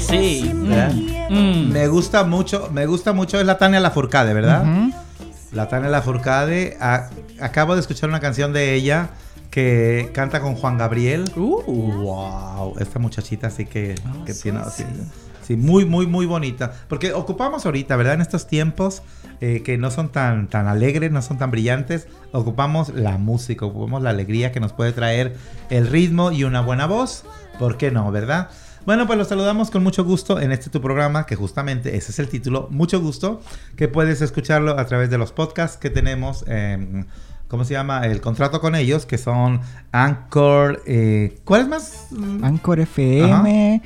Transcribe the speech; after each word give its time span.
Sí. 0.00 0.50
¿verdad? 0.54 0.92
Mm. 1.30 1.70
Me 1.72 1.88
gusta 1.88 2.24
mucho, 2.24 2.68
me 2.72 2.86
gusta 2.86 3.12
mucho, 3.12 3.38
es 3.40 3.46
la 3.46 3.58
Tania 3.58 3.80
Lafourcade, 3.80 4.34
¿verdad? 4.34 4.64
La 5.52 5.68
Tania 5.68 5.88
Lafourcade, 5.90 6.76
a- 6.80 7.08
acabo 7.40 7.74
de 7.74 7.80
escuchar 7.80 8.08
una 8.08 8.20
canción 8.20 8.52
de 8.52 8.74
ella 8.74 9.10
que 9.50 10.10
canta 10.14 10.40
con 10.40 10.54
Juan 10.54 10.78
Gabriel. 10.78 11.24
Uh. 11.36 11.62
Wow, 12.02 12.74
esta 12.78 12.98
muchachita 12.98 13.50
sí 13.50 13.66
que, 13.66 13.94
Ah, 14.06 14.12
que 14.24 14.32
sí, 14.32 14.42
tiene, 14.44 14.60
sí, 15.42 15.56
muy, 15.56 15.84
muy, 15.84 16.06
muy 16.06 16.24
bonita. 16.26 16.72
Porque 16.88 17.12
ocupamos 17.12 17.66
ahorita, 17.66 17.96
¿verdad? 17.96 18.14
En 18.14 18.22
estos 18.22 18.46
tiempos 18.46 19.02
eh, 19.42 19.62
que 19.64 19.76
no 19.76 19.90
son 19.90 20.08
tan, 20.10 20.48
tan 20.48 20.68
alegres, 20.68 21.12
no 21.12 21.20
son 21.20 21.36
tan 21.36 21.50
brillantes, 21.50 22.06
ocupamos 22.32 22.90
la 22.94 23.18
música, 23.18 23.66
ocupamos 23.66 24.02
la 24.02 24.10
alegría 24.10 24.52
que 24.52 24.60
nos 24.60 24.72
puede 24.72 24.92
traer 24.92 25.36
el 25.68 25.86
ritmo 25.88 26.32
y 26.32 26.44
una 26.44 26.62
buena 26.62 26.86
voz. 26.86 27.24
¿Por 27.58 27.76
qué 27.76 27.90
no, 27.90 28.10
verdad? 28.10 28.48
Bueno, 28.84 29.06
pues 29.06 29.16
los 29.16 29.28
saludamos 29.28 29.70
con 29.70 29.84
mucho 29.84 30.04
gusto 30.04 30.40
en 30.40 30.50
este 30.50 30.68
tu 30.68 30.80
programa, 30.80 31.24
que 31.24 31.36
justamente 31.36 31.96
ese 31.96 32.10
es 32.10 32.18
el 32.18 32.28
título, 32.28 32.66
mucho 32.70 33.00
gusto, 33.00 33.40
que 33.76 33.86
puedes 33.86 34.20
escucharlo 34.22 34.76
a 34.76 34.84
través 34.86 35.08
de 35.08 35.18
los 35.18 35.30
podcasts 35.30 35.76
que 35.76 35.88
tenemos, 35.88 36.44
eh, 36.48 37.04
¿cómo 37.46 37.64
se 37.64 37.74
llama? 37.74 38.04
El 38.06 38.20
contrato 38.20 38.60
con 38.60 38.74
ellos, 38.74 39.06
que 39.06 39.18
son 39.18 39.60
Anchor, 39.92 40.82
eh, 40.86 41.38
¿cuál 41.44 41.60
es 41.60 41.68
más? 41.68 42.08
Anchor 42.42 42.80
FM, 42.80 43.82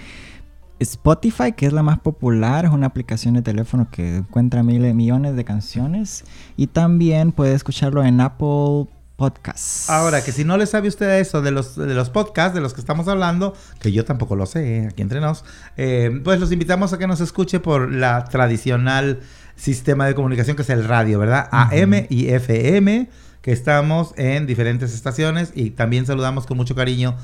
Spotify, 0.78 1.52
que 1.52 1.66
es 1.66 1.74
la 1.74 1.82
más 1.82 1.98
popular, 1.98 2.64
es 2.64 2.70
una 2.70 2.86
aplicación 2.86 3.34
de 3.34 3.42
teléfono 3.42 3.88
que 3.90 4.16
encuentra 4.16 4.62
miles, 4.62 4.94
millones 4.94 5.36
de 5.36 5.44
canciones. 5.44 6.24
Y 6.56 6.68
también 6.68 7.32
puede 7.32 7.54
escucharlo 7.54 8.02
en 8.02 8.22
Apple 8.22 8.86
Podcasts. 9.16 9.88
Ahora, 9.88 10.22
que 10.22 10.30
si 10.30 10.44
no 10.44 10.58
le 10.58 10.66
sabe 10.66 10.88
usted 10.88 11.18
eso 11.18 11.40
de 11.40 11.50
los, 11.50 11.74
de 11.74 11.94
los 11.94 12.10
podcasts 12.10 12.54
de 12.54 12.60
los 12.60 12.74
que 12.74 12.80
estamos 12.80 13.08
hablando, 13.08 13.54
que 13.80 13.90
yo 13.90 14.04
tampoco 14.04 14.36
lo 14.36 14.44
sé, 14.44 14.76
eh, 14.76 14.86
aquí 14.88 15.00
entre 15.00 15.20
nos, 15.20 15.44
eh, 15.78 16.20
pues 16.22 16.38
los 16.38 16.52
invitamos 16.52 16.92
a 16.92 16.98
que 16.98 17.06
nos 17.06 17.20
escuche 17.20 17.58
por 17.58 17.90
la 17.90 18.24
tradicional 18.24 19.20
sistema 19.56 20.06
de 20.06 20.14
comunicación 20.14 20.54
que 20.54 20.62
es 20.62 20.70
el 20.70 20.84
radio, 20.84 21.18
¿verdad? 21.18 21.48
AM 21.50 22.06
y 22.10 22.28
FM, 22.28 23.08
que 23.40 23.52
estamos 23.52 24.12
en 24.16 24.46
diferentes 24.46 24.92
estaciones 24.92 25.50
y 25.54 25.70
también 25.70 26.04
saludamos 26.04 26.46
con 26.46 26.58
mucho 26.58 26.74
cariño 26.74 27.16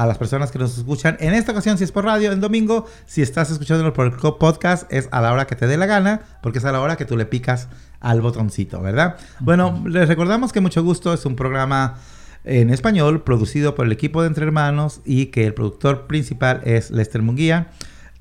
a 0.00 0.06
las 0.06 0.16
personas 0.16 0.50
que 0.50 0.58
nos 0.58 0.78
escuchan. 0.78 1.18
En 1.20 1.34
esta 1.34 1.52
ocasión, 1.52 1.76
si 1.76 1.84
es 1.84 1.92
por 1.92 2.06
radio, 2.06 2.32
en 2.32 2.40
domingo, 2.40 2.86
si 3.04 3.20
estás 3.20 3.50
escuchándolo 3.50 3.92
por 3.92 4.06
el 4.06 4.12
podcast, 4.12 4.90
es 4.90 5.10
a 5.12 5.20
la 5.20 5.30
hora 5.30 5.46
que 5.46 5.56
te 5.56 5.66
dé 5.66 5.76
la 5.76 5.84
gana, 5.84 6.22
porque 6.42 6.58
es 6.58 6.64
a 6.64 6.72
la 6.72 6.80
hora 6.80 6.96
que 6.96 7.04
tú 7.04 7.18
le 7.18 7.26
picas 7.26 7.68
al 8.00 8.22
botoncito, 8.22 8.80
¿verdad? 8.80 9.16
Bueno, 9.40 9.84
les 9.86 10.08
recordamos 10.08 10.54
que 10.54 10.62
Mucho 10.62 10.82
Gusto 10.82 11.12
es 11.12 11.26
un 11.26 11.36
programa 11.36 11.96
en 12.44 12.70
español 12.70 13.24
producido 13.24 13.74
por 13.74 13.84
el 13.84 13.92
equipo 13.92 14.22
de 14.22 14.28
Entre 14.28 14.46
Hermanos 14.46 15.02
y 15.04 15.26
que 15.26 15.44
el 15.44 15.52
productor 15.52 16.06
principal 16.06 16.62
es 16.64 16.90
Lester 16.90 17.20
Munguía. 17.20 17.68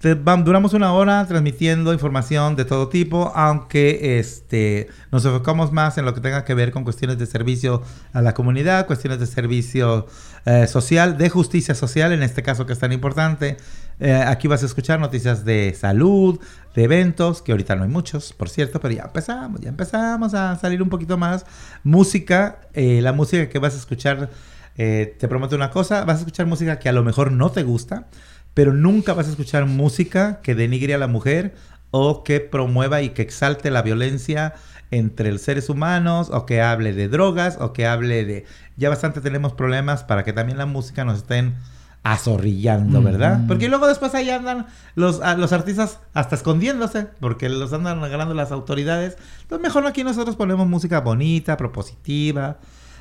Duramos 0.01 0.73
una 0.73 0.93
hora 0.93 1.25
transmitiendo 1.27 1.91
información 1.91 2.55
de 2.55 2.63
todo 2.63 2.87
tipo, 2.87 3.33
aunque 3.35 4.17
este, 4.17 4.87
nos 5.11 5.25
enfocamos 5.25 5.73
más 5.73 5.97
en 5.97 6.05
lo 6.05 6.13
que 6.13 6.21
tenga 6.21 6.45
que 6.45 6.53
ver 6.53 6.71
con 6.71 6.85
cuestiones 6.85 7.19
de 7.19 7.25
servicio 7.25 7.83
a 8.13 8.21
la 8.21 8.33
comunidad, 8.33 8.87
cuestiones 8.87 9.19
de 9.19 9.25
servicio 9.25 10.07
eh, 10.45 10.67
social, 10.67 11.17
de 11.17 11.29
justicia 11.29 11.75
social, 11.75 12.13
en 12.13 12.23
este 12.23 12.43
caso 12.43 12.65
que 12.65 12.71
es 12.71 12.79
tan 12.79 12.93
importante. 12.93 13.57
Eh, 13.99 14.13
aquí 14.13 14.47
vas 14.47 14.63
a 14.63 14.67
escuchar 14.67 14.99
noticias 14.99 15.43
de 15.43 15.75
salud, 15.77 16.39
de 16.73 16.83
eventos, 16.83 17.41
que 17.41 17.51
ahorita 17.51 17.75
no 17.75 17.83
hay 17.83 17.89
muchos, 17.89 18.31
por 18.31 18.49
cierto, 18.49 18.79
pero 18.79 18.93
ya 18.93 19.03
empezamos, 19.03 19.59
ya 19.59 19.69
empezamos 19.69 20.33
a 20.33 20.55
salir 20.55 20.81
un 20.81 20.89
poquito 20.89 21.17
más. 21.17 21.45
Música, 21.83 22.61
eh, 22.73 23.01
la 23.01 23.11
música 23.11 23.49
que 23.49 23.59
vas 23.59 23.73
a 23.73 23.77
escuchar, 23.77 24.29
eh, 24.77 25.17
te 25.19 25.27
prometo 25.27 25.57
una 25.57 25.71
cosa, 25.71 26.05
vas 26.05 26.17
a 26.17 26.19
escuchar 26.19 26.45
música 26.45 26.79
que 26.79 26.87
a 26.87 26.93
lo 26.93 27.03
mejor 27.03 27.33
no 27.33 27.51
te 27.51 27.63
gusta, 27.63 28.07
pero 28.53 28.73
nunca 28.73 29.13
vas 29.13 29.27
a 29.27 29.31
escuchar 29.31 29.65
música 29.65 30.41
que 30.41 30.55
denigre 30.55 30.93
a 30.93 30.97
la 30.97 31.07
mujer 31.07 31.55
o 31.91 32.23
que 32.23 32.39
promueva 32.39 33.01
y 33.01 33.09
que 33.09 33.21
exalte 33.21 33.71
la 33.71 33.81
violencia 33.81 34.53
entre 34.91 35.31
los 35.31 35.41
seres 35.41 35.69
humanos 35.69 36.29
o 36.31 36.45
que 36.45 36.61
hable 36.61 36.93
de 36.93 37.07
drogas 37.07 37.57
o 37.59 37.73
que 37.73 37.85
hable 37.87 38.25
de... 38.25 38.45
Ya 38.77 38.89
bastante 38.89 39.21
tenemos 39.21 39.53
problemas 39.53 40.03
para 40.03 40.23
que 40.23 40.33
también 40.33 40.57
la 40.57 40.65
música 40.65 41.05
nos 41.05 41.17
estén 41.17 41.55
azorrillando, 42.03 43.01
¿verdad? 43.03 43.41
Porque 43.47 43.67
luego 43.69 43.87
después 43.87 44.15
ahí 44.15 44.29
andan 44.29 44.67
los, 44.95 45.21
a- 45.21 45.35
los 45.35 45.51
artistas 45.53 45.99
hasta 46.13 46.35
escondiéndose 46.35 47.07
porque 47.19 47.49
los 47.49 47.71
andan 47.73 48.03
agarrando 48.03 48.33
las 48.33 48.51
autoridades. 48.51 49.17
Entonces 49.41 49.61
mejor 49.63 49.85
aquí 49.85 50.03
nosotros 50.03 50.35
ponemos 50.35 50.67
música 50.67 51.01
bonita, 51.01 51.57
propositiva, 51.57 52.57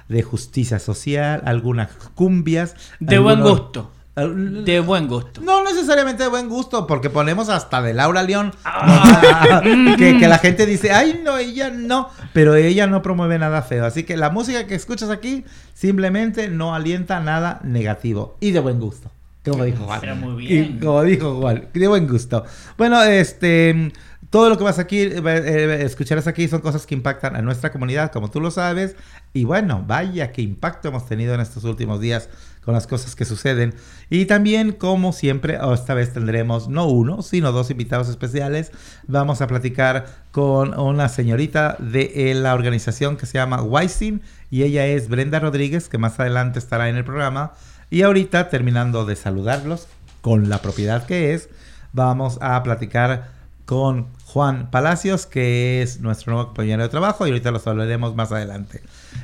de 0.08 0.22
justicia 0.22 0.78
social, 0.78 1.42
algunas 1.44 1.90
cumbias. 2.14 2.74
De 3.00 3.18
buen 3.18 3.40
gusto. 3.40 3.90
De 4.26 4.80
buen 4.80 5.06
gusto. 5.06 5.40
no 5.40 5.62
necesariamente 5.64 6.22
de 6.24 6.28
buen 6.28 6.48
gusto, 6.48 6.86
porque 6.86 7.10
ponemos 7.10 7.48
hasta 7.48 7.80
de 7.82 7.94
Laura 7.94 8.22
León. 8.22 8.52
Ah. 8.64 9.60
que, 9.98 10.18
que 10.18 10.28
la 10.28 10.38
gente 10.38 10.66
dice, 10.66 10.92
ay, 10.92 11.20
no, 11.24 11.38
ella 11.38 11.70
no. 11.70 12.10
Pero 12.32 12.54
ella 12.54 12.86
no 12.86 13.02
promueve 13.02 13.38
nada 13.38 13.62
feo. 13.62 13.84
Así 13.84 14.04
que 14.04 14.16
la 14.16 14.30
música 14.30 14.66
que 14.66 14.74
escuchas 14.74 15.10
aquí 15.10 15.44
simplemente 15.74 16.48
no 16.48 16.74
alienta 16.74 17.20
nada 17.20 17.60
negativo. 17.64 18.36
Y 18.40 18.50
de 18.50 18.60
buen 18.60 18.80
gusto. 18.80 19.10
Como 19.44 19.64
dijo 19.64 19.84
Juan. 19.84 20.20
Muy 20.20 20.44
Y 20.44 20.48
bien. 20.48 20.78
como 20.80 21.02
dijo 21.02 21.40
Juan, 21.40 21.68
de 21.72 21.88
buen 21.88 22.06
gusto. 22.08 22.44
Bueno, 22.76 23.02
este. 23.02 23.92
Todo 24.30 24.50
lo 24.50 24.58
que 24.58 24.64
vas 24.64 24.78
aquí, 24.78 24.98
eh, 25.00 25.22
eh, 25.24 25.82
escucharás 25.86 26.26
aquí 26.26 26.48
son 26.48 26.60
cosas 26.60 26.84
que 26.84 26.94
impactan 26.94 27.34
a 27.34 27.40
nuestra 27.40 27.72
comunidad, 27.72 28.12
como 28.12 28.30
tú 28.30 28.42
lo 28.42 28.50
sabes. 28.50 28.94
Y 29.32 29.44
bueno, 29.44 29.82
vaya 29.86 30.32
qué 30.32 30.42
impacto 30.42 30.88
hemos 30.88 31.06
tenido 31.06 31.32
en 31.34 31.40
estos 31.40 31.64
últimos 31.64 31.98
días 31.98 32.28
con 32.68 32.74
las 32.74 32.86
cosas 32.86 33.16
que 33.16 33.24
suceden. 33.24 33.74
Y 34.10 34.26
también, 34.26 34.72
como 34.72 35.14
siempre, 35.14 35.58
esta 35.72 35.94
vez 35.94 36.12
tendremos 36.12 36.68
no 36.68 36.86
uno, 36.86 37.22
sino 37.22 37.50
dos 37.50 37.70
invitados 37.70 38.10
especiales. 38.10 38.72
Vamos 39.06 39.40
a 39.40 39.46
platicar 39.46 40.04
con 40.32 40.78
una 40.78 41.08
señorita 41.08 41.76
de 41.78 42.30
eh, 42.30 42.34
la 42.34 42.52
organización 42.52 43.16
que 43.16 43.24
se 43.24 43.38
llama 43.38 43.62
Wisin 43.62 44.20
y 44.50 44.64
ella 44.64 44.84
es 44.84 45.08
Brenda 45.08 45.40
Rodríguez, 45.40 45.88
que 45.88 45.96
más 45.96 46.20
adelante 46.20 46.58
estará 46.58 46.90
en 46.90 46.96
el 46.96 47.04
programa. 47.04 47.52
Y 47.88 48.02
ahorita, 48.02 48.50
terminando 48.50 49.06
de 49.06 49.16
saludarlos 49.16 49.88
con 50.20 50.50
la 50.50 50.60
propiedad 50.60 51.06
que 51.06 51.32
es, 51.32 51.48
vamos 51.94 52.36
a 52.42 52.62
platicar 52.62 53.30
con 53.64 54.08
Juan 54.28 54.70
Palacios, 54.70 55.24
que 55.24 55.80
es 55.80 56.00
nuestro 56.00 56.34
nuevo 56.34 56.48
compañero 56.48 56.82
de 56.82 56.90
trabajo, 56.90 57.26
y 57.26 57.30
ahorita 57.30 57.50
los 57.50 57.66
hablaremos 57.66 58.14
más 58.14 58.30
adelante. 58.30 58.82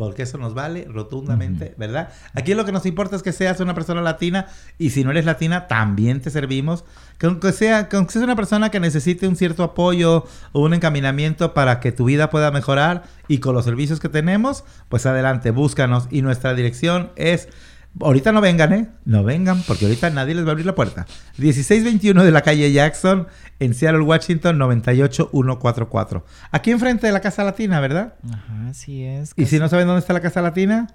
Porque 0.00 0.22
eso 0.22 0.38
nos 0.38 0.54
vale 0.54 0.86
rotundamente, 0.88 1.74
¿verdad? 1.76 2.08
Aquí 2.32 2.54
lo 2.54 2.64
que 2.64 2.72
nos 2.72 2.86
importa 2.86 3.16
es 3.16 3.22
que 3.22 3.32
seas 3.32 3.60
una 3.60 3.74
persona 3.74 4.00
latina 4.00 4.46
y 4.78 4.88
si 4.88 5.04
no 5.04 5.10
eres 5.10 5.26
latina, 5.26 5.68
también 5.68 6.22
te 6.22 6.30
servimos. 6.30 6.86
Que 7.18 7.26
aunque 7.26 7.52
sea, 7.52 7.90
que 7.90 8.02
seas 8.08 8.24
una 8.24 8.34
persona 8.34 8.70
que 8.70 8.80
necesite 8.80 9.28
un 9.28 9.36
cierto 9.36 9.62
apoyo 9.62 10.24
o 10.52 10.62
un 10.62 10.72
encaminamiento 10.72 11.52
para 11.52 11.80
que 11.80 11.92
tu 11.92 12.06
vida 12.06 12.30
pueda 12.30 12.50
mejorar 12.50 13.02
y 13.28 13.40
con 13.40 13.54
los 13.54 13.66
servicios 13.66 14.00
que 14.00 14.08
tenemos, 14.08 14.64
pues 14.88 15.04
adelante, 15.04 15.50
búscanos. 15.50 16.08
Y 16.10 16.22
nuestra 16.22 16.54
dirección 16.54 17.10
es... 17.16 17.50
Ahorita 17.98 18.30
no 18.30 18.40
vengan, 18.40 18.72
¿eh? 18.72 18.88
No 19.04 19.24
vengan, 19.24 19.62
porque 19.66 19.86
ahorita 19.86 20.10
nadie 20.10 20.34
les 20.34 20.44
va 20.44 20.48
a 20.48 20.50
abrir 20.52 20.66
la 20.66 20.74
puerta. 20.74 21.06
1621 21.38 22.22
de 22.22 22.30
la 22.30 22.42
calle 22.42 22.70
Jackson, 22.72 23.26
en 23.58 23.74
Seattle, 23.74 24.02
Washington, 24.02 24.58
98144. 24.58 26.24
Aquí 26.52 26.70
enfrente 26.70 27.08
de 27.08 27.12
la 27.12 27.20
Casa 27.20 27.42
Latina, 27.42 27.80
¿verdad? 27.80 28.14
Ajá, 28.32 28.68
así 28.68 29.04
es. 29.04 29.32
¿Y 29.36 29.46
si 29.46 29.58
no 29.58 29.68
saben 29.68 29.86
dónde 29.86 30.00
está 30.00 30.12
la 30.12 30.20
Casa 30.20 30.40
Latina? 30.40 30.86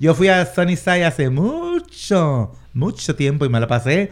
Yo 0.00 0.14
fui 0.14 0.28
a 0.28 0.46
Sunnyside 0.46 1.04
hace 1.04 1.28
mucho, 1.28 2.52
mucho 2.72 3.14
tiempo 3.14 3.44
y 3.44 3.50
me 3.50 3.60
la 3.60 3.66
pasé 3.66 4.10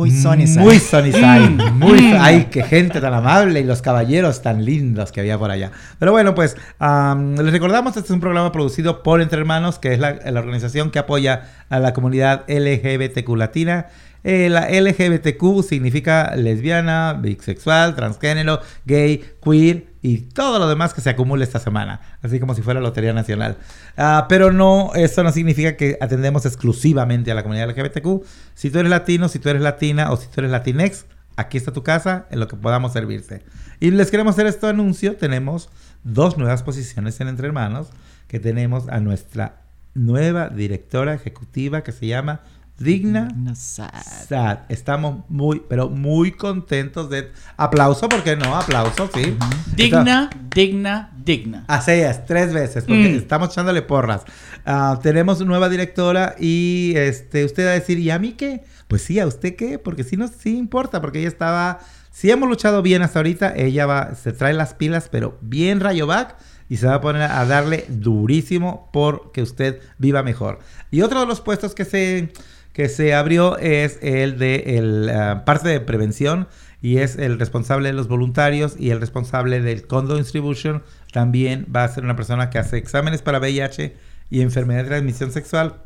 muy 0.00 0.10
Sunnyside. 0.10 0.60
Muy 0.60 0.78
Sunnyside. 0.78 1.70
muy, 1.72 2.00
mm. 2.00 2.16
ay, 2.18 2.48
qué 2.50 2.62
gente 2.62 3.02
tan 3.02 3.12
amable 3.12 3.60
y 3.60 3.64
los 3.64 3.82
caballeros 3.82 4.40
tan 4.40 4.64
lindos 4.64 5.12
que 5.12 5.20
había 5.20 5.36
por 5.36 5.50
allá. 5.50 5.72
Pero 5.98 6.12
bueno, 6.12 6.34
pues 6.34 6.56
les 6.80 7.52
recordamos, 7.52 7.94
este 7.98 8.06
es 8.06 8.10
un 8.10 8.20
programa 8.20 8.50
producido 8.50 9.02
por 9.02 9.20
Entre 9.20 9.38
Hermanos, 9.38 9.78
que 9.78 9.92
es 9.92 10.00
la, 10.00 10.14
la 10.14 10.40
organización 10.40 10.90
que 10.90 10.98
apoya 10.98 11.50
a 11.68 11.78
la 11.80 11.92
comunidad 11.92 12.44
LGBTQ 12.48 13.28
latina. 13.36 13.88
Eh, 14.24 14.48
la 14.48 14.70
LGBTQ 14.70 15.62
significa 15.62 16.34
lesbiana, 16.34 17.18
bisexual, 17.20 17.94
transgénero, 17.94 18.60
gay, 18.86 19.22
queer 19.44 19.89
y 20.02 20.18
todo 20.18 20.58
lo 20.58 20.68
demás 20.68 20.94
que 20.94 21.00
se 21.00 21.10
acumule 21.10 21.44
esta 21.44 21.58
semana, 21.58 22.00
así 22.22 22.40
como 22.40 22.54
si 22.54 22.62
fuera 22.62 22.80
Lotería 22.80 23.12
Nacional. 23.12 23.58
Ah, 23.96 24.26
pero 24.28 24.52
no, 24.52 24.92
eso 24.94 25.22
no 25.22 25.30
significa 25.32 25.76
que 25.76 25.98
atendemos 26.00 26.46
exclusivamente 26.46 27.30
a 27.30 27.34
la 27.34 27.42
comunidad 27.42 27.68
LGBTQ. 27.68 28.24
Si 28.54 28.70
tú 28.70 28.78
eres 28.78 28.90
latino, 28.90 29.28
si 29.28 29.38
tú 29.38 29.50
eres 29.50 29.62
latina 29.62 30.10
o 30.10 30.16
si 30.16 30.26
tú 30.28 30.40
eres 30.40 30.50
latinex, 30.50 31.04
aquí 31.36 31.58
está 31.58 31.72
tu 31.72 31.82
casa 31.82 32.26
en 32.30 32.40
lo 32.40 32.48
que 32.48 32.56
podamos 32.56 32.92
servirte. 32.94 33.42
Y 33.78 33.90
les 33.90 34.10
queremos 34.10 34.34
hacer 34.34 34.46
este 34.46 34.66
anuncio. 34.66 35.16
Tenemos 35.16 35.68
dos 36.02 36.38
nuevas 36.38 36.62
posiciones 36.62 37.20
en 37.20 37.28
Entre 37.28 37.46
Hermanos, 37.46 37.88
que 38.26 38.40
tenemos 38.40 38.88
a 38.88 39.00
nuestra 39.00 39.60
nueva 39.94 40.48
directora 40.48 41.14
ejecutiva 41.14 41.82
que 41.82 41.92
se 41.92 42.06
llama 42.06 42.40
digna, 42.80 43.28
sad. 43.54 44.60
Estamos 44.70 45.24
muy, 45.28 45.62
pero 45.68 45.90
muy 45.90 46.32
contentos 46.32 47.10
de... 47.10 47.30
Aplauso, 47.58 48.08
porque 48.08 48.36
no? 48.36 48.56
Aplauso, 48.56 49.08
sí. 49.14 49.36
Digna, 49.76 50.30
digna, 50.54 51.12
digna. 51.22 51.64
Así 51.68 51.92
es, 51.92 52.24
tres 52.24 52.54
veces, 52.54 52.84
porque 52.84 53.10
mm. 53.10 53.16
estamos 53.16 53.50
echándole 53.50 53.82
porras. 53.82 54.22
Ah, 54.64 54.98
tenemos 55.02 55.44
nueva 55.44 55.68
directora 55.68 56.36
y 56.40 56.94
este, 56.96 57.44
usted 57.44 57.66
va 57.66 57.72
a 57.72 57.74
decir, 57.74 57.98
¿y 57.98 58.10
a 58.10 58.18
mí 58.18 58.32
qué? 58.32 58.64
Pues 58.88 59.02
sí, 59.02 59.20
¿a 59.20 59.26
usted 59.26 59.56
qué? 59.56 59.78
Porque 59.78 60.02
sí, 60.02 60.16
no, 60.16 60.28
sí 60.28 60.56
importa, 60.56 61.00
porque 61.00 61.20
ella 61.20 61.28
estaba... 61.28 61.80
Si 62.10 62.30
hemos 62.30 62.48
luchado 62.48 62.82
bien 62.82 63.02
hasta 63.02 63.18
ahorita, 63.18 63.54
ella 63.56 63.86
va, 63.86 64.14
se 64.14 64.32
trae 64.32 64.54
las 64.54 64.74
pilas, 64.74 65.08
pero 65.10 65.38
bien 65.42 65.80
rayo 65.80 66.06
back 66.06 66.36
y 66.70 66.76
se 66.78 66.86
va 66.86 66.94
a 66.94 67.00
poner 67.00 67.22
a 67.22 67.44
darle 67.44 67.84
durísimo 67.88 68.88
porque 68.92 69.42
usted 69.42 69.80
viva 69.98 70.22
mejor. 70.22 70.60
Y 70.90 71.02
otro 71.02 71.20
de 71.20 71.26
los 71.26 71.40
puestos 71.40 71.74
que 71.74 71.84
se 71.84 72.32
que 72.80 72.88
se 72.88 73.12
abrió 73.12 73.58
es 73.58 73.98
el 74.00 74.38
de 74.38 74.78
el, 74.78 75.10
ah, 75.10 75.44
parte 75.44 75.68
de 75.68 75.80
prevención 75.80 76.48
y 76.80 76.96
es 76.96 77.16
el 77.16 77.38
responsable 77.38 77.88
de 77.88 77.92
los 77.92 78.08
voluntarios 78.08 78.74
y 78.78 78.88
el 78.88 79.00
responsable 79.00 79.60
del 79.60 79.86
Condom 79.86 80.16
Distribution. 80.16 80.82
También 81.12 81.66
va 81.76 81.84
a 81.84 81.88
ser 81.88 82.04
una 82.04 82.16
persona 82.16 82.48
que 82.48 82.58
hace 82.58 82.78
exámenes 82.78 83.20
para 83.20 83.38
VIH 83.38 83.94
y 84.30 84.40
enfermedad 84.40 84.84
de 84.84 84.88
transmisión 84.88 85.30
sexual, 85.30 85.82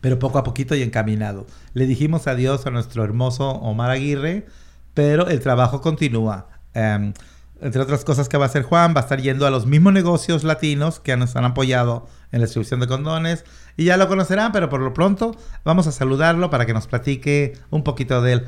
pero 0.00 0.18
poco 0.18 0.38
a 0.38 0.42
poquito 0.42 0.74
y 0.74 0.82
encaminado. 0.82 1.46
Le 1.74 1.86
dijimos 1.86 2.26
adiós 2.26 2.66
a 2.66 2.72
nuestro 2.72 3.04
hermoso 3.04 3.48
Omar 3.48 3.92
Aguirre, 3.92 4.46
pero 4.94 5.28
el 5.28 5.38
trabajo 5.38 5.80
continúa. 5.80 6.48
Em, 6.74 7.12
entre 7.62 7.82
otras 7.82 8.04
cosas 8.04 8.28
que 8.28 8.36
va 8.36 8.44
a 8.44 8.48
hacer 8.48 8.62
Juan, 8.62 8.94
va 8.94 9.00
a 9.00 9.02
estar 9.04 9.20
yendo 9.20 9.46
a 9.46 9.50
los 9.50 9.66
mismos 9.66 9.92
negocios 9.92 10.44
latinos 10.44 11.00
que 11.00 11.16
nos 11.16 11.36
han 11.36 11.44
apoyado 11.44 12.06
en 12.32 12.40
la 12.40 12.46
distribución 12.46 12.80
de 12.80 12.86
condones. 12.86 13.44
Y 13.76 13.84
ya 13.84 13.96
lo 13.96 14.08
conocerán, 14.08 14.52
pero 14.52 14.68
por 14.68 14.80
lo 14.80 14.94
pronto 14.94 15.36
vamos 15.64 15.86
a 15.86 15.92
saludarlo 15.92 16.50
para 16.50 16.66
que 16.66 16.72
nos 16.72 16.86
platique 16.86 17.54
un 17.70 17.84
poquito 17.84 18.22
de 18.22 18.32
él. 18.32 18.46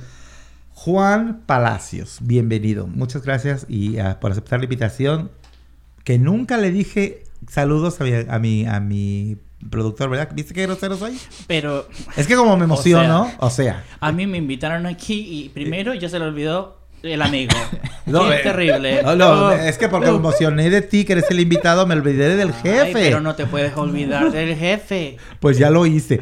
Juan 0.71 1.43
Palacios, 1.47 2.19
bienvenido. 2.23 2.87
Muchas 2.87 3.23
gracias 3.23 3.67
y 3.69 3.99
ah, 3.99 4.19
por 4.21 4.33
aceptar 4.33 4.61
la 4.61 4.65
invitación. 4.65 5.31
Que 6.05 6.19
nunca 6.19 6.57
le 6.57 6.71
dije 6.71 7.25
saludos 7.49 8.01
a 8.01 8.05
mi, 8.05 8.13
a 8.15 8.39
mi, 8.39 8.67
a 8.67 8.81
mi 8.81 9.37
productor, 9.71 10.11
¿verdad? 10.11 10.31
¿Viste 10.35 10.55
qué 10.55 10.63
grosero 10.63 10.97
soy? 10.97 11.19
Pero... 11.47 11.89
Es 12.17 12.27
que 12.27 12.35
como 12.35 12.57
me 12.57 12.65
emociono, 12.65 13.31
o 13.39 13.51
sea... 13.51 13.85
A 14.01 14.13
mí 14.13 14.27
me 14.27 14.39
invitaron 14.39 14.87
aquí 14.87 15.45
y 15.45 15.49
primero 15.51 15.95
ya 15.95 16.09
se 16.09 16.19
le 16.19 16.25
olvidó 16.25 16.82
el 17.03 17.23
amigo. 17.23 17.53
No, 18.05 18.33
es 18.33 18.43
terrible. 18.43 19.01
No, 19.17 19.47
oh. 19.47 19.53
es 19.53 19.79
que 19.79 19.89
porque 19.89 20.11
me 20.11 20.17
emocioné 20.17 20.71
de 20.71 20.83
ti, 20.83 21.05
que 21.05 21.13
eres 21.13 21.31
el 21.31 21.39
invitado, 21.39 21.87
me 21.87 21.95
olvidé 21.95 22.35
del 22.37 22.53
jefe. 22.53 22.93
pero 22.95 23.21
no 23.21 23.37
te 23.37 23.47
puedes 23.47 23.77
olvidar 23.77 24.33
del 24.33 24.57
jefe. 24.57 25.19
Pues 25.39 25.57
ya 25.57 25.71
lo 25.71 25.87
hice. 25.87 26.21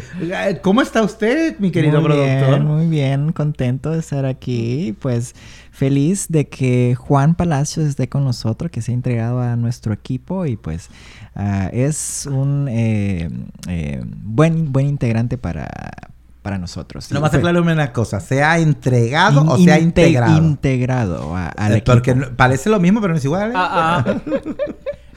¿Cómo 0.61 0.83
está 0.83 1.03
usted, 1.03 1.59
mi 1.59 1.71
querido 1.71 2.03
muy 2.03 2.11
productor? 2.11 2.51
Bien, 2.51 2.65
muy 2.67 2.87
bien, 2.87 3.33
contento 3.33 3.93
de 3.93 4.01
estar 4.01 4.27
aquí. 4.27 4.95
Pues 5.01 5.35
feliz 5.71 6.27
de 6.29 6.49
que 6.49 6.95
Juan 6.95 7.35
Palacios 7.35 7.87
esté 7.87 8.11
con 8.11 8.25
nosotros, 8.25 8.71
que 8.71 8.83
se 8.83 8.93
ha 8.93 8.95
entregado 8.95 9.41
a 9.41 9.57
nuestro 9.57 9.95
equipo 9.95 10.45
y 10.45 10.57
pues 10.57 10.91
ah, 11.35 11.71
es 11.73 12.29
un 12.31 12.69
eh, 12.69 13.31
eh, 13.69 14.03
buen, 14.05 14.71
buen 14.71 14.87
integrante 14.87 15.39
para 15.39 15.69
para 16.43 16.59
nosotros. 16.59 17.11
No 17.13 17.21
más 17.21 17.35
aclararme 17.35 17.73
una 17.73 17.93
cosa, 17.93 18.21
¿se 18.21 18.43
ha 18.43 18.59
entregado 18.59 19.43
o 19.43 19.59
se 19.59 19.71
ha 19.73 19.79
integrado? 19.79 20.39
Integrado 20.39 21.37
a, 21.37 21.49
al 21.49 21.77
eh, 21.77 21.83
Porque 21.85 22.15
parece 22.15 22.71
lo 22.71 22.81
mismo, 22.81 23.01
pero 23.01 23.13
no 23.13 23.19
es 23.19 23.25
igual. 23.25 23.51
¿eh? 23.51 23.55
Ah, 23.57 24.05
ah. 24.07 24.15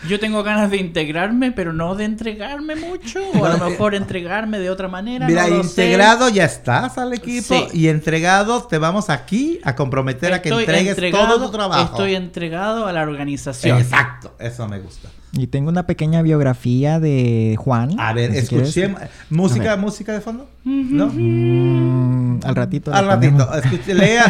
Yo 0.09 0.19
tengo 0.19 0.43
ganas 0.43 0.69
de 0.69 0.77
integrarme, 0.77 1.53
pero 1.53 1.71
no 1.71 1.95
de 1.95 2.03
entregarme 2.03 2.75
mucho. 2.75 3.21
O 3.39 3.45
a 3.45 3.55
lo 3.55 3.65
mejor 3.69 3.95
entregarme 3.95 4.59
de 4.59 4.69
otra 4.69 4.89
manera. 4.89 5.27
Mira, 5.27 5.47
integrado 5.47 6.27
ya 6.27 6.43
estás 6.43 6.97
al 6.97 7.13
equipo. 7.13 7.55
Y 7.71 7.87
entregado 7.87 8.63
te 8.63 8.77
vamos 8.77 9.09
aquí 9.09 9.61
a 9.63 9.75
comprometer 9.75 10.33
a 10.33 10.41
que 10.41 10.49
entregues 10.49 10.97
todo 11.11 11.45
tu 11.45 11.51
trabajo. 11.51 11.93
Estoy 11.93 12.15
entregado 12.15 12.85
a 12.85 12.91
la 12.91 13.01
organización. 13.01 13.77
Exacto, 13.77 14.35
eso 14.39 14.67
me 14.67 14.79
gusta. 14.79 15.07
Y 15.35 15.47
tengo 15.47 15.69
una 15.69 15.87
pequeña 15.87 16.21
biografía 16.21 16.99
de 16.99 17.55
Juan. 17.57 17.99
A 17.99 18.13
ver, 18.13 18.35
escuchemos. 18.35 19.01
¿Música, 19.31 19.75
música 19.77 20.13
de 20.13 20.21
fondo? 20.21 20.47
¿No? 20.63 21.07
Mm, 21.11 22.41
al 22.43 22.55
ratito. 22.55 22.93
Al 22.93 23.07
ratito. 23.07 23.49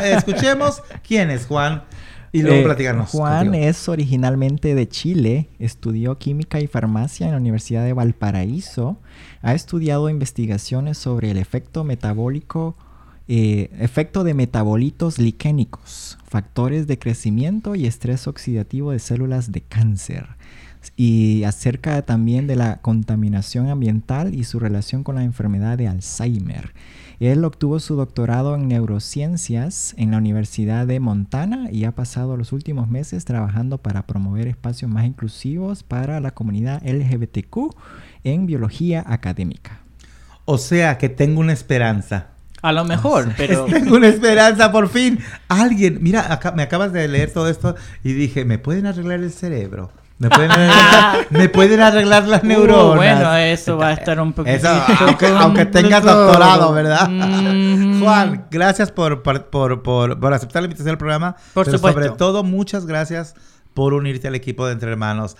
escuchemos 0.05 0.81
quién 1.05 1.29
es 1.29 1.45
Juan 1.45 1.83
y 2.31 2.41
luego 2.41 2.62
eh, 2.62 2.63
platicarnos. 2.63 3.10
Juan 3.10 3.53
es 3.53 3.89
originalmente 3.89 4.75
de 4.75 4.88
Chile. 4.88 5.50
Estudió 5.60 6.17
química 6.17 6.62
y 6.62 6.67
farmacia 6.67 7.25
en 7.25 7.33
la 7.33 7.38
Universidad 7.38 7.83
de 7.83 7.91
Valparaíso. 7.91 8.98
Ha 9.41 9.53
estudiado 9.55 10.10
investigaciones 10.10 10.98
sobre 10.98 11.31
el 11.31 11.38
efecto 11.38 11.83
metabólico. 11.83 12.77
Eh, 13.27 13.69
efecto 13.79 14.25
de 14.25 14.33
metabolitos 14.33 15.17
liquénicos, 15.17 16.17
factores 16.27 16.88
de 16.88 17.00
crecimiento 17.00 17.74
y 17.74 17.88
estrés 17.88 18.27
oxidativo 18.27 18.91
de 18.91 19.00
células 19.00 19.53
de 19.53 19.62
cáncer 19.62 20.27
y 20.96 21.44
acerca 21.44 22.02
también 22.04 22.48
de 22.48 22.56
la 22.56 22.78
contaminación 22.82 23.70
ambiental 23.70 24.34
y 24.34 24.44
su 24.44 24.60
relación 24.60 25.04
con 25.04 25.16
la 25.16 25.24
enfermedad 25.24 25.78
de 25.78 25.88
Alzheimer. 25.88 26.74
Él 27.20 27.46
obtuvo 27.46 27.80
su 27.80 27.96
doctorado 27.96 28.56
en 28.56 28.68
neurociencias 28.68 29.94
en 29.98 30.12
la 30.12 30.18
Universidad 30.18 30.86
de 30.88 31.00
Montana 31.00 31.70
y 31.72 31.86
ha 31.86 31.94
pasado 31.94 32.36
los 32.36 32.52
últimos 32.52 32.90
meses 32.90 33.24
trabajando 33.24 33.78
para 33.78 34.06
promover 34.06 34.48
espacios 34.48 34.92
más 34.92 35.06
inclusivos 35.06 35.84
para 35.84 36.20
la 36.20 36.32
comunidad 36.32 36.82
LGBTQ 36.84 37.75
en 38.24 38.46
biología 38.46 39.04
académica. 39.08 39.80
O 40.46 40.58
sea 40.58 40.98
que 40.98 41.08
tengo 41.08 41.40
una 41.40 41.54
esperanza. 41.54 42.28
A 42.62 42.72
lo 42.72 42.86
mejor, 42.86 43.32
pero... 43.38 43.66
Tengo 43.70 43.98
una 43.98 44.08
esperanza, 44.08 44.72
por 44.72 44.88
fin. 44.88 45.20
Alguien, 45.50 46.00
mira, 46.02 46.32
acá, 46.32 46.54
me 46.54 46.63
acabas 46.63 46.94
de 46.94 47.08
leer 47.10 47.32
todo 47.32 47.50
esto 47.50 47.75
y 48.04 48.13
dije, 48.13 48.46
¿me 48.46 48.58
pueden 48.58 48.86
arreglar 48.86 49.20
el 49.20 49.32
cerebro? 49.32 49.92
Me 51.30 51.50
pueden 51.50 51.82
arreglar, 51.82 52.27
las 52.27 52.44
uh, 52.44 52.48
neuronas. 52.48 52.96
bueno, 52.96 53.36
eso 53.36 53.77
va 53.77 53.89
a 53.89 53.94
estar 53.94 54.20
un 54.20 54.34
poquito. 54.34 54.68
aunque, 55.39 55.65
tengas 55.65 56.03
doctorado, 56.03 56.74
¿verdad? 56.74 57.10
Mm. 57.10 58.01
Juan, 58.01 58.48
gracias 58.50 58.92
por, 58.92 59.22
por, 59.24 60.34
aceptar 60.34 60.62
la 60.62 60.68
invitación 60.68 60.92
al 60.92 60.98
programa. 60.98 61.36
Por 61.53 61.65
pero 61.65 61.77
Sobre 61.77 62.10
todo, 62.12 62.44
muchas 62.44 62.86
gracias 62.86 63.36
por 63.74 63.94
unirte 63.94 64.27
al 64.27 64.36
equipo 64.36 64.65
de 64.65 64.74
Entre 64.74 64.89
Hermanos. 64.89 65.36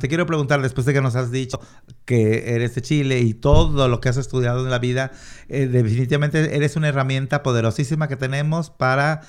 te 0.00 0.08
quiero 0.08 0.26
preguntar, 0.26 0.62
después 0.62 0.86
de 0.86 0.92
que 0.92 1.00
nos 1.00 1.16
has 1.16 1.30
dicho 1.30 1.60
que 2.04 2.54
eres 2.54 2.74
de 2.74 2.82
Chile 2.82 3.20
y 3.20 3.34
todo 3.34 3.88
lo 3.88 4.00
que 4.00 4.08
has 4.08 4.16
estudiado 4.16 4.64
en 4.64 4.70
la 4.70 4.78
vida, 4.78 5.12
eh, 5.48 5.66
definitivamente 5.66 6.56
eres 6.56 6.76
una 6.76 6.88
herramienta 6.88 7.42
poderosísima 7.42 8.08
que 8.08 8.16
tenemos 8.16 8.70
para 8.70 9.22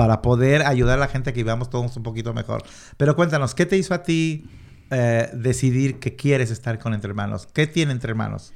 para 0.00 0.22
poder 0.22 0.62
ayudar 0.62 0.96
a 0.96 1.00
la 1.02 1.08
gente 1.08 1.28
a 1.28 1.32
que 1.34 1.40
vivamos 1.40 1.68
todos 1.68 1.94
un 1.94 2.02
poquito 2.02 2.32
mejor. 2.32 2.62
Pero 2.96 3.14
cuéntanos, 3.14 3.54
¿qué 3.54 3.66
te 3.66 3.76
hizo 3.76 3.92
a 3.92 4.02
ti 4.02 4.46
eh, 4.90 5.28
decidir 5.34 5.98
que 5.98 6.16
quieres 6.16 6.50
estar 6.50 6.78
con 6.78 6.94
Entre 6.94 7.10
Hermanos? 7.10 7.46
¿Qué 7.52 7.66
tiene 7.66 7.92
Entre 7.92 8.08
Hermanos? 8.08 8.54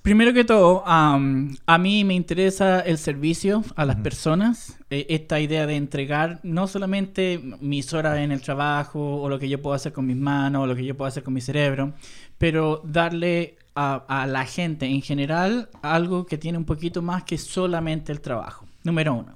Primero 0.00 0.32
que 0.32 0.44
todo, 0.44 0.82
a 0.86 1.18
mí 1.18 2.04
me 2.04 2.14
interesa 2.14 2.80
el 2.80 2.96
servicio 2.96 3.64
a 3.74 3.84
las 3.84 3.96
personas, 3.96 4.78
e, 4.88 5.04
esta 5.10 5.40
idea 5.40 5.66
de 5.66 5.76
entregar 5.76 6.40
no 6.42 6.66
solamente 6.68 7.38
mis 7.60 7.92
horas 7.92 8.16
en 8.16 8.32
el 8.32 8.40
trabajo 8.40 9.20
o 9.20 9.28
lo 9.28 9.38
que 9.38 9.50
yo 9.50 9.60
puedo 9.60 9.76
hacer 9.76 9.92
con 9.92 10.06
mis 10.06 10.16
manos 10.16 10.62
o 10.62 10.66
lo 10.66 10.74
que 10.74 10.86
yo 10.86 10.96
puedo 10.96 11.08
hacer 11.08 11.22
con 11.22 11.34
mi 11.34 11.42
cerebro, 11.42 11.92
pero 12.38 12.80
darle 12.82 13.58
a, 13.74 13.96
a 14.22 14.26
la 14.26 14.46
gente 14.46 14.86
en 14.86 15.02
general 15.02 15.68
algo 15.82 16.24
que 16.24 16.38
tiene 16.38 16.56
un 16.56 16.64
poquito 16.64 17.02
más 17.02 17.24
que 17.24 17.36
solamente 17.36 18.10
el 18.10 18.22
trabajo. 18.22 18.65
Número 18.86 19.14
uno. 19.14 19.34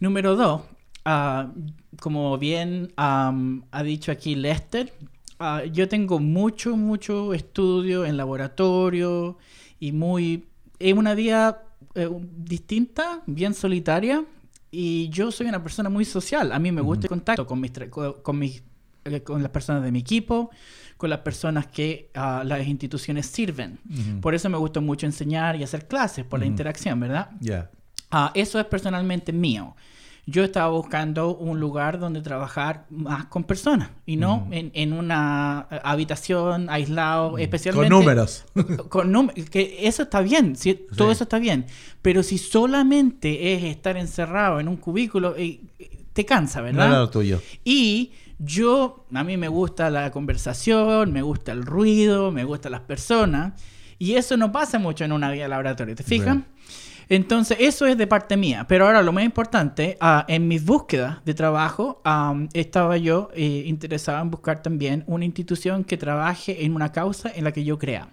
Número 0.00 0.36
dos, 0.36 0.62
ah, 1.04 1.50
como 1.98 2.36
bien 2.36 2.92
am, 2.96 3.64
ha 3.70 3.82
dicho 3.82 4.12
aquí 4.12 4.34
Lester, 4.34 4.92
ah, 5.38 5.62
yo 5.64 5.88
tengo 5.88 6.18
mucho, 6.20 6.76
mucho 6.76 7.32
estudio 7.32 8.04
en 8.04 8.16
laboratorio 8.16 9.38
y 9.80 9.92
muy... 9.92 10.44
Es 10.78 10.94
una 10.94 11.14
vida 11.14 11.62
eh, 11.94 12.08
distinta, 12.36 13.22
bien 13.26 13.54
solitaria, 13.54 14.24
y 14.70 15.08
yo 15.10 15.30
soy 15.30 15.46
una 15.46 15.62
persona 15.62 15.88
muy 15.88 16.04
social. 16.04 16.52
A 16.52 16.58
mí 16.58 16.72
me 16.72 16.80
gusta 16.80 17.06
el 17.06 17.08
contacto 17.08 17.46
con, 17.46 17.60
mis, 17.60 17.72
con, 18.22 18.38
mis 18.38 18.62
eh, 19.04 19.22
con 19.22 19.42
las 19.42 19.50
personas 19.50 19.82
de 19.82 19.92
mi 19.92 20.00
equipo, 20.00 20.50
con 20.96 21.10
las 21.10 21.20
personas 21.20 21.66
que 21.66 22.10
ah, 22.14 22.42
las 22.44 22.66
instituciones 22.66 23.26
sirven. 23.26 23.78
Por 24.20 24.34
eso 24.34 24.48
me 24.48 24.58
gusta 24.58 24.80
mucho 24.80 25.06
enseñar 25.06 25.56
y 25.56 25.62
hacer 25.62 25.86
clases, 25.88 26.24
por 26.24 26.40
la 26.40 26.46
interacción, 26.46 27.00
¿verdad? 27.00 27.30
Ya. 27.40 27.70
Ah, 28.12 28.30
eso 28.34 28.60
es 28.60 28.66
personalmente 28.66 29.32
mío. 29.32 29.74
Yo 30.24 30.44
estaba 30.44 30.68
buscando 30.68 31.34
un 31.34 31.58
lugar 31.58 31.98
donde 31.98 32.20
trabajar 32.20 32.86
más 32.90 33.24
con 33.24 33.42
personas 33.42 33.90
y 34.06 34.14
no 34.16 34.46
en, 34.52 34.70
en 34.72 34.92
una 34.92 35.62
habitación 35.82 36.70
aislado, 36.70 37.38
especialmente 37.38 37.88
Con 37.90 37.98
números. 38.00 38.44
con 38.88 39.28
que 39.50 39.78
eso 39.80 40.04
está 40.04 40.20
bien, 40.20 40.54
sí, 40.54 40.78
todo 40.96 41.10
eso 41.10 41.24
está 41.24 41.40
bien, 41.40 41.66
pero 42.02 42.22
si 42.22 42.38
solamente 42.38 43.54
es 43.54 43.64
estar 43.64 43.96
encerrado 43.96 44.60
en 44.60 44.68
un 44.68 44.76
cubículo, 44.76 45.34
eh, 45.36 45.60
te 46.12 46.24
cansa, 46.24 46.60
No 46.60 46.66
¿verdad? 46.66 46.90
lo 46.90 47.10
tuyo. 47.10 47.40
Y 47.64 48.12
yo, 48.38 49.06
a 49.12 49.24
mí 49.24 49.36
me 49.36 49.48
gusta 49.48 49.90
la 49.90 50.12
conversación, 50.12 51.12
me 51.12 51.22
gusta 51.22 51.50
el 51.50 51.64
ruido, 51.64 52.30
me 52.30 52.44
gustan 52.44 52.72
las 52.72 52.82
personas. 52.82 53.60
Y 53.98 54.14
eso 54.14 54.36
no 54.36 54.50
pasa 54.52 54.78
mucho 54.78 55.04
en 55.04 55.12
una 55.12 55.30
vida 55.30 55.44
de 55.44 55.48
laboratorio, 55.48 55.94
¿te 55.94 56.02
fijas? 56.02 56.38
Entonces, 57.14 57.58
eso 57.60 57.84
es 57.84 57.98
de 57.98 58.06
parte 58.06 58.38
mía. 58.38 58.64
Pero 58.66 58.86
ahora 58.86 59.02
lo 59.02 59.12
más 59.12 59.22
importante, 59.22 59.98
ah, 60.00 60.24
en 60.28 60.48
mis 60.48 60.64
búsquedas 60.64 61.22
de 61.26 61.34
trabajo, 61.34 62.00
estaba 62.54 62.96
yo 62.96 63.28
eh, 63.34 63.64
interesado 63.66 64.22
en 64.22 64.30
buscar 64.30 64.62
también 64.62 65.04
una 65.06 65.26
institución 65.26 65.84
que 65.84 65.98
trabaje 65.98 66.64
en 66.64 66.74
una 66.74 66.90
causa 66.90 67.30
en 67.34 67.44
la 67.44 67.52
que 67.52 67.64
yo 67.64 67.78
crea. 67.78 68.08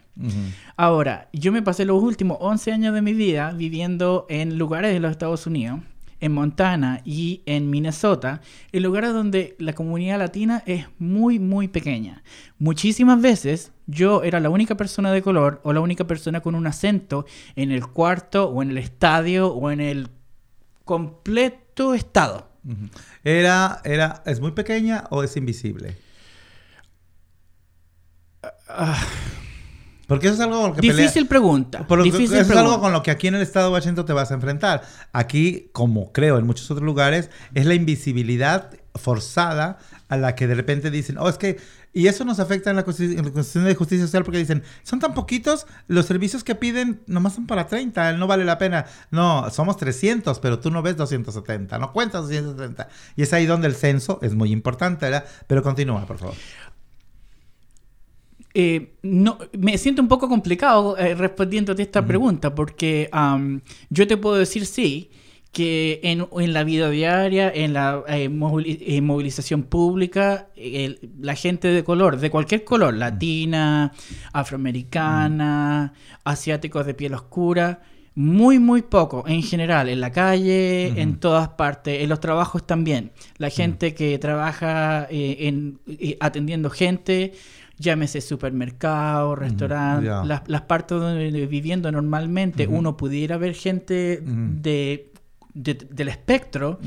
Ahora, 0.76 1.30
yo 1.32 1.54
me 1.54 1.62
pasé 1.62 1.86
los 1.86 2.04
últimos 2.04 2.40
11 2.42 2.74
años 2.74 2.94
de 2.94 3.02
mi 3.02 3.14
vida 3.14 3.54
viviendo 3.54 4.26
en 4.28 4.58
lugares 4.58 4.92
de 4.92 5.00
los 5.00 5.12
Estados 5.12 5.48
Unidos, 5.48 5.80
en 6.20 6.34
Montana 6.34 7.00
y 7.06 7.42
en 7.46 7.70
Minnesota, 7.70 8.42
en 8.74 8.84
lugares 8.84 9.14
donde 9.14 9.56
la 9.60 9.72
comunidad 9.72 10.20
latina 10.20 10.62
es 10.66 10.88
muy, 10.98 11.40
muy 11.40 11.70
pequeña. 11.70 12.22
Muchísimas 12.58 13.22
veces 13.22 13.72
yo 13.92 14.24
era 14.24 14.40
la 14.40 14.50
única 14.50 14.76
persona 14.76 15.12
de 15.12 15.22
color 15.22 15.60
o 15.64 15.74
la 15.74 15.80
única 15.80 16.06
persona 16.06 16.42
con 16.42 16.54
un 16.56 16.68
acento 16.68 17.26
en 17.56 17.72
el 17.72 17.88
cuarto 17.88 18.50
o 18.50 18.62
en 18.62 18.70
el 18.72 18.78
estadio 18.78 19.48
o 19.54 19.72
en 19.72 19.82
el 19.82 20.10
completo 20.86 21.94
estado. 21.94 22.48
Era, 23.24 23.82
era, 23.84 24.22
¿es 24.26 24.40
muy 24.42 24.52
pequeña 24.52 25.06
o 25.10 25.24
es 25.24 25.36
invisible? 25.38 25.98
Porque 30.08 30.28
eso 30.28 30.36
es 30.36 30.40
algo 30.42 30.60
con 30.62 30.70
lo 30.72 30.76
que 30.76 30.82
pelea- 30.82 30.96
Difícil 30.96 31.28
pregunta. 31.28 31.86
Por 31.86 32.00
lo 32.00 32.04
que- 32.04 32.12
difícil 32.12 32.34
eso 32.34 32.42
es 32.42 32.48
pregunta. 32.48 32.70
algo 32.72 32.82
con 32.82 32.92
lo 32.94 33.04
que 33.04 33.12
aquí 33.12 33.28
en 33.28 33.36
el 33.36 33.42
estado 33.42 33.68
de 33.68 33.74
Washington 33.74 34.06
te 34.06 34.14
vas 34.14 34.32
a 34.32 34.34
enfrentar. 34.34 34.82
Aquí, 35.14 35.70
como 35.72 36.12
creo 36.12 36.38
en 36.40 36.46
muchos 36.48 36.70
otros 36.72 36.84
lugares, 36.86 37.30
es 37.54 37.66
la 37.68 37.76
invisibilidad 37.76 38.72
forzada 38.96 39.78
a 40.08 40.18
la 40.18 40.34
que 40.34 40.48
de 40.48 40.56
repente 40.56 40.90
dicen, 40.90 41.18
oh, 41.20 41.30
es 41.30 41.38
que, 41.38 41.58
y 41.92 42.08
eso 42.08 42.24
nos 42.24 42.40
afecta 42.40 42.70
en 42.70 42.76
la, 42.76 42.82
en 42.84 43.16
la 43.16 43.24
Constitución 43.24 43.66
de 43.66 43.76
Justicia 43.76 44.06
Social 44.06 44.24
porque 44.24 44.38
dicen, 44.38 44.64
son 44.84 45.00
tan 45.00 45.14
poquitos, 45.14 45.66
los 45.88 46.06
servicios 46.06 46.44
que 46.44 46.54
piden 46.54 47.02
nomás 47.08 47.34
son 47.34 47.48
para 47.48 47.66
30, 47.66 48.14
no 48.14 48.28
vale 48.28 48.46
la 48.46 48.60
pena. 48.60 48.86
No, 49.10 49.50
somos 49.50 49.78
300, 49.78 50.40
pero 50.40 50.60
tú 50.60 50.70
no 50.70 50.84
ves 50.84 50.98
270, 50.98 51.80
no 51.80 51.92
cuentas 51.92 52.22
270. 52.24 52.90
Y 53.16 53.24
es 53.24 53.34
ahí 53.34 53.48
donde 53.48 53.68
el 53.68 53.76
censo 53.76 54.20
es 54.22 54.36
muy 54.36 54.52
importante, 54.52 55.06
¿verdad? 55.06 55.26
Pero 55.48 55.64
continúa, 55.64 56.06
por 56.06 56.20
favor. 56.20 56.36
Eh, 58.54 58.96
no, 59.04 59.38
me 59.58 59.78
siento 59.78 60.02
un 60.02 60.08
poco 60.08 60.28
complicado 60.28 60.98
eh, 60.98 61.16
respondiéndote 61.16 61.84
esta 61.84 62.06
pregunta 62.06 62.56
porque 62.56 63.10
yo 63.90 64.08
te 64.08 64.18
puedo 64.18 64.38
decir 64.38 64.66
sí 64.66 65.12
que 65.52 66.00
en, 66.04 66.28
en 66.40 66.54
la 66.54 66.64
vida 66.64 66.90
diaria, 66.92 67.52
en 67.54 67.74
la 67.74 68.04
eh, 68.08 68.26
eh, 68.26 69.02
movilización 69.02 69.64
pública, 69.64 70.48
el- 70.56 71.00
la 71.20 71.34
gente 71.36 71.70
de 71.70 71.84
color, 71.84 72.20
de 72.20 72.30
cualquier 72.30 72.64
color, 72.64 72.94
latina, 72.94 73.92
afroamericana, 74.32 75.94
asiáticos 76.24 76.86
de 76.86 76.94
piel 76.94 77.14
oscura, 77.14 77.82
muy, 78.16 78.60
muy 78.60 78.82
poco 78.82 79.24
en 79.28 79.42
general, 79.44 79.88
en 79.90 80.02
la 80.02 80.12
calle, 80.12 80.88
en 81.02 81.20
todas 81.20 81.50
partes, 81.50 82.02
en 82.04 82.10
los 82.10 82.20
trabajos 82.20 82.66
también. 82.66 83.12
La 83.38 83.50
gente 83.50 83.94
que 83.94 84.18
trabaja 84.20 85.08
eh, 85.10 85.38
en, 85.48 85.80
eh, 85.88 86.18
atendiendo 86.20 86.70
gente, 86.70 87.34
llámese 87.78 88.20
supermercado, 88.20 89.36
restaurante, 89.36 90.08
ya. 90.08 90.24
las, 90.26 90.42
las 90.50 90.62
partes 90.64 91.00
donde 91.00 91.46
viviendo 91.48 91.90
normalmente 91.94 92.68
uno 92.68 92.98
pudiera 92.98 93.38
ver 93.38 93.54
gente 93.56 94.22
de, 94.62 95.09
de- 95.54 95.74
del 95.74 96.08
espectro, 96.10 96.80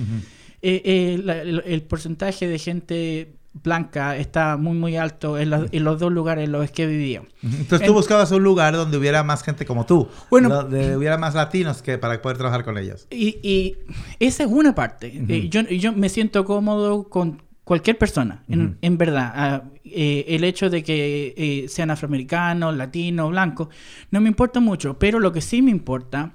eh, 0.63 0.83
eh, 0.85 1.21
la- 1.23 1.41
el, 1.43 1.63
el 1.67 1.83
porcentaje 1.83 2.47
de 2.49 2.59
gente 2.59 3.33
blanca 3.63 4.17
está 4.17 4.57
muy, 4.57 4.73
muy 4.79 4.97
alto 4.97 5.39
en, 5.39 5.51
la- 5.51 5.67
en 5.71 5.85
los 5.85 6.01
dos 6.01 6.11
lugares 6.11 6.47
en 6.47 6.53
los 6.53 6.71
que 6.71 6.87
vivido. 6.87 7.25
Entonces 7.43 7.81
tú 7.87 7.93
En- 7.93 7.95
buscabas 7.95 8.31
un 8.33 8.43
lugar 8.43 8.75
donde 8.75 8.97
hubiera 8.97 9.23
más 9.25 9.43
gente 9.43 9.67
como 9.67 9.85
tú. 9.85 10.09
Bueno- 10.31 10.49
donde 10.49 10.97
hubiera 10.97 11.19
más 11.19 11.35
latinos 11.35 11.83
que 11.83 11.99
para 11.99 12.21
poder 12.23 12.39
trabajar 12.39 12.65
con 12.65 12.79
ellos. 12.79 13.07
Y, 13.11 13.39
y 13.43 13.77
esa 14.21 14.45
es 14.45 14.49
una 14.51 14.75
parte. 14.75 15.13
Eh, 15.29 15.49
yo, 15.51 15.61
yo 15.63 15.93
me 15.93 16.09
siento 16.09 16.45
cómodo 16.47 17.05
con 17.11 17.43
cualquier 17.65 17.99
persona, 17.99 18.43
en, 18.49 18.65
Ujú. 18.67 18.75
en 18.81 18.99
verdad. 18.99 19.33
Ah, 19.35 19.63
eh, 19.85 20.25
el 20.29 20.45
hecho 20.45 20.71
de 20.71 20.83
que 20.83 21.35
eh, 21.37 21.69
sean 21.69 21.91
afroamericanos, 21.91 22.75
latinos, 22.77 23.31
blancos, 23.31 23.69
no 24.11 24.21
me 24.23 24.29
importa 24.29 24.61
mucho, 24.61 24.99
pero 24.99 25.21
lo 25.21 25.31
que 25.31 25.43
sí 25.43 25.61
me 25.61 25.71
importa 25.71 26.33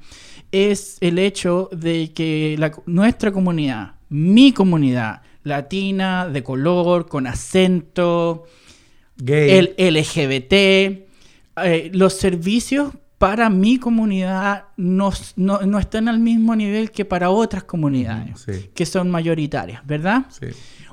es 0.51 0.98
el 1.01 1.20
hecho 1.20 1.70
de 1.72 2.12
que 2.13 2.56
la- 2.58 2.72
nuestra 2.86 3.32
comunidad, 3.32 3.96
mi 4.10 4.51
comunidad 4.54 5.22
latina, 5.44 6.27
de 6.27 6.44
color, 6.44 7.08
con 7.08 7.27
acento, 7.27 8.46
Gay. 9.18 9.50
el 9.51 9.75
LGBT, 9.77 11.08
eh, 11.63 11.89
los 11.94 12.13
servicios 12.13 12.94
para 13.18 13.50
mi 13.50 13.80
comunidad 13.80 14.66
no, 14.77 15.12
no- 15.38 15.62
no 15.62 15.80
están 15.80 16.08
al 16.08 16.20
mismo 16.20 16.56
nivel 16.56 16.92
que 16.92 17.04
para 17.06 17.30
otras 17.32 17.63
comunidades 17.63 18.42
sí. 18.46 18.70
que 18.75 18.86
son 18.86 19.10
mayoritarias, 19.10 19.86
¿verdad? 19.88 20.25
Sí. 20.30 20.48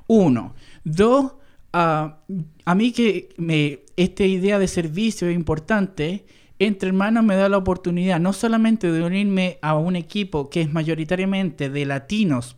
Uno. 0.06 0.54
Dos, 0.84 1.32
ah, 1.72 2.18
a 2.64 2.74
mí 2.74 2.92
que 2.92 3.28
me, 3.36 3.80
esta 3.96 4.24
idea 4.24 4.58
de 4.58 4.68
servicio 4.68 5.28
es 5.28 5.34
importante, 5.34 6.24
entre 6.58 6.88
hermanos 6.88 7.24
me 7.24 7.36
da 7.36 7.48
la 7.48 7.58
oportunidad 7.58 8.20
no 8.20 8.32
solamente 8.32 8.90
de 8.90 9.02
unirme 9.02 9.58
a 9.62 9.74
un 9.74 9.96
equipo 9.96 10.50
que 10.50 10.60
es 10.60 10.72
mayoritariamente 10.72 11.68
de 11.68 11.84
latinos, 11.84 12.56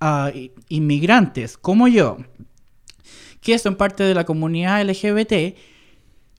ah, 0.00 0.30
inmigrantes 0.68 1.56
como 1.56 1.88
yo, 1.88 2.18
que 3.40 3.58
son 3.58 3.76
parte 3.76 4.04
de 4.04 4.14
la 4.14 4.24
comunidad 4.24 4.82
LGBT, 4.82 5.56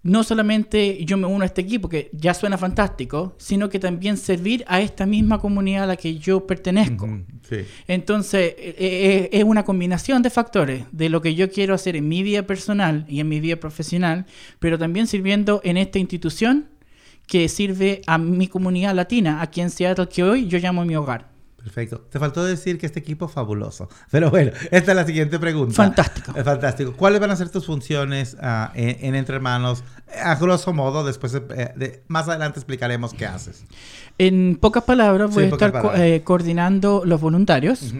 no 0.03 0.23
solamente 0.23 1.03
yo 1.05 1.17
me 1.17 1.25
uno 1.25 1.43
a 1.43 1.45
este 1.45 1.61
equipo, 1.61 1.87
que 1.87 2.09
ya 2.11 2.33
suena 2.33 2.57
fantástico, 2.57 3.35
sino 3.37 3.69
que 3.69 3.79
también 3.79 4.17
servir 4.17 4.65
a 4.67 4.81
esta 4.81 5.05
misma 5.05 5.39
comunidad 5.39 5.85
a 5.85 5.87
la 5.87 5.95
que 5.95 6.17
yo 6.17 6.45
pertenezco. 6.45 7.07
Sí. 7.49 7.65
Entonces, 7.87 8.53
eh, 8.57 8.75
eh, 8.77 9.29
es 9.31 9.43
una 9.45 9.63
combinación 9.63 10.21
de 10.21 10.29
factores 10.29 10.83
de 10.91 11.09
lo 11.09 11.21
que 11.21 11.35
yo 11.35 11.49
quiero 11.49 11.73
hacer 11.73 11.95
en 11.95 12.07
mi 12.07 12.21
vida 12.21 12.43
personal 12.43 13.05
y 13.07 13.21
en 13.21 13.29
mi 13.29 13.39
vida 13.39 13.55
profesional, 13.55 14.25
pero 14.59 14.77
también 14.77 15.07
sirviendo 15.07 15.61
en 15.63 15.77
esta 15.77 15.99
institución 15.99 16.67
que 17.25 17.47
sirve 17.47 18.01
a 18.05 18.17
mi 18.17 18.47
comunidad 18.47 18.93
latina, 18.93 19.41
aquí 19.41 19.61
en 19.61 19.69
Seattle, 19.69 20.09
que 20.09 20.23
hoy 20.23 20.47
yo 20.47 20.59
llamo 20.59 20.83
mi 20.83 20.95
hogar. 20.97 21.32
Perfecto. 21.63 22.01
Te 22.09 22.19
faltó 22.19 22.43
decir 22.43 22.77
que 22.77 22.85
este 22.85 22.99
equipo 22.99 23.25
es 23.27 23.31
fabuloso. 23.31 23.87
Pero 24.11 24.29
bueno, 24.29 24.51
esta 24.69 24.91
es 24.91 24.95
la 24.97 25.05
siguiente 25.05 25.39
pregunta. 25.39 25.73
Fantástico. 25.73 26.33
Es 26.35 26.43
fantástico. 26.43 26.93
¿Cuáles 26.93 27.21
van 27.21 27.31
a 27.31 27.35
ser 27.37 27.49
tus 27.49 27.65
funciones 27.65 28.35
ah, 28.41 28.71
en, 28.75 28.97
en 29.05 29.15
Entre 29.15 29.35
Hermanos? 29.35 29.83
A 30.23 30.35
grosso 30.35 30.73
modo, 30.73 31.03
después 31.05 31.33
eh, 31.35 31.73
de- 31.75 32.03
más 32.09 32.27
adelante 32.27 32.59
explicaremos 32.59 33.13
qué 33.13 33.25
haces. 33.25 33.63
En 34.17 34.57
pocas 34.59 34.83
palabras, 34.83 35.33
voy 35.33 35.45
a 35.45 35.47
estar 35.47 35.71
co- 35.81 35.93
eh, 35.95 36.21
coordinando 36.23 37.03
los 37.05 37.21
voluntarios. 37.21 37.93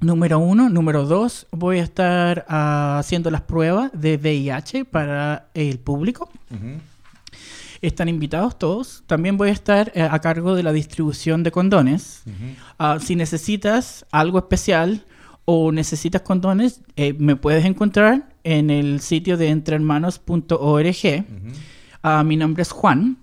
Número 0.00 0.38
uno. 0.38 0.70
Número 0.70 1.04
dos, 1.04 1.46
voy 1.52 1.78
a 1.80 1.82
estar 1.82 2.46
ah, 2.48 2.96
haciendo 2.98 3.30
las 3.30 3.42
pruebas 3.42 3.90
de 3.92 4.16
VIH 4.16 4.86
para 4.86 5.48
el 5.52 5.78
público. 5.78 6.30
Están 7.82 8.08
invitados 8.08 8.58
todos. 8.58 9.04
También 9.06 9.36
voy 9.36 9.48
a 9.48 9.52
estar 9.52 9.90
eh, 9.94 10.02
a 10.02 10.18
cargo 10.18 10.54
de 10.54 10.62
la 10.62 10.72
distribución 10.72 11.42
de 11.42 11.50
condones. 11.50 12.22
Ah, 12.78 12.98
si 13.00 13.16
necesitas 13.16 14.04
algo 14.10 14.38
especial 14.38 15.04
o 15.46 15.72
necesitas 15.72 16.22
condones, 16.22 16.82
eh, 16.96 17.14
me 17.14 17.36
puedes 17.36 17.64
encontrar 17.64 18.28
en 18.44 18.70
el 18.70 19.00
sitio 19.00 19.36
de 19.36 19.48
entrehermanos.org. 19.48 21.24
Ah, 22.02 22.22
mi 22.22 22.36
nombre 22.36 22.62
es 22.62 22.70
Juan. 22.70 23.18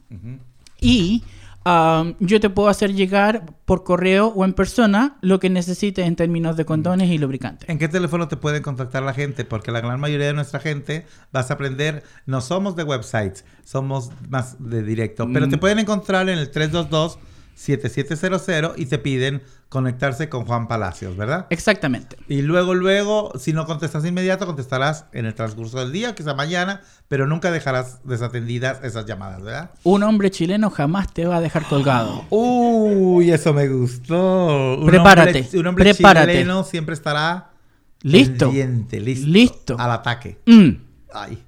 Y 0.82 1.24
ah, 1.70 2.14
yo 2.20 2.40
te 2.40 2.50
puedo 2.50 2.70
hacer 2.70 2.94
llegar 2.94 3.44
por 3.66 3.84
correo 3.84 4.28
o 4.28 4.46
en 4.46 4.54
persona 4.54 5.18
lo 5.22 5.40
que 5.40 5.50
necesites 5.50 6.06
en 6.08 6.16
términos 6.16 6.56
de 6.56 6.64
condones 6.64 7.10
y 7.10 7.18
lubricantes. 7.18 7.68
¿En 7.70 7.78
qué 7.78 7.88
teléfono 7.90 8.28
te 8.30 8.38
pueden 8.38 8.64
contactar 8.64 9.04
la 9.04 9.14
gente? 9.14 9.44
Porque 9.44 9.72
la 9.72 9.82
gran 9.82 10.00
mayoría 10.00 10.28
de 10.28 10.34
nuestra 10.34 10.60
gente 10.62 11.06
vas 11.34 11.52
a 11.52 11.56
aprender, 11.56 12.04
no 12.26 12.40
somos 12.40 12.76
de 12.78 12.84
websites, 12.84 13.44
somos 13.66 14.12
más 14.30 14.56
de 14.60 14.82
directo, 14.82 15.28
pero 15.34 15.50
te 15.50 15.58
Mm. 15.58 15.60
pueden 15.60 15.80
encontrar 15.80 16.30
en 16.30 16.38
el 16.40 16.50
322 16.52 17.20
7700 17.58 18.78
y 18.78 18.86
te 18.86 19.00
piden 19.00 19.42
conectarse 19.68 20.30
con 20.30 20.46
Juan 20.46 20.68
Palacios, 20.68 21.18
¿verdad? 21.18 21.48
Exactamente. 21.50 22.16
Y 22.28 22.42
luego, 22.44 22.74
luego, 22.76 23.34
si 23.38 23.52
no 23.52 23.66
contestas 23.66 24.06
inmediato, 24.06 24.46
contestarás 24.46 25.06
en 25.12 25.26
el 25.26 25.34
transcurso 25.34 25.80
del 25.80 25.92
día, 25.92 26.14
quizá 26.16 26.36
mañana, 26.36 26.82
pero 27.08 27.26
nunca 27.28 27.52
dejarás 27.52 28.00
desatendidas 28.06 28.84
esas 28.84 29.06
llamadas, 29.06 29.42
¿verdad? 29.42 29.72
Un 29.84 30.04
hombre 30.04 30.30
chileno 30.32 30.70
jamás 30.70 31.12
te 31.14 31.26
va 31.26 31.38
a 31.38 31.42
dejar 31.42 31.64
colgado. 31.68 32.26
Uy, 32.30 33.32
eso 33.32 33.54
me 33.54 33.68
gustó. 33.68 34.78
Un 34.78 34.86
Prepárate, 34.86 35.40
Hombre, 35.42 35.60
un 35.60 35.68
hombre 35.68 35.84
prepárate. 35.84 36.32
chileno 36.34 36.64
siempre 36.64 36.94
estará 36.94 37.50
Listo. 38.04 38.46
pendiente, 38.46 39.00
listo. 39.00 39.28
Listo. 39.28 39.76
Al 39.80 39.92
ataque. 39.92 40.38
Mm. 40.46 40.70
Ay, 41.14 41.44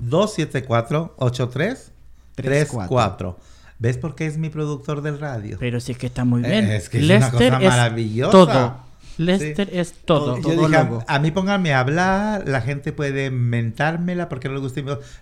274-8334. 1.97 3.37
¿Ves 3.79 3.99
por 3.99 4.15
qué 4.15 4.27
es 4.27 4.39
mi 4.39 4.49
productor 4.51 5.03
del 5.03 5.19
radio? 5.19 5.57
Pero 5.59 5.81
si 5.81 5.93
es 5.93 5.99
que 5.99 6.07
está 6.07 6.25
muy 6.25 6.43
bien. 6.43 6.67
Es 6.71 6.89
que 6.89 6.99
es 7.01 7.05
una 7.05 7.31
cosa 7.31 7.59
maravillosa. 7.59 8.31
todo. 8.33 8.85
Lester 9.17 9.69
Sí. 9.71 9.79
es 9.79 9.93
todo. 10.05 10.37
Yo 10.39 10.43
todo 10.43 10.67
dije, 10.69 10.77
a- 10.77 11.05
a 11.07 11.19
mí 11.21 11.31
pónganme 11.31 11.73
a 11.73 11.79
hablar, 11.81 12.49
la 12.49 12.61
gente 12.63 12.93
puede 12.93 13.31
mentármela 13.31 14.29
porque 14.29 14.49
no 14.49 14.55
le 14.55 14.61
gusta 14.61 14.81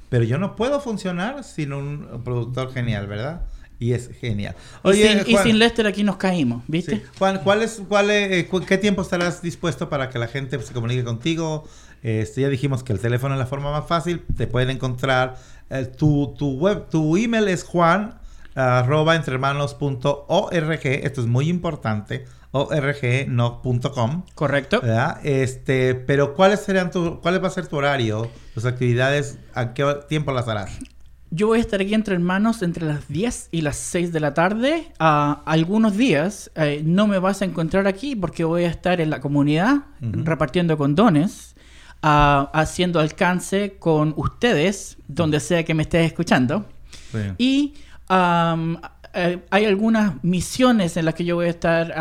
pero 0.09 0.25
yo 0.25 0.39
no 0.39 0.57
puedo 0.57 0.81
funcionar 0.81 1.45
sin 1.45 1.75
un 1.75 2.09
productor 2.25 2.73
genial, 2.73 3.07
¿verdad? 3.07 3.43
Y 3.83 3.93
es 3.95 4.11
genial. 4.21 4.55
Y, 4.85 4.93
sin, 4.93 5.19
y 5.27 5.33
Juan- 5.33 5.45
sin 5.45 5.59
Lester 5.59 5.87
aquí 5.87 6.05
nos 6.05 6.17
caímos, 6.17 6.63
¿viste? 6.69 6.97
Sí. 6.97 7.03
Juan, 7.19 7.41
¿cuál 7.43 7.63
es, 7.63 7.83
cuál 7.89 8.11
es- 8.11 8.31
eh, 8.33 8.47
cu- 8.47 8.61
¿qué 8.65 8.79
tiempo 8.79 9.03
estarás 9.03 9.43
dispuesto 9.43 9.89
para 9.89 10.09
que 10.11 10.19
la 10.19 10.29
gente 10.29 10.61
se 10.63 10.73
comunique 10.73 11.03
contigo? 11.05 11.65
Este, 12.03 12.43
ya 12.43 12.49
dijimos 12.49 12.83
que 12.85 12.93
el 12.93 13.01
teléfono 13.01 13.35
es 13.35 13.39
la 13.41 13.47
forma 13.47 13.71
más 13.73 13.87
fácil. 13.89 14.23
Te 14.37 14.47
pueden 14.47 14.71
encontrar. 14.71 15.37
eh, 15.71 15.87
tu, 15.87 16.35
tu 16.39 16.59
web, 16.59 16.89
tu 16.91 17.17
email 17.17 17.49
es 17.49 17.65
juan 17.65 18.19
arroba 18.55 19.17
entrehermanos.org. 19.17 20.81
Esto 20.85 21.21
es 21.23 21.27
muy 21.27 21.49
importante. 21.49 22.25
org, 22.51 23.27
no 23.29 23.63
punto 23.63 23.93
.com. 23.93 24.25
Correcto. 24.35 24.81
¿verdad? 24.83 25.19
Este, 25.25 25.95
pero 25.95 26.35
¿cuáles 26.35 26.61
serían 26.61 26.91
tu, 26.91 27.19
cuál 27.21 27.43
va 27.43 27.49
a 27.49 27.51
ser 27.51 27.67
tu 27.67 27.77
horario, 27.77 28.29
tus 28.55 28.67
actividades, 28.67 29.39
a 29.55 29.73
qué 29.73 29.97
tiempo 30.09 30.33
las 30.33 30.47
harás? 30.49 30.71
Yo 31.35 31.47
voy 31.47 31.61
a 31.61 31.61
estar 31.63 31.81
aquí 31.81 31.95
entre 31.95 32.15
hermanos 32.15 32.61
entre 32.61 32.85
las 32.85 33.09
10 33.09 33.49
y 33.53 33.63
las 33.63 33.77
6 33.77 34.13
de 34.13 34.21
la 34.21 34.35
tarde. 34.35 34.93
Ah, 34.99 35.43
algunos 35.47 35.97
días 35.97 36.51
eh, 36.57 36.83
no 36.85 37.07
me 37.07 37.19
vas 37.19 37.41
a 37.41 37.47
encontrar 37.47 37.87
aquí 37.87 38.15
porque 38.15 38.45
voy 38.45 38.65
a 38.65 38.69
estar 38.69 39.01
en 39.01 39.09
la 39.09 39.21
comunidad 39.23 39.79
repartiendo 40.01 40.77
condones, 40.77 41.57
ah, 42.03 42.51
haciendo 42.53 43.01
alcance 43.01 43.77
con 43.79 44.13
ustedes, 44.19 44.99
donde 45.09 45.41
sea 45.41 45.65
que 45.65 45.73
me 45.73 45.85
estés 45.85 46.05
escuchando. 46.05 46.67
Y 47.39 47.77
eh, 48.11 49.39
hay 49.49 49.65
algunas 49.65 50.23
misiones 50.23 50.99
en 50.99 51.07
las 51.07 51.15
que 51.15 51.25
yo 51.25 51.37
voy 51.37 51.47
a 51.47 51.51
estar 51.51 51.95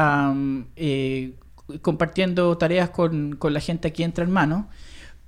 eh, 0.76 1.36
compartiendo 1.82 2.58
tareas 2.58 2.90
con, 2.90 3.38
con 3.38 3.54
la 3.54 3.62
gente 3.62 3.88
aquí 3.88 4.04
entre 4.04 4.26
hermanos, 4.26 4.66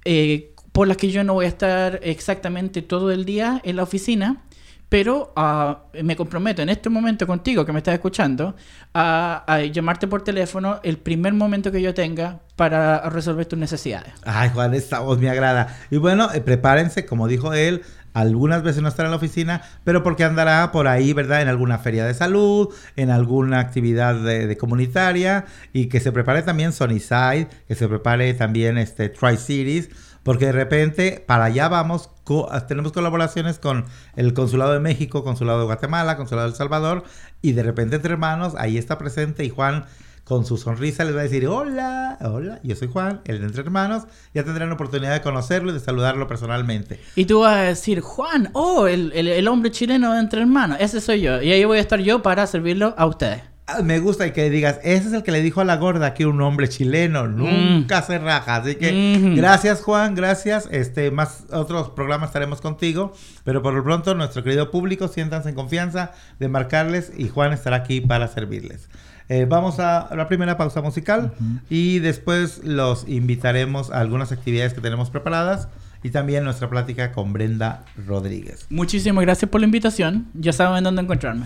eh, 0.05 0.52
por 0.73 0.87
las 0.87 0.97
que 0.97 1.09
yo 1.09 1.23
no 1.23 1.33
voy 1.35 1.45
a 1.45 1.49
estar 1.49 2.01
exactamente 2.03 2.81
todo 2.81 3.11
el 3.11 3.23
día 3.23 3.61
en 3.63 3.77
la 3.77 3.83
oficina. 3.83 4.43
Pero 4.89 5.33
ah, 5.35 5.85
me 6.03 6.15
comprometo 6.15 6.61
en 6.61 6.69
este 6.69 6.87
momento 6.87 7.25
contigo 7.25 7.65
que 7.65 7.71
me 7.71 7.79
estás 7.79 7.95
escuchando 7.95 8.55
a, 8.93 9.43
a 9.47 9.61
llamarte 9.61 10.07
por 10.07 10.23
teléfono 10.23 10.79
el 10.83 10.97
primer 10.97 11.33
momento 11.33 11.71
que 11.71 11.81
yo 11.81 11.95
tenga 11.95 12.41
para 12.55 13.09
resolver 13.09 13.47
tus 13.47 13.57
necesidades. 13.57 14.13
Ay, 14.23 14.51
Juan, 14.53 14.75
esta 14.75 14.99
voz 14.99 15.17
me 15.17 15.31
agrada. 15.31 15.79
Y 15.89 15.97
bueno, 15.97 16.29
eh, 16.31 16.41
prepárense, 16.41 17.07
como 17.07 17.27
dijo 17.27 17.53
él, 17.53 17.81
algunas 18.13 18.61
veces 18.61 18.83
no 18.83 18.87
estará 18.87 19.07
en 19.07 19.11
la 19.11 19.17
oficina, 19.17 19.63
pero 19.83 20.03
porque 20.03 20.23
andará 20.23 20.71
por 20.71 20.87
ahí, 20.87 21.13
¿verdad? 21.13 21.41
En 21.41 21.47
alguna 21.47 21.79
feria 21.79 22.05
de 22.05 22.13
salud, 22.13 22.71
en 22.95 23.09
alguna 23.09 23.61
actividad 23.61 24.13
de, 24.13 24.45
de 24.45 24.57
comunitaria, 24.57 25.45
y 25.73 25.87
que 25.87 25.99
se 25.99 26.11
prepare 26.11 26.43
también 26.43 26.71
Sunnyside, 26.71 27.47
que 27.67 27.73
se 27.73 27.87
prepare 27.87 28.31
también 28.35 28.77
este 28.77 29.09
Tri-Cities, 29.09 29.89
porque 30.23 30.47
de 30.47 30.51
repente 30.53 31.23
para 31.27 31.45
allá 31.45 31.69
vamos, 31.69 32.09
co- 32.23 32.49
tenemos 32.67 32.91
colaboraciones 32.91 33.59
con 33.59 33.85
el 34.15 34.33
Consulado 34.33 34.73
de 34.73 34.79
México, 34.79 35.23
Consulado 35.23 35.59
de 35.59 35.65
Guatemala, 35.65 36.17
Consulado 36.17 36.47
de 36.47 36.51
El 36.53 36.57
Salvador, 36.57 37.03
y 37.41 37.51
de 37.53 37.63
repente 37.63 37.97
entre 37.97 38.13
hermanos, 38.13 38.53
ahí 38.57 38.77
está 38.77 38.97
presente 38.97 39.43
y 39.45 39.49
Juan 39.49 39.85
con 40.23 40.45
su 40.45 40.55
sonrisa 40.55 41.03
les 41.03 41.13
va 41.13 41.19
a 41.19 41.23
decir, 41.23 41.45
hola, 41.47 42.17
hola, 42.21 42.61
yo 42.63 42.77
soy 42.77 42.87
Juan, 42.87 43.19
el 43.25 43.39
de 43.41 43.45
Entre 43.47 43.61
Hermanos, 43.61 44.03
ya 44.33 44.45
tendrán 44.45 44.69
la 44.69 44.75
oportunidad 44.75 45.11
de 45.11 45.21
conocerlo 45.21 45.71
y 45.71 45.73
de 45.73 45.81
saludarlo 45.81 46.27
personalmente. 46.29 46.97
Y 47.17 47.25
tú 47.25 47.41
vas 47.41 47.57
a 47.57 47.61
decir, 47.63 47.99
Juan, 47.99 48.49
oh, 48.53 48.87
el, 48.87 49.11
el- 49.15 49.27
el 49.27 49.47
hombre 49.49 49.69
chileno 49.71 50.13
de 50.13 50.21
entre 50.21 50.39
hermanos, 50.39 50.77
ese 50.79 51.01
soy 51.01 51.19
yo. 51.19 51.41
Y 51.41 51.51
ahí 51.51 51.65
voy 51.65 51.77
a 51.77 51.81
estar 51.81 51.99
yo 51.99 52.21
para 52.21 52.47
servirlo 52.47 52.95
a 52.97 53.05
ustedes. 53.05 53.41
Ah, 53.65 53.81
Me 53.81 53.99
gusta 53.99 54.27
y 54.27 54.31
que 54.31 54.49
digas, 54.49 54.79
ese 54.83 55.07
es 55.07 55.13
el 55.13 55.23
que 55.23 55.31
le 55.31 55.41
dijo 55.41 55.61
a 55.61 55.63
la 55.63 55.77
gorda 55.77 56.13
que 56.13 56.25
un 56.25 56.41
hombre 56.41 56.67
chileno, 56.67 57.27
nunca 57.27 58.01
se 58.01 58.19
raja. 58.19 58.57
Así 58.57 58.75
que 58.75 58.91
Mm. 59.21 59.35
gracias 59.37 59.81
Juan, 59.81 60.15
gracias. 60.15 60.67
Este, 60.69 61.11
más 61.11 61.45
otros 61.51 61.89
programas 61.91 62.29
estaremos 62.29 62.59
contigo, 62.59 63.13
pero 63.45 63.61
por 63.61 63.73
lo 63.73 63.81
pronto 63.83 64.15
nuestro 64.15 64.43
querido 64.43 64.69
público, 64.69 65.07
siéntanse 65.07 65.49
en 65.49 65.55
confianza 65.55 66.11
de 66.39 66.49
marcarles 66.49 67.13
y 67.17 67.29
Juan 67.29 67.53
estará 67.53 67.77
aquí 67.77 68.01
para 68.01 68.27
servirles. 68.27 68.89
Eh, 69.29 69.45
vamos 69.47 69.79
a 69.79 70.13
la 70.13 70.27
primera 70.27 70.57
pausa 70.57 70.81
musical 70.81 71.31
y 71.69 71.99
después 71.99 72.59
los 72.65 73.07
invitaremos 73.07 73.91
a 73.91 74.01
algunas 74.01 74.33
actividades 74.33 74.73
que 74.73 74.81
tenemos 74.81 75.09
preparadas 75.09 75.69
y 76.03 76.09
también 76.09 76.43
nuestra 76.43 76.69
plática 76.69 77.13
con 77.13 77.31
Brenda 77.31 77.85
Rodríguez. 78.05 78.65
Muchísimas 78.69 79.23
gracias 79.23 79.49
por 79.49 79.61
la 79.61 79.65
invitación. 79.67 80.27
Ya 80.33 80.51
saben 80.51 80.83
dónde 80.83 81.01
encontrarme. 81.03 81.45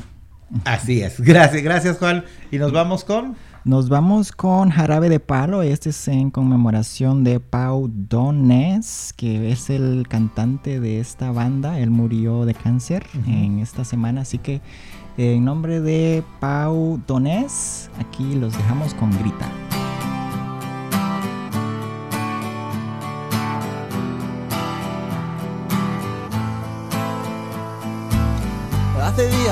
Así 0.66 1.02
es. 1.02 1.20
Gracias, 1.20 1.64
gracias 1.64 1.98
Juan. 1.98 2.24
Y 2.52 2.58
nos 2.58 2.72
vamos 2.72 3.04
con... 3.04 3.36
Nos 3.64 3.90
vamos 3.90 4.32
con 4.32 4.70
Jarabe 4.70 5.10
de 5.10 5.20
Palo. 5.20 5.62
Este 5.62 5.90
es 5.90 6.08
en 6.08 6.32
conmemoración 6.32 7.26
de 7.26 7.42
Pau 7.42 7.92
Donés, 7.92 9.14
que 9.18 9.52
es 9.52 9.70
el 9.70 10.06
cantante 10.08 10.80
de 10.80 11.02
esta 11.02 11.34
banda. 11.34 11.78
Él 11.78 11.90
murió 11.90 12.46
de 12.46 12.54
cáncer 12.54 13.06
en 13.26 13.60
esta 13.60 13.84
semana. 13.84 14.22
Así 14.22 14.38
que 14.38 14.62
en 15.18 15.44
nombre 15.44 15.82
de 15.82 16.24
Pau 16.40 17.02
Donés, 17.06 17.90
aquí 18.00 18.36
los 18.36 18.56
dejamos 18.56 18.94
con 18.94 19.12
Grita. 19.20 19.50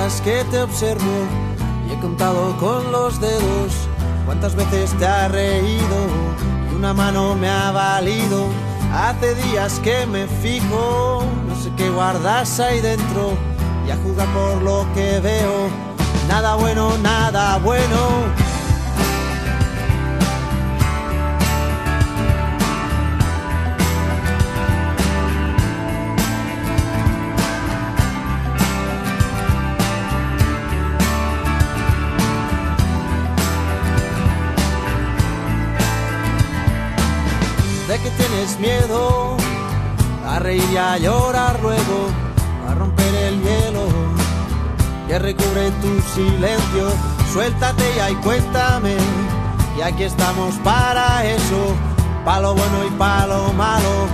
Que 0.06 0.44
te 0.52 0.62
observo 0.62 1.26
y 1.90 1.94
he 1.94 2.00
contado 2.00 2.56
con 2.60 2.92
los 2.92 3.20
dedos 3.20 3.74
cuántas 4.24 4.56
veces 4.56 4.94
te 5.00 5.08
ha 5.08 5.28
reído 5.28 5.98
y 6.72 6.76
una 6.76 6.94
mano 6.94 7.34
me 7.34 7.50
ha 7.50 7.72
valido. 7.72 8.46
Hace 8.94 9.34
días 9.34 9.80
que 9.80 10.06
me 10.06 10.28
fijo, 10.28 11.26
no 11.48 11.56
sé 11.56 11.72
qué 11.76 11.90
guardas 11.90 12.60
ahí 12.60 12.82
dentro 12.82 13.34
y 13.88 13.92
a 13.92 13.98
jugar 13.98 14.28
por 14.28 14.62
lo 14.62 14.86
que 14.94 15.20
veo. 15.22 15.70
Nada 16.28 16.54
bueno, 16.54 16.96
nada 17.00 17.58
bueno. 17.58 18.45
miedo 38.60 39.38
a 40.28 40.40
reír 40.40 40.64
y 40.72 40.78
a 40.78 40.98
llorar 40.98 41.60
luego, 41.62 42.10
a 42.70 42.76
romper 42.76 43.14
el 43.16 43.42
hielo 43.42 43.88
que 45.08 45.20
recubre 45.20 45.72
tu 45.82 46.02
silencio. 46.14 46.92
Suéltate 47.32 47.84
ya 47.96 48.10
y 48.10 48.16
cuéntame, 48.16 48.96
y 49.78 49.82
aquí 49.82 50.04
estamos 50.04 50.56
para 50.64 51.26
eso, 51.26 51.76
para 52.24 52.42
lo 52.42 52.56
bueno 52.56 52.86
y 52.88 52.92
para 52.92 53.28
lo 53.28 53.54
malo. 53.54 54.08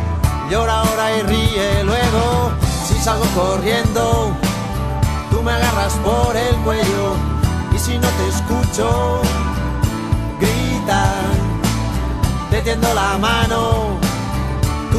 Llora 0.49 0.81
ahora 0.81 1.17
y 1.17 1.21
ríe 1.23 1.83
luego, 1.83 2.51
si 2.87 2.95
salgo 2.95 3.25
corriendo, 3.35 4.31
tú 5.29 5.41
me 5.43 5.51
agarras 5.51 5.93
por 6.03 6.35
el 6.35 6.55
cuello, 6.57 7.15
y 7.73 7.79
si 7.79 7.97
no 7.97 8.07
te 8.07 8.27
escucho, 8.27 9.21
grita, 10.39 11.13
te 12.49 12.61
tiendo 12.61 12.93
la 12.93 13.17
mano 13.17 14.10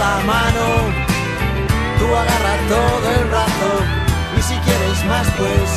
La 0.00 0.16
mano, 0.26 0.66
tú 1.98 2.06
agarras 2.06 2.60
todo 2.68 3.06
el 3.20 3.24
brazo 3.28 3.70
y 4.38 4.42
si 4.42 4.54
quieres 4.64 5.04
más 5.04 5.26
pues 5.38 5.70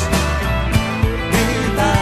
grita. 1.30 1.92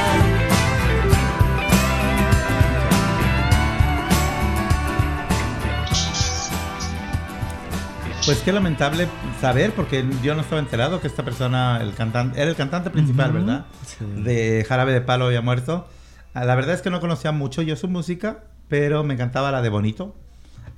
Pues 8.24 8.38
qué 8.42 8.52
lamentable 8.52 9.08
saber, 9.40 9.72
porque 9.72 10.04
yo 10.22 10.36
no 10.36 10.42
estaba 10.42 10.60
enterado 10.60 11.00
que 11.00 11.08
esta 11.08 11.24
persona, 11.24 11.80
el 11.82 11.92
cantante, 11.94 12.40
era 12.40 12.48
el 12.48 12.56
cantante 12.56 12.90
principal, 12.90 13.32
¿verdad? 13.32 13.66
sí. 13.84 14.04
De 14.22 14.64
Jarabe 14.68 14.92
de 14.92 15.00
Palo 15.00 15.26
había 15.26 15.40
muerto. 15.40 15.88
Ah, 16.32 16.44
La 16.44 16.54
verdad 16.54 16.74
es 16.76 16.82
que 16.82 16.90
no 16.90 17.00
conocía 17.00 17.32
mucho 17.32 17.62
yo 17.62 17.74
su 17.74 17.88
música, 17.88 18.44
pero 18.68 19.02
me 19.02 19.14
encantaba 19.14 19.50
la 19.50 19.60
de 19.60 19.70
Bonito, 19.70 20.14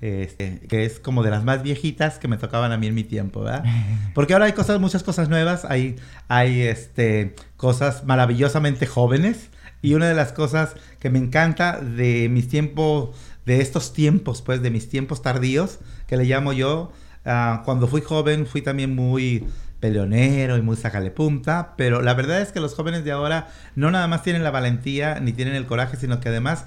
este, 0.04 0.60
que 0.68 0.84
es 0.84 1.00
como 1.00 1.22
de 1.22 1.30
las 1.30 1.44
más 1.44 1.62
viejitas 1.62 2.18
que 2.18 2.28
me 2.28 2.36
tocaban 2.36 2.72
a 2.72 2.76
mí 2.76 2.86
en 2.88 2.94
mi 2.94 3.04
tiempo, 3.04 3.40
¿verdad? 3.40 3.64
Porque 4.14 4.34
ahora 4.34 4.44
hay 4.44 4.52
cosas, 4.52 4.78
muchas 4.78 5.02
cosas 5.02 5.30
nuevas, 5.30 5.64
hay, 5.64 5.96
este, 6.28 7.34
cosas 7.56 8.04
maravillosamente 8.04 8.86
jóvenes. 8.86 9.48
Y 9.80 9.94
una 9.94 10.06
de 10.06 10.14
las 10.14 10.32
cosas 10.32 10.74
que 10.98 11.08
me 11.08 11.18
encanta 11.18 11.80
de 11.80 12.28
mis 12.28 12.48
tiempos, 12.48 13.16
de 13.46 13.60
estos 13.60 13.94
tiempos, 13.94 14.42
pues, 14.42 14.60
de 14.60 14.70
mis 14.70 14.90
tiempos 14.90 15.22
tardíos, 15.22 15.78
que 16.06 16.18
le 16.18 16.24
llamo 16.24 16.52
yo, 16.52 16.92
ah, 17.24 17.62
cuando 17.64 17.86
fui 17.86 18.02
joven 18.02 18.46
fui 18.46 18.60
también 18.60 18.94
muy 18.94 19.46
peleonero 19.80 20.56
y 20.56 20.62
muy 20.62 20.76
sacale 20.76 21.10
punta, 21.10 21.74
pero 21.76 22.00
la 22.00 22.14
verdad 22.14 22.40
es 22.40 22.52
que 22.52 22.60
los 22.60 22.74
jóvenes 22.74 23.04
de 23.04 23.12
ahora 23.12 23.48
no 23.74 23.90
nada 23.90 24.06
más 24.06 24.22
tienen 24.22 24.42
la 24.42 24.50
valentía 24.50 25.20
ni 25.20 25.34
tienen 25.34 25.54
el 25.54 25.66
coraje, 25.66 25.98
sino 25.98 26.20
que 26.20 26.30
además 26.30 26.64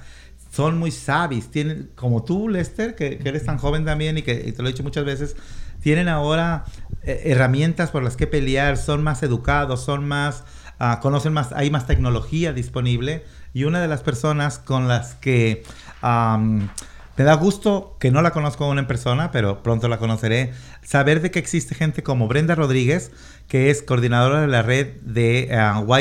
son 0.58 0.78
muy 0.80 0.92
sabios, 0.92 1.52
tienen, 1.52 1.90
como 1.96 2.24
tú, 2.24 2.50
Lester, 2.50 2.96
que, 2.96 3.18
que 3.20 3.30
eres 3.30 3.46
tan 3.46 3.58
joven 3.60 3.86
también 3.86 4.18
y 4.18 4.24
que 4.24 4.34
y 4.48 4.52
te 4.54 4.62
lo 4.62 4.68
he 4.68 4.72
dicho 4.72 4.84
muchas 4.84 5.06
veces, 5.06 5.36
tienen 5.82 6.08
ahora 6.08 6.64
eh, 7.04 7.22
herramientas 7.32 7.92
por 7.92 8.02
las 8.04 8.16
que 8.18 8.26
pelear, 8.26 8.76
son 8.78 9.04
más 9.04 9.22
educados, 9.22 9.84
son 9.86 10.08
más, 10.08 10.44
ah, 10.80 11.00
conocen 11.02 11.32
más, 11.34 11.52
hay 11.54 11.70
más 11.70 11.86
tecnología 11.86 12.54
disponible 12.54 13.24
y 13.54 13.66
una 13.66 13.80
de 13.82 13.88
las 13.88 14.02
personas 14.02 14.58
con 14.58 14.88
las 14.88 15.14
que 15.16 15.64
am, 16.02 16.70
me 17.18 17.24
da 17.24 17.34
gusto 17.36 17.96
que 18.00 18.10
no 18.12 18.22
la 18.22 18.32
conozco 18.32 18.66
aún 18.66 18.80
en 18.80 18.88
persona, 18.88 19.30
pero 19.32 19.62
pronto 19.64 19.88
la 19.88 19.98
conoceré, 20.00 20.54
saber 20.84 21.22
de 21.22 21.30
que 21.32 21.40
existe 21.40 21.76
gente 21.76 22.02
como 22.04 22.28
Brenda 22.28 22.56
Rodríguez, 22.56 23.12
que 23.48 23.70
es 23.70 23.82
coordinadora 23.84 24.42
de 24.42 24.48
la 24.48 24.62
red 24.62 24.88
de 25.02 25.50
uh, 25.52 25.94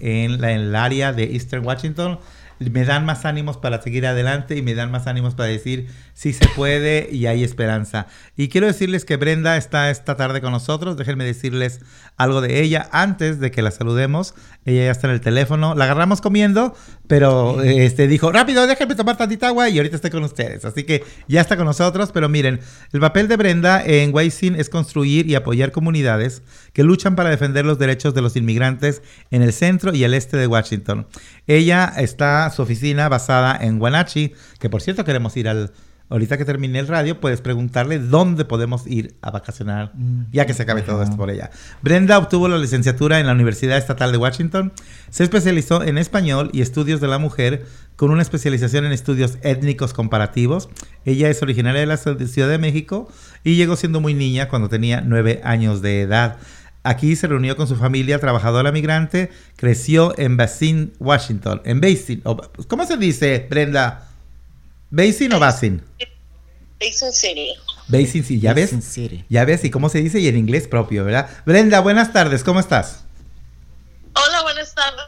en, 0.00 0.40
la- 0.40 0.52
en 0.52 0.60
el 0.60 0.76
área 0.76 1.12
de 1.12 1.24
Eastern 1.34 1.64
Washington. 1.64 2.18
Me 2.60 2.84
dan 2.84 3.06
más 3.06 3.24
ánimos 3.24 3.56
para 3.56 3.80
seguir 3.80 4.06
adelante 4.06 4.54
y 4.54 4.60
me 4.60 4.74
dan 4.74 4.90
más 4.90 5.06
ánimos 5.06 5.34
para 5.34 5.48
decir 5.48 5.88
sí 6.12 6.34
se 6.34 6.46
puede 6.48 7.08
y 7.10 7.24
hay 7.24 7.42
esperanza. 7.42 8.06
Y 8.36 8.48
quiero 8.48 8.66
decirles 8.66 9.06
que 9.06 9.16
Brenda 9.16 9.56
está 9.56 9.90
esta 9.90 10.18
tarde 10.18 10.42
con 10.42 10.52
nosotros. 10.52 10.98
Déjenme 10.98 11.24
decirles 11.24 11.80
algo 12.18 12.42
de 12.42 12.60
ella 12.60 12.86
antes 12.92 13.40
de 13.40 13.50
que 13.50 13.62
la 13.62 13.70
saludemos. 13.70 14.34
Ella 14.66 14.84
ya 14.84 14.90
está 14.90 15.06
en 15.06 15.14
el 15.14 15.22
teléfono. 15.22 15.74
La 15.74 15.84
agarramos 15.84 16.20
comiendo, 16.20 16.74
pero 17.06 17.62
este 17.62 18.06
dijo, 18.06 18.30
rápido, 18.30 18.66
déjenme 18.66 18.94
tomar 18.94 19.16
tantita 19.16 19.48
agua 19.48 19.70
y 19.70 19.78
ahorita 19.78 19.96
estoy 19.96 20.10
con 20.10 20.24
ustedes. 20.24 20.66
Así 20.66 20.84
que 20.84 21.02
ya 21.28 21.40
está 21.40 21.56
con 21.56 21.64
nosotros. 21.64 22.12
Pero 22.12 22.28
miren, 22.28 22.60
el 22.92 23.00
papel 23.00 23.26
de 23.26 23.36
Brenda 23.36 23.82
en 23.82 24.14
Waisin 24.14 24.56
es 24.56 24.68
construir 24.68 25.26
y 25.26 25.34
apoyar 25.34 25.72
comunidades 25.72 26.42
que 26.74 26.82
luchan 26.82 27.16
para 27.16 27.30
defender 27.30 27.64
los 27.64 27.78
derechos 27.78 28.12
de 28.12 28.20
los 28.20 28.36
inmigrantes 28.36 29.00
en 29.30 29.40
el 29.40 29.54
centro 29.54 29.94
y 29.94 30.04
el 30.04 30.12
este 30.12 30.36
de 30.36 30.46
Washington. 30.46 31.06
Ella 31.46 31.92
está, 31.96 32.49
su 32.50 32.62
oficina 32.62 33.08
basada 33.08 33.56
en 33.60 33.80
Wenatchee, 33.80 34.34
que 34.58 34.70
por 34.70 34.82
cierto 34.82 35.04
queremos 35.04 35.36
ir 35.36 35.48
al... 35.48 35.72
Ahorita 36.12 36.36
que 36.36 36.44
termine 36.44 36.80
el 36.80 36.88
radio, 36.88 37.20
puedes 37.20 37.40
preguntarle 37.40 38.00
dónde 38.00 38.44
podemos 38.44 38.84
ir 38.84 39.14
a 39.22 39.30
vacacionar, 39.30 39.92
ya 40.32 40.44
que 40.44 40.54
se 40.54 40.64
acabe 40.64 40.82
todo 40.82 41.04
esto 41.04 41.16
por 41.16 41.30
ella. 41.30 41.52
Brenda 41.82 42.18
obtuvo 42.18 42.48
la 42.48 42.58
licenciatura 42.58 43.20
en 43.20 43.26
la 43.26 43.32
Universidad 43.32 43.78
Estatal 43.78 44.10
de 44.10 44.18
Washington, 44.18 44.72
se 45.08 45.22
especializó 45.22 45.84
en 45.84 45.98
español 45.98 46.50
y 46.52 46.62
estudios 46.62 47.00
de 47.00 47.06
la 47.06 47.18
mujer, 47.18 47.64
con 47.94 48.10
una 48.10 48.22
especialización 48.22 48.86
en 48.86 48.90
estudios 48.90 49.38
étnicos 49.42 49.94
comparativos. 49.94 50.68
Ella 51.04 51.28
es 51.28 51.42
originaria 51.42 51.80
de 51.80 51.86
la 51.86 51.96
Ciudad 51.96 52.48
de 52.48 52.58
México 52.58 53.08
y 53.44 53.54
llegó 53.54 53.76
siendo 53.76 54.00
muy 54.00 54.12
niña 54.12 54.48
cuando 54.48 54.68
tenía 54.68 55.02
nueve 55.02 55.40
años 55.44 55.80
de 55.80 56.00
edad. 56.00 56.38
Aquí 56.82 57.14
se 57.14 57.26
reunió 57.26 57.56
con 57.56 57.68
su 57.68 57.76
familia 57.76 58.18
trabajadora 58.18 58.72
migrante, 58.72 59.30
creció 59.56 60.18
en 60.18 60.38
Basin, 60.38 60.94
Washington. 60.98 61.60
En 61.64 61.80
Basin, 61.80 62.22
¿cómo 62.68 62.86
se 62.86 62.96
dice, 62.96 63.46
Brenda? 63.50 64.08
¿Basin 64.88 65.32
o 65.34 65.38
Basin? 65.40 65.82
Basin 66.80 67.12
City. 67.12 67.52
Basin, 67.88 68.24
sí, 68.24 68.40
ya 68.40 68.54
ves. 68.54 68.72
Basin 68.72 68.82
City. 68.82 69.24
Ya 69.28 69.44
ves, 69.44 69.62
y 69.64 69.70
cómo 69.70 69.90
se 69.90 69.98
dice 69.98 70.20
y 70.20 70.28
en 70.28 70.38
inglés 70.38 70.68
propio, 70.68 71.04
¿verdad? 71.04 71.28
Brenda, 71.44 71.80
buenas 71.80 72.14
tardes, 72.14 72.42
¿cómo 72.42 72.60
estás? 72.60 73.04
Hola, 74.14 74.42
buenas 74.42 74.74
tardes. 74.74 75.04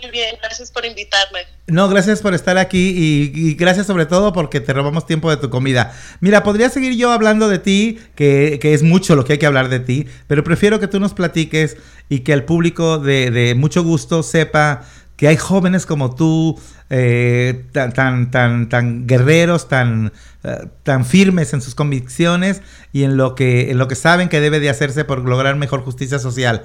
Muy 0.00 0.10
bien, 0.10 0.36
gracias 0.40 0.70
por 0.70 0.84
invitarme. 0.84 1.40
No, 1.66 1.88
gracias 1.88 2.20
por 2.20 2.34
estar 2.34 2.56
aquí 2.58 2.90
y, 2.96 3.32
y 3.34 3.54
gracias 3.54 3.86
sobre 3.86 4.06
todo 4.06 4.32
porque 4.32 4.60
te 4.60 4.72
robamos 4.72 5.06
tiempo 5.06 5.30
de 5.30 5.36
tu 5.36 5.50
comida. 5.50 5.94
Mira, 6.20 6.42
podría 6.42 6.70
seguir 6.70 6.96
yo 6.96 7.12
hablando 7.12 7.48
de 7.48 7.58
ti, 7.58 7.98
que, 8.14 8.58
que 8.60 8.74
es 8.74 8.82
mucho 8.82 9.16
lo 9.16 9.24
que 9.24 9.34
hay 9.34 9.38
que 9.38 9.46
hablar 9.46 9.68
de 9.68 9.80
ti, 9.80 10.06
pero 10.26 10.44
prefiero 10.44 10.80
que 10.80 10.88
tú 10.88 11.00
nos 11.00 11.14
platiques 11.14 11.76
y 12.08 12.20
que 12.20 12.32
el 12.32 12.44
público 12.44 12.98
de, 12.98 13.30
de 13.30 13.54
mucho 13.54 13.82
gusto 13.82 14.22
sepa 14.22 14.84
que 15.18 15.26
hay 15.26 15.36
jóvenes 15.36 15.84
como 15.84 16.14
tú, 16.14 16.58
eh, 16.90 17.64
tan, 17.72 17.92
tan, 17.92 18.30
tan, 18.30 18.68
tan 18.68 19.06
guerreros, 19.08 19.68
tan, 19.68 20.12
eh, 20.44 20.68
tan 20.84 21.04
firmes 21.04 21.52
en 21.52 21.60
sus 21.60 21.74
convicciones 21.74 22.62
y 22.92 23.02
en 23.02 23.16
lo, 23.16 23.34
que, 23.34 23.72
en 23.72 23.78
lo 23.78 23.88
que 23.88 23.96
saben 23.96 24.28
que 24.28 24.40
debe 24.40 24.60
de 24.60 24.70
hacerse 24.70 25.04
por 25.04 25.18
lograr 25.28 25.56
mejor 25.56 25.82
justicia 25.82 26.20
social. 26.20 26.62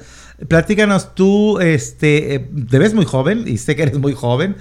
Platícanos, 0.48 1.16
tú 1.16 1.60
este, 1.62 2.36
eh, 2.36 2.50
te 2.70 2.78
ves 2.78 2.94
muy 2.94 3.06
joven 3.06 3.44
y 3.48 3.58
sé 3.58 3.76
que 3.76 3.84
eres 3.84 3.98
muy 3.98 4.14
joven. 4.14 4.56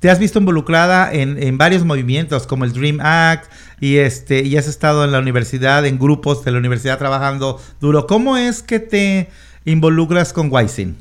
Te 0.00 0.10
has 0.10 0.18
visto 0.18 0.38
involucrada 0.38 1.10
en, 1.10 1.42
en 1.42 1.56
varios 1.56 1.86
movimientos 1.86 2.46
como 2.46 2.64
el 2.64 2.74
Dream 2.74 2.98
Act 3.00 3.50
y, 3.80 3.96
este, 3.96 4.42
y 4.42 4.58
has 4.58 4.68
estado 4.68 5.04
en 5.04 5.12
la 5.12 5.20
universidad, 5.20 5.86
en 5.86 5.98
grupos 5.98 6.44
de 6.44 6.52
la 6.52 6.58
universidad 6.58 6.98
trabajando 6.98 7.58
duro. 7.80 8.06
¿Cómo 8.06 8.36
es 8.36 8.62
que 8.62 8.78
te 8.78 9.30
involucras 9.64 10.34
con 10.34 10.52
Wysin? 10.52 10.96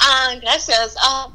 Ah, 0.00 0.34
gracias. 0.40 0.94
Ah, 0.98 1.28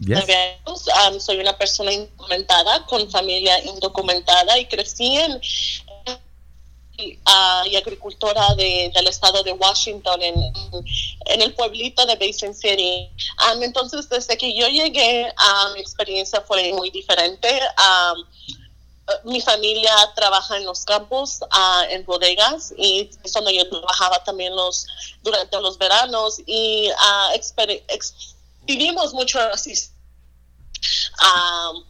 Yes. 0.00 0.24
Um, 0.66 1.20
soy 1.20 1.40
una 1.40 1.56
persona 1.58 1.92
indocumentada, 1.92 2.86
con 2.86 3.10
familia 3.10 3.62
indocumentada 3.64 4.58
y 4.58 4.64
crecí 4.64 5.18
en 5.18 5.32
uh, 6.98 7.66
y 7.66 7.76
agricultora 7.76 8.54
de, 8.54 8.90
del 8.94 9.06
estado 9.06 9.42
de 9.42 9.52
Washington 9.52 10.22
en, 10.22 10.34
en, 11.26 11.42
el 11.42 11.54
pueblito 11.54 12.06
de 12.06 12.16
Basin 12.16 12.54
City. 12.54 13.10
Um, 13.52 13.62
entonces, 13.62 14.08
desde 14.08 14.38
que 14.38 14.54
yo 14.54 14.68
llegué, 14.68 15.30
uh, 15.30 15.74
mi 15.74 15.80
experiencia 15.80 16.40
fue 16.40 16.72
muy 16.72 16.90
diferente. 16.90 17.60
Um, 17.76 18.24
mi 19.24 19.40
familia 19.40 19.92
trabaja 20.14 20.56
en 20.56 20.64
los 20.64 20.84
campos, 20.84 21.40
uh, 21.42 21.82
en 21.90 22.04
bodegas, 22.04 22.72
y 22.76 23.10
es 23.22 23.32
donde 23.32 23.56
yo 23.56 23.68
trabajaba 23.68 24.22
también 24.24 24.54
los, 24.54 24.86
durante 25.22 25.60
los 25.60 25.78
veranos 25.78 26.40
y 26.46 26.90
uh, 26.90 27.38
vivimos 28.62 29.12
mucho 29.12 29.40
así. 29.40 29.74
Um, 31.22 31.84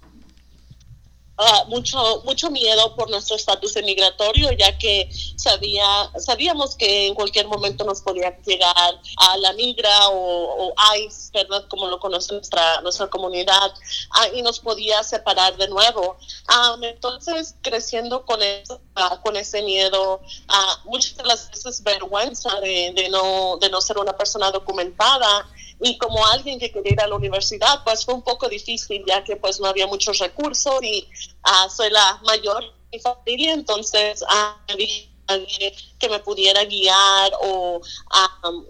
uh, 1.41 1.69
mucho 1.69 2.23
mucho 2.25 2.51
miedo 2.51 2.95
por 2.95 3.11
nuestro 3.11 3.37
estatus 3.37 3.77
migratorio 3.83 4.53
ya 4.53 4.77
que 4.79 5.09
sabía 5.37 6.11
sabíamos 6.19 6.77
que 6.77 7.07
en 7.07 7.15
cualquier 7.15 7.47
momento 7.49 7.85
nos 7.85 8.03
podía 8.03 8.37
llegar 8.43 9.01
a 9.17 9.37
la 9.39 9.53
migra 9.55 10.09
o, 10.09 10.69
o 10.69 10.75
ICE 10.97 11.31
verdad 11.33 11.65
como 11.69 11.87
lo 11.89 11.99
conoce 11.99 12.35
nuestra 12.35 12.81
nuestra 12.83 13.09
comunidad 13.09 13.73
uh, 13.73 14.37
y 14.37 14.43
nos 14.43 14.61
podía 14.61 15.03
separar 15.03 15.57
de 15.57 15.69
nuevo. 15.69 16.17
Um, 16.49 16.85
entonces 16.85 17.55
creciendo 17.63 18.25
con 18.25 18.43
eso 18.43 18.81
con 19.23 19.37
ese 19.37 19.63
miedo 19.63 20.21
muchas 20.85 21.17
de 21.17 21.25
las 21.25 21.51
veces 21.51 21.83
vergüenza 21.83 22.61
de 22.61 23.09
no 23.11 23.57
de 23.59 23.71
no 23.71 23.81
ser 23.81 23.99
una 23.99 24.17
persona 24.17 24.51
documentada 24.51 25.49
y 25.83 25.97
como 25.99 26.25
alguien 26.27 26.59
que 26.59 26.71
quería 26.71 26.93
ir 26.93 27.01
a 27.01 27.07
la 27.07 27.17
universidad, 27.17 27.83
pues 27.85 28.05
fue 28.05 28.15
un 28.15 28.23
poco 28.23 28.49
difícil 28.49 29.03
ya 29.07 29.25
que 29.25 29.37
pues 29.37 29.61
no 29.61 29.67
había 29.67 29.87
muchos 29.87 30.19
recursos 30.19 30.83
y 30.83 31.09
uh, 31.45 31.71
soy 31.71 31.91
la 31.91 32.21
mayor 32.25 32.63
de 32.65 32.73
mi 32.93 32.99
familia, 32.99 33.53
entonces 33.53 34.23
uh, 34.23 34.77
que 35.99 36.09
me 36.09 36.19
pudiera 36.21 36.65
guiar 36.65 37.33
o 37.41 37.81
um, 38.45 38.67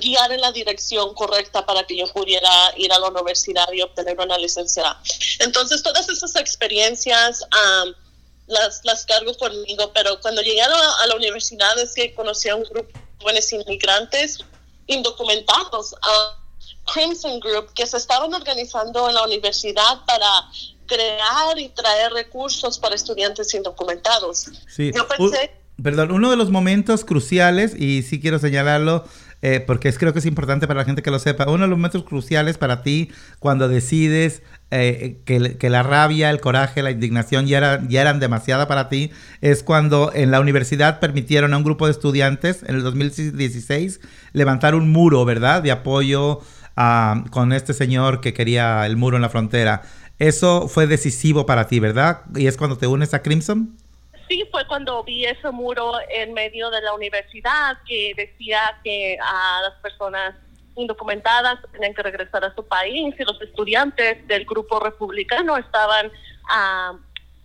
guiar 0.00 0.32
en 0.32 0.40
la 0.40 0.52
dirección 0.52 1.12
correcta 1.14 1.66
para 1.66 1.84
que 1.84 1.96
yo 1.96 2.06
pudiera 2.12 2.50
ir 2.76 2.92
a 2.92 2.98
la 2.98 3.08
universidad 3.08 3.70
y 3.72 3.82
obtener 3.82 4.18
una 4.18 4.38
licencia. 4.38 4.96
Entonces 5.40 5.82
todas 5.82 6.08
esas 6.08 6.36
experiencias 6.36 7.42
um, 7.42 7.92
las, 8.46 8.80
las 8.84 9.04
cargo 9.04 9.34
conmigo, 9.34 9.92
pero 9.92 10.20
cuando 10.20 10.42
llegué 10.42 10.62
a 10.62 10.68
la, 10.68 10.92
a 11.02 11.06
la 11.06 11.16
universidad 11.16 11.78
es 11.78 11.94
que 11.94 12.14
conocí 12.14 12.48
a 12.48 12.56
un 12.56 12.64
grupo 12.64 12.88
de 12.92 13.00
jóvenes 13.20 13.52
inmigrantes 13.52 14.38
indocumentados 14.90 15.94
a 15.94 16.38
Crimson 16.92 17.40
Group 17.40 17.72
que 17.74 17.86
se 17.86 17.96
estaban 17.96 18.34
organizando 18.34 19.08
en 19.08 19.14
la 19.14 19.24
universidad 19.24 20.04
para 20.06 20.26
crear 20.86 21.58
y 21.58 21.68
traer 21.68 22.12
recursos 22.12 22.78
para 22.78 22.94
estudiantes 22.94 23.54
indocumentados. 23.54 24.50
Sí. 24.68 24.90
Yo 24.94 25.06
pensé... 25.06 25.52
perdón, 25.82 26.10
uno 26.10 26.30
de 26.30 26.36
los 26.36 26.50
momentos 26.50 27.04
cruciales, 27.04 27.74
y 27.78 28.02
sí 28.02 28.20
quiero 28.20 28.38
señalarlo, 28.38 29.04
eh, 29.42 29.60
porque 29.66 29.88
es, 29.88 29.98
creo 29.98 30.12
que 30.12 30.18
es 30.18 30.26
importante 30.26 30.66
para 30.66 30.80
la 30.80 30.84
gente 30.84 31.02
que 31.02 31.10
lo 31.10 31.18
sepa, 31.18 31.44
uno 31.48 31.64
de 31.64 31.68
los 31.68 31.78
momentos 31.78 32.04
cruciales 32.04 32.58
para 32.58 32.82
ti 32.82 33.10
cuando 33.38 33.68
decides 33.68 34.42
eh, 34.70 35.20
que, 35.24 35.56
que, 35.56 35.70
la 35.70 35.82
rabia, 35.82 36.30
el 36.30 36.40
coraje, 36.40 36.82
la 36.82 36.90
indignación 36.90 37.46
ya, 37.46 37.58
era, 37.58 37.88
ya 37.88 38.02
eran 38.02 38.20
demasiada 38.20 38.68
para 38.68 38.88
ti, 38.88 39.10
es 39.40 39.62
cuando 39.62 40.12
en 40.14 40.30
la 40.30 40.40
universidad 40.40 41.00
permitieron 41.00 41.54
a 41.54 41.56
un 41.56 41.64
grupo 41.64 41.86
de 41.86 41.92
estudiantes 41.92 42.62
en 42.66 42.76
el 42.76 42.82
2016 42.82 44.00
levantar 44.32 44.74
un 44.74 44.90
muro, 44.90 45.24
¿verdad? 45.24 45.62
De 45.62 45.70
apoyo 45.70 46.40
a, 46.76 47.24
con 47.30 47.52
este 47.52 47.72
señor 47.72 48.20
que 48.20 48.34
quería 48.34 48.84
el 48.86 48.96
muro 48.96 49.16
en 49.16 49.22
la 49.22 49.28
frontera. 49.28 49.82
Eso 50.18 50.68
fue 50.68 50.86
decisivo 50.86 51.46
para 51.46 51.66
ti, 51.66 51.80
¿verdad? 51.80 52.22
Y 52.36 52.46
es 52.46 52.58
cuando 52.58 52.76
te 52.76 52.86
unes 52.86 53.14
a 53.14 53.22
Crimson 53.22 53.79
sí 54.30 54.44
fue 54.50 54.64
cuando 54.66 55.02
vi 55.02 55.26
ese 55.26 55.50
muro 55.50 55.94
en 56.08 56.32
medio 56.32 56.70
de 56.70 56.80
la 56.80 56.94
universidad 56.94 57.76
que 57.86 58.14
decía 58.16 58.78
que 58.84 59.18
a 59.20 59.62
las 59.62 59.74
personas 59.82 60.36
indocumentadas 60.76 61.58
tenían 61.72 61.92
que 61.94 62.02
regresar 62.02 62.44
a 62.44 62.54
su 62.54 62.64
país 62.66 63.14
y 63.18 63.24
los 63.24 63.42
estudiantes 63.42 64.26
del 64.28 64.44
grupo 64.44 64.78
republicano 64.78 65.56
estaban 65.56 66.06
uh, 66.06 66.96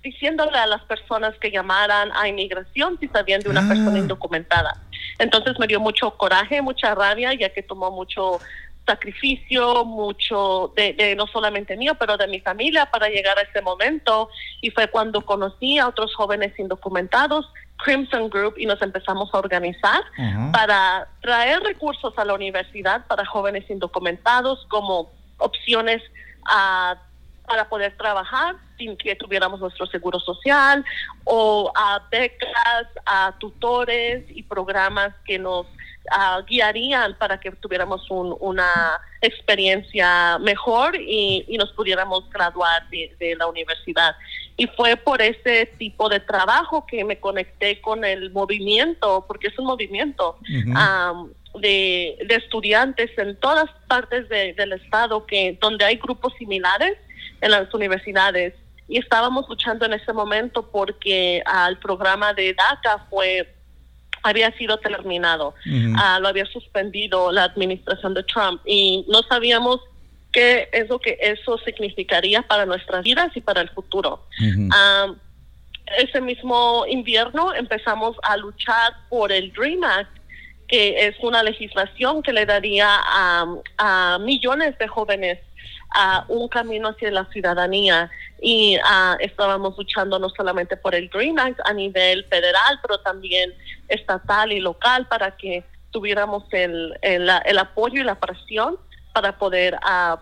diciéndole 0.03 0.57
a 0.59 0.67
las 0.67 0.83
personas 0.83 1.35
que 1.39 1.49
llamaran 1.49 2.11
a 2.13 2.27
inmigración 2.27 2.99
si 2.99 3.07
sabían 3.07 3.41
de 3.41 3.49
una 3.49 3.67
persona 3.67 3.95
ah. 3.95 3.99
indocumentada. 3.99 4.79
Entonces 5.17 5.57
me 5.57 5.65
dio 5.65 5.79
mucho 5.79 6.11
coraje, 6.11 6.61
mucha 6.61 6.93
rabia, 6.93 7.33
ya 7.33 7.49
que 7.49 7.63
tomó 7.63 7.89
mucho 7.89 8.39
sacrificio, 8.85 9.83
mucho 9.85 10.73
de, 10.75 11.15
no 11.17 11.27
solamente 11.27 11.75
mío, 11.75 11.95
pero 11.95 12.17
de 12.17 12.27
mi 12.27 12.39
familia 12.39 12.85
para 12.85 13.09
llegar 13.09 13.37
a 13.37 13.41
ese 13.41 13.61
momento. 13.61 14.29
Y 14.61 14.69
fue 14.71 14.87
cuando 14.87 15.21
conocí 15.21 15.77
a 15.79 15.87
otros 15.87 16.13
jóvenes 16.15 16.57
indocumentados, 16.59 17.51
Crimson 17.77 18.29
Group, 18.29 18.55
y 18.57 18.65
nos 18.65 18.81
empezamos 18.81 19.33
a 19.33 19.39
organizar 19.39 20.01
para 20.51 21.07
traer 21.21 21.61
recursos 21.61 22.13
a 22.17 22.25
la 22.25 22.33
universidad 22.33 23.05
para 23.07 23.25
jóvenes 23.25 23.69
indocumentados 23.69 24.65
como 24.69 25.09
opciones 25.37 26.01
a 26.45 26.97
para 27.47 27.69
poder 27.69 27.95
trabajar 27.97 28.55
sin 28.77 28.97
que 28.97 29.15
tuviéramos 29.15 29.59
nuestro 29.59 29.85
seguro 29.87 30.19
social 30.19 30.83
o 31.23 31.71
a 31.75 32.01
becas, 32.11 32.87
a 33.05 33.35
tutores 33.39 34.25
y 34.29 34.43
programas 34.43 35.13
que 35.25 35.39
nos 35.39 35.67
guiarían 36.47 37.17
para 37.17 37.39
que 37.39 37.51
tuviéramos 37.51 38.05
una 38.09 38.99
experiencia 39.21 40.37
mejor 40.39 40.95
y, 40.95 41.45
nos 41.57 41.71
pudiéramos 41.73 42.29
graduar 42.29 42.87
de, 42.89 43.35
la 43.37 43.47
universidad. 43.47 44.15
Y 44.57 44.67
fue 44.67 44.95
por 44.95 45.21
ese 45.21 45.65
tipo 45.77 46.07
de 46.09 46.19
trabajo 46.19 46.85
que 46.85 47.03
me 47.03 47.19
conecté 47.19 47.81
con 47.81 48.05
el 48.05 48.31
movimiento, 48.31 49.25
porque 49.27 49.47
es 49.47 49.59
un 49.59 49.65
movimiento 49.65 50.37
de, 51.59 52.17
estudiantes 52.29 53.11
en 53.17 53.35
todas 53.37 53.69
partes 53.87 54.27
del 54.29 54.73
estado 54.73 55.25
que 55.25 55.57
donde 55.59 55.85
hay 55.85 55.97
grupos 55.97 56.33
similares 56.37 56.97
en 57.41 57.51
las 57.51 57.73
universidades. 57.73 58.53
Y 58.87 58.99
estábamos 58.99 59.49
luchando 59.49 59.85
en 59.85 59.93
ese 59.93 60.13
momento 60.13 60.69
porque 60.69 61.41
al 61.45 61.79
programa 61.79 62.33
de 62.33 62.53
DACA 62.53 63.07
fue 63.09 63.54
había 64.25 64.51
sido 64.57 64.77
terminado, 64.77 65.53
ah, 65.97 66.19
lo 66.19 66.27
había 66.27 66.47
suspendido 66.47 67.31
la 67.31 67.43
administración 67.43 68.15
de 68.15 68.23
Trump 68.23 68.59
y 68.65 69.05
no 69.07 69.21
sabíamos 69.21 69.79
qué 70.31 70.67
es 70.71 70.89
lo 70.89 70.97
que 70.97 71.15
eso 71.21 71.59
significaría 71.59 72.41
para 72.41 72.65
nuestras 72.65 73.03
vidas 73.03 73.29
y 73.35 73.41
para 73.41 73.61
el 73.61 73.69
futuro. 73.69 74.25
Ah, 74.71 75.13
ese 75.99 76.21
mismo 76.21 76.85
invierno 76.87 77.53
empezamos 77.53 78.17
a 78.23 78.35
luchar 78.35 78.93
por 79.09 79.31
el 79.31 79.53
Dream 79.53 79.83
Act, 79.83 80.09
que 80.67 81.05
es 81.05 81.15
una 81.21 81.43
legislación 81.43 82.23
que 82.23 82.33
le 82.33 82.47
daría 82.47 82.87
a, 82.89 83.45
a 83.77 84.17
millones 84.19 84.75
de 84.79 84.87
jóvenes 84.87 85.37
a 85.95 86.25
un 86.27 86.47
camino 86.49 86.89
hacia 86.89 87.09
la 87.09 87.25
ciudadanía 87.31 88.11
y 88.41 88.77
uh, 88.77 89.15
estábamos 89.19 89.77
luchando 89.77 90.19
no 90.19 90.29
solamente 90.29 90.75
por 90.75 90.93
el 90.93 91.07
Green 91.07 91.39
Act 91.39 91.59
a 91.63 91.73
nivel 91.73 92.25
federal, 92.25 92.79
pero 92.81 92.99
también 92.99 93.53
estatal 93.87 94.51
y 94.51 94.59
local 94.59 95.07
para 95.07 95.35
que 95.37 95.63
tuviéramos 95.91 96.43
el, 96.51 96.93
el, 97.01 97.29
el 97.45 97.57
apoyo 97.57 98.01
y 98.01 98.03
la 98.03 98.15
presión 98.15 98.77
para 99.13 99.37
poder 99.37 99.75
uh, 99.75 100.17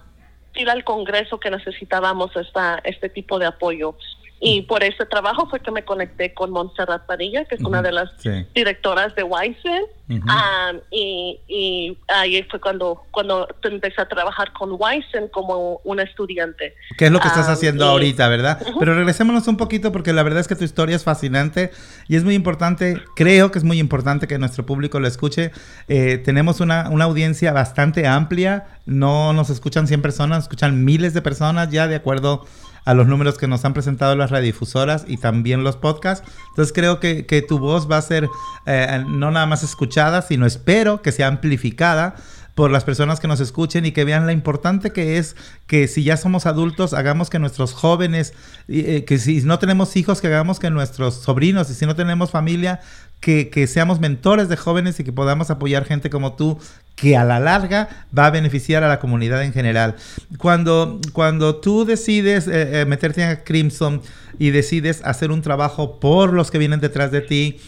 ir 0.54 0.70
al 0.70 0.84
Congreso 0.84 1.40
que 1.40 1.50
necesitábamos 1.50 2.36
esta, 2.36 2.80
este 2.84 3.10
tipo 3.10 3.40
de 3.40 3.48
apoyo. 3.48 3.96
Y 4.46 4.64
por 4.64 4.84
ese 4.84 5.06
trabajo 5.06 5.48
fue 5.50 5.62
que 5.62 5.72
me 5.72 5.86
conecté 5.86 6.34
con 6.34 6.52
Montserrat 6.52 7.06
Padilla, 7.06 7.46
que 7.46 7.56
es 7.56 7.62
una 7.62 7.82
de 7.82 7.94
las 7.94 8.10
directoras 8.54 9.16
de 9.16 9.24
Wysen. 9.24 9.84
Um, 10.10 10.82
y, 10.92 11.98
ahí 12.10 12.44
fue 12.52 12.60
cuando, 12.60 13.04
cuando 13.12 13.48
empecé 13.64 14.02
a 14.02 14.08
trabajar 14.08 14.52
con 14.52 14.72
Wysen 14.78 15.30
como 15.30 15.80
una 15.86 16.04
estudiante. 16.04 16.76
¿Qué 16.98 17.06
es 17.06 17.12
lo 17.12 17.22
que 17.22 17.30
estás 17.30 17.48
um, 17.48 17.54
haciendo 17.54 17.86
ahorita, 17.86 18.28
verdad? 18.28 18.60
Pero 18.80 18.94
regresémonos 18.96 19.48
un 19.48 19.56
poquito 19.56 19.94
porque 19.94 20.12
la 20.12 20.24
verdad 20.24 20.42
es 20.42 20.50
que 20.50 20.58
tu 20.58 20.66
historia 20.66 20.98
es 20.98 21.06
fascinante 21.06 21.72
y 22.10 22.18
es 22.18 22.26
muy 22.26 22.36
importante, 22.36 23.02
creo 23.16 23.50
que 23.50 23.60
es 23.60 23.64
muy 23.64 23.80
importante 23.80 24.28
que 24.28 24.38
nuestro 24.38 24.66
público 24.66 25.00
lo 25.00 25.08
escuche. 25.08 25.52
Eh, 25.88 26.18
tenemos 26.18 26.60
una, 26.60 26.90
una 26.90 27.06
audiencia 27.06 27.54
bastante 27.54 28.08
amplia, 28.08 28.68
no 28.86 29.32
nos 29.32 29.50
escuchan 29.50 29.88
100 29.88 30.02
personas, 30.02 30.44
escuchan 30.44 30.84
miles 30.84 31.14
de 31.14 31.22
personas 31.22 31.70
ya 31.70 31.88
de 31.88 31.96
acuerdo 31.96 32.46
a 32.86 32.94
los 32.94 33.08
números 33.08 33.38
que 33.38 33.48
nos 33.48 33.66
han 33.66 33.74
presentado 33.74 34.16
las 34.16 34.32
radiodifusoras 34.32 35.06
y 35.08 35.18
también 35.18 35.64
los 35.64 35.78
podcasts. 35.78 36.28
Entonces 36.50 36.74
creo 36.74 37.00
que, 37.00 37.26
que 37.26 37.42
tu 37.42 37.60
voz 37.60 37.90
va 37.90 37.98
a 37.98 38.02
ser 38.02 38.30
eh, 38.66 39.04
no 39.08 39.32
nada 39.32 39.46
más 39.46 39.64
escuchada, 39.64 40.22
sino 40.22 40.46
espero 40.46 41.02
que 41.02 41.12
sea 41.12 41.28
amplificada 41.28 42.16
por 42.56 42.70
las 42.70 42.84
personas 42.84 43.20
que 43.20 43.28
nos 43.28 43.40
escuchen 43.40 43.86
y 43.86 43.92
que 43.92 44.04
vean 44.04 44.28
la 44.28 44.32
importante 44.32 44.92
que 44.92 45.18
es 45.18 45.36
que 45.66 45.88
si 45.88 46.04
ya 46.04 46.18
somos 46.18 46.46
adultos, 46.46 46.94
hagamos 46.94 47.30
que 47.30 47.40
nuestros 47.40 47.74
jóvenes, 47.74 48.34
eh, 48.68 49.06
que 49.06 49.18
si 49.18 49.42
no 49.42 49.58
tenemos 49.58 49.96
hijos, 49.96 50.22
que 50.22 50.28
hagamos 50.28 50.60
que 50.60 50.70
nuestros 50.70 51.16
sobrinos, 51.16 51.70
y 51.72 51.74
si 51.74 51.86
no 51.86 51.96
tenemos 51.96 52.30
familia, 52.30 52.80
que, 53.24 53.50
que 53.50 53.68
seamos 53.68 54.02
mentores 54.02 54.50
de 54.50 54.58
jóvenes 54.58 55.00
y 55.00 55.06
que 55.06 55.14
podamos 55.14 55.50
apoyar 55.50 55.86
gente 55.86 56.10
como 56.10 56.34
tú 56.34 56.60
que 56.98 57.16
a 57.16 57.24
la 57.24 57.40
larga 57.40 57.88
va 58.16 58.26
a 58.26 58.32
beneficiar 58.32 58.84
a 58.84 58.90
la 58.90 59.00
comunidad 59.00 59.44
en 59.44 59.54
general. 59.54 59.96
Cuando, 60.38 61.00
cuando 61.14 61.56
tú 61.56 61.86
decides 61.86 62.50
eh, 62.50 62.82
eh, 62.82 62.86
meterte 62.86 63.24
a 63.24 63.46
Crimson 63.46 64.02
y 64.40 64.50
decides 64.50 65.02
hacer 65.06 65.32
un 65.32 65.42
trabajo 65.42 66.02
por 66.02 66.34
los 66.34 66.52
que 66.52 66.58
vienen 66.58 66.82
detrás 66.82 67.12
de 67.12 67.22
ti, 67.22 67.62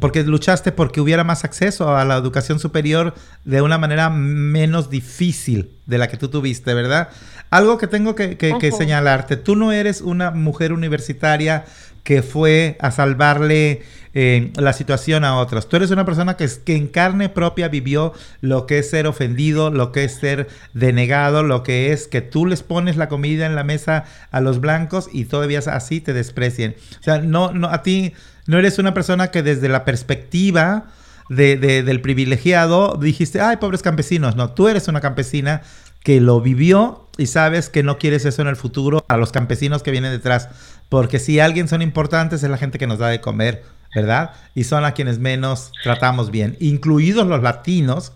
porque 0.00 0.22
luchaste 0.22 0.72
porque 0.72 1.02
hubiera 1.02 1.22
más 1.22 1.44
acceso 1.44 1.94
a 1.94 2.04
la 2.06 2.16
educación 2.16 2.58
superior 2.58 3.12
de 3.44 3.60
una 3.60 3.76
manera 3.76 4.08
menos 4.08 4.88
difícil 4.88 5.72
de 5.84 5.98
la 5.98 6.08
que 6.08 6.16
tú 6.16 6.28
tuviste, 6.28 6.72
¿verdad? 6.72 7.10
Algo 7.50 7.76
que 7.76 7.88
tengo 7.88 8.14
que, 8.14 8.38
que 8.38 8.72
señalarte, 8.72 9.36
tú 9.36 9.54
no 9.54 9.70
eres 9.70 10.00
una 10.00 10.30
mujer 10.30 10.72
universitaria 10.72 11.66
que 12.04 12.22
fue 12.22 12.76
a 12.80 12.90
salvarle 12.90 13.82
eh, 14.12 14.52
la 14.54 14.72
situación 14.72 15.24
a 15.24 15.38
otros. 15.38 15.68
Tú 15.68 15.76
eres 15.76 15.90
una 15.90 16.04
persona 16.04 16.36
que, 16.36 16.48
que 16.64 16.76
en 16.76 16.86
carne 16.86 17.28
propia 17.28 17.66
vivió 17.66 18.12
lo 18.40 18.66
que 18.66 18.78
es 18.78 18.90
ser 18.90 19.08
ofendido, 19.08 19.70
lo 19.70 19.90
que 19.90 20.04
es 20.04 20.14
ser 20.14 20.46
denegado, 20.72 21.42
lo 21.42 21.64
que 21.64 21.92
es 21.92 22.06
que 22.06 22.20
tú 22.20 22.46
les 22.46 22.62
pones 22.62 22.96
la 22.96 23.08
comida 23.08 23.46
en 23.46 23.56
la 23.56 23.64
mesa 23.64 24.04
a 24.30 24.40
los 24.40 24.60
blancos 24.60 25.08
y 25.12 25.24
todavía 25.24 25.58
así 25.66 26.00
te 26.00 26.12
desprecien. 26.12 26.76
O 27.00 27.02
sea, 27.02 27.18
no, 27.18 27.52
no, 27.52 27.68
a 27.68 27.82
ti 27.82 28.12
no 28.46 28.58
eres 28.58 28.78
una 28.78 28.94
persona 28.94 29.32
que 29.32 29.42
desde 29.42 29.68
la 29.68 29.84
perspectiva 29.84 30.86
de, 31.28 31.56
del 31.56 32.00
privilegiado 32.00 32.98
dijiste, 33.00 33.40
ay, 33.40 33.56
pobres 33.56 33.82
campesinos. 33.82 34.36
No, 34.36 34.50
tú 34.50 34.68
eres 34.68 34.88
una 34.88 35.00
campesina 35.00 35.62
que 36.04 36.20
lo 36.20 36.40
vivió 36.40 37.08
y 37.18 37.26
sabes 37.26 37.68
que 37.68 37.82
no 37.82 37.98
quieres 37.98 38.24
eso 38.24 38.42
en 38.42 38.48
el 38.48 38.56
futuro 38.56 39.04
a 39.08 39.16
los 39.16 39.32
campesinos 39.32 39.82
que 39.82 39.90
vienen 39.90 40.12
detrás. 40.12 40.48
Porque 40.88 41.18
si 41.18 41.40
alguien 41.40 41.66
son 41.66 41.82
importantes 41.82 42.44
es 42.44 42.50
la 42.50 42.58
gente 42.58 42.78
que 42.78 42.86
nos 42.86 43.00
da 43.00 43.08
de 43.08 43.20
comer, 43.20 43.64
¿verdad? 43.94 44.32
Y 44.54 44.64
son 44.64 44.84
a 44.84 44.92
quienes 44.92 45.18
menos 45.18 45.72
tratamos 45.82 46.30
bien, 46.30 46.56
incluidos 46.60 47.26
los 47.26 47.42
latinos, 47.42 48.12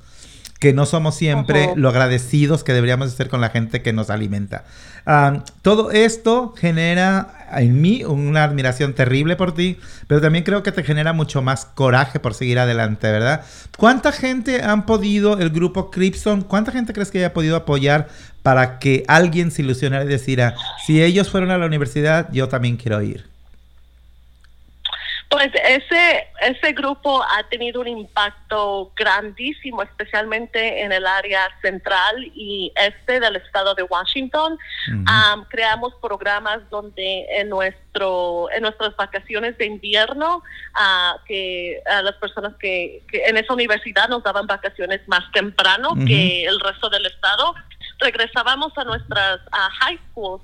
que 0.60 0.72
no 0.72 0.86
somos 0.86 1.14
siempre 1.14 1.72
lo 1.76 1.88
agradecidos 1.88 2.64
que 2.64 2.72
deberíamos 2.72 3.12
ser 3.12 3.28
con 3.28 3.40
la 3.40 3.50
gente 3.50 3.80
que 3.80 3.92
nos 3.92 4.10
alimenta. 4.10 4.64
Todo 5.62 5.90
esto 5.90 6.54
genera 6.56 7.46
en 7.52 7.80
mí 7.80 8.04
una 8.04 8.44
admiración 8.44 8.92
terrible 8.92 9.36
por 9.36 9.54
ti, 9.54 9.78
pero 10.06 10.20
también 10.20 10.44
creo 10.44 10.62
que 10.62 10.70
te 10.70 10.84
genera 10.84 11.14
mucho 11.14 11.40
más 11.40 11.64
coraje 11.64 12.20
por 12.20 12.34
seguir 12.34 12.58
adelante, 12.58 13.10
¿verdad? 13.10 13.42
¿Cuánta 13.78 14.12
gente 14.12 14.62
han 14.62 14.84
podido, 14.84 15.38
el 15.38 15.48
grupo 15.48 15.90
Cripson, 15.90 16.42
cuánta 16.42 16.72
gente 16.72 16.92
crees 16.92 17.10
que 17.10 17.18
haya 17.18 17.32
podido 17.32 17.56
apoyar 17.56 18.08
para 18.42 18.78
que 18.78 19.04
alguien 19.08 19.50
se 19.50 19.62
ilusionara 19.62 20.04
y 20.04 20.08
decir, 20.08 20.42
si 20.86 21.02
ellos 21.02 21.30
fueron 21.30 21.50
a 21.50 21.58
la 21.58 21.66
universidad, 21.66 22.28
yo 22.30 22.48
también 22.48 22.76
quiero 22.76 23.00
ir? 23.00 23.24
Pues 25.30 25.50
ese, 25.62 26.26
ese 26.40 26.72
grupo 26.72 27.22
ha 27.22 27.42
tenido 27.50 27.82
un 27.82 27.88
impacto 27.88 28.92
grandísimo, 28.96 29.82
especialmente 29.82 30.82
en 30.82 30.90
el 30.90 31.06
área 31.06 31.48
central 31.60 32.30
y 32.34 32.72
este 32.74 33.20
del 33.20 33.36
estado 33.36 33.74
de 33.74 33.82
Washington. 33.82 34.58
creamos 35.50 35.94
programas 36.00 36.60
donde 36.70 37.26
en 37.28 37.50
nuestro 37.50 38.48
en 38.52 38.62
nuestras 38.62 38.96
vacaciones 38.96 39.58
de 39.58 39.66
invierno, 39.66 40.36
uh, 40.38 41.24
que 41.26 41.82
a 41.84 42.00
las 42.00 42.14
personas 42.14 42.54
que, 42.58 43.04
en 43.12 43.36
esa 43.36 43.52
universidad 43.52 44.08
nos 44.08 44.22
daban 44.22 44.46
vacaciones 44.46 45.06
más 45.08 45.30
temprano 45.32 45.90
que 46.06 46.46
el 46.46 46.58
resto 46.58 46.88
del 46.88 47.04
estado, 47.04 47.54
regresábamos 47.98 48.72
a 48.78 48.84
nuestras 48.84 49.40
high 49.80 49.98
schools 50.10 50.42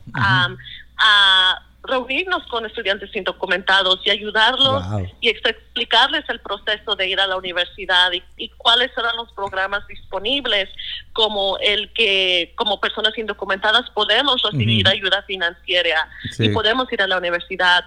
a 0.99 1.63
reunirnos 1.85 2.43
con 2.47 2.65
estudiantes 2.65 3.15
indocumentados 3.15 4.01
y 4.05 4.11
ayudarlos 4.11 4.83
y 5.21 5.29
explicarles 5.29 6.25
el 6.29 6.41
proceso 6.41 6.97
de 6.97 7.09
ir 7.09 7.21
a 7.21 7.27
la 7.27 7.37
universidad 7.37 8.11
y, 8.13 8.49
cuáles 8.57 8.91
eran 8.97 9.17
los 9.17 9.31
programas 9.33 9.87
disponibles 9.87 10.71
como 11.13 11.59
el 11.59 11.93
que 11.93 12.53
como 12.57 12.81
personas 12.81 13.17
indocumentadas 13.19 13.91
podemos 13.91 14.43
recibir 14.43 14.89
ayuda 14.89 15.23
financiera 15.23 16.09
y 16.39 16.49
podemos 16.49 16.91
ir 16.93 17.03
a 17.03 17.07
la 17.07 17.19
universidad 17.19 17.85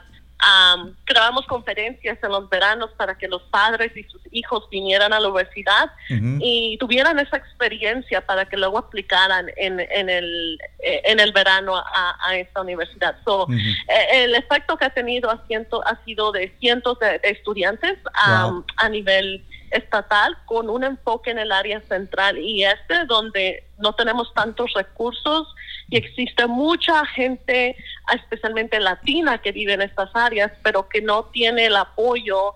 grabamos 1.05 1.45
conferencias 1.47 2.17
en 2.21 2.31
los 2.31 2.49
veranos 2.49 2.91
para 2.97 3.17
que 3.17 3.27
los 3.27 3.41
padres 3.43 3.95
y 3.95 4.03
sus 4.03 4.21
hijos 4.31 4.69
vinieran 4.69 5.11
a 5.13 5.19
la 5.19 5.27
universidad 5.27 5.91
y 6.09 6.77
tuvieran 6.79 7.19
esa 7.19 7.37
experiencia 7.37 8.25
para 8.25 8.45
que 8.45 8.57
luego 8.57 8.77
aplicaran 8.77 9.47
en, 9.57 9.79
en, 9.79 10.09
el, 10.09 10.59
eh, 10.79 11.01
en 11.05 11.19
el 11.19 11.31
verano 11.31 11.75
a, 11.75 12.17
a 12.23 12.35
esta 12.37 12.61
universidad. 12.61 13.17
So, 13.25 13.47
eh, 13.49 14.23
el 14.23 14.35
efecto 14.35 14.77
que 14.77 14.85
ha 14.85 14.93
tenido 14.93 15.31
ha, 15.31 15.43
ha 15.85 16.05
sido 16.05 16.31
de 16.31 16.55
cientos 16.59 16.99
de, 16.99 17.19
estudiantes 17.23 17.97
a 18.13 18.89
nivel 18.89 19.43
estatal 19.71 20.37
con 20.45 20.69
un 20.69 20.83
enfoque 20.83 21.31
en 21.31 21.39
el 21.39 21.51
área 21.51 21.81
central 21.81 22.37
y 22.37 22.63
este 22.63 23.05
donde 23.05 23.65
no 23.77 23.93
tenemos 23.93 24.33
tantos 24.33 24.73
recursos 24.73 25.47
y 25.89 25.97
existe 25.97 26.47
mucha 26.47 27.05
gente, 27.05 27.75
especialmente 28.13 28.79
latina, 28.79 29.37
que 29.37 29.51
vive 29.51 29.73
en 29.73 29.81
estas 29.81 30.09
áreas, 30.13 30.51
pero 30.63 30.89
que 30.89 31.01
no 31.01 31.25
tiene 31.25 31.67
el 31.67 31.75
apoyo 31.75 32.55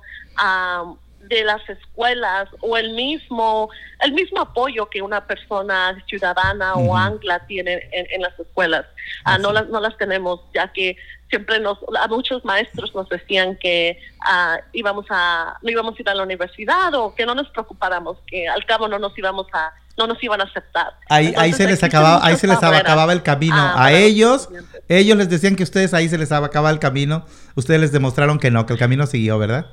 de 1.36 1.44
las 1.44 1.67
escuelas 1.70 2.50
o 2.60 2.78
el 2.78 2.94
mismo 2.94 3.70
el 4.02 4.13
mismo 4.13 4.41
apoyo 4.41 4.89
que 4.89 5.02
una 5.02 5.26
persona 5.26 5.98
ciudadana 6.08 6.74
o 6.74 6.96
angla 6.96 7.46
tiene 7.48 7.88
en, 7.91 8.22
las 8.22 8.38
escuelas. 8.39 8.86
Ah, 9.24 9.38
no 9.38 9.52
las 9.52 9.67
no 9.70 9.80
las 9.80 9.98
tenemos 9.98 10.41
ya 10.54 10.72
que 10.72 10.98
siempre 11.32 11.60
nos, 11.60 11.80
a 12.00 12.08
muchos 12.08 12.44
maestros 12.44 12.94
nos 12.94 13.08
decían 13.10 13.56
que 13.56 13.98
uh, 14.20 14.62
íbamos 14.74 15.06
a, 15.10 15.58
no 15.62 15.72
íbamos 15.72 15.98
a 15.98 16.02
ir 16.02 16.10
a 16.10 16.13
la 16.13 16.24
universidad 16.24 16.94
o 16.94 17.15
que 17.15 17.26
no 17.26 17.34
nos 17.34 17.50
preocupáramos, 17.50 18.17
que 18.28 18.48
al 18.48 18.65
cabo 18.65 18.88
no 18.88 19.00
nos 19.00 19.17
íbamos 19.17 19.48
a, 19.54 19.72
no 19.98 20.08
nos 20.08 20.22
iban 20.24 20.41
a 20.41 20.44
aceptar. 20.44 20.94
Ahí, 21.10 21.34
ahí 21.38 21.54
se 21.54 21.65
les 21.65 21.84
acababa, 21.84 22.26
ahí 22.26 22.36
se 22.36 22.48
les 22.48 22.62
acababa 22.62 23.13
el 23.13 23.24
camino. 23.24 23.56
Ah, 23.56 23.86
a 23.86 23.94
ellos, 23.94 24.50
ellos 24.89 25.17
les 25.17 25.30
decían 25.30 25.56
que 25.56 25.63
ustedes 25.63 25.94
ahí 25.94 26.10
se 26.10 26.17
les 26.17 26.32
acababa 26.32 26.70
el 26.70 26.80
camino. 26.80 27.26
Ustedes 27.56 27.80
les 27.80 27.91
demostraron 27.91 28.38
que 28.38 28.52
no, 28.52 28.65
que 28.65 28.74
el 28.74 28.80
camino 28.80 29.08
siguió, 29.08 29.39
¿verdad? 29.39 29.67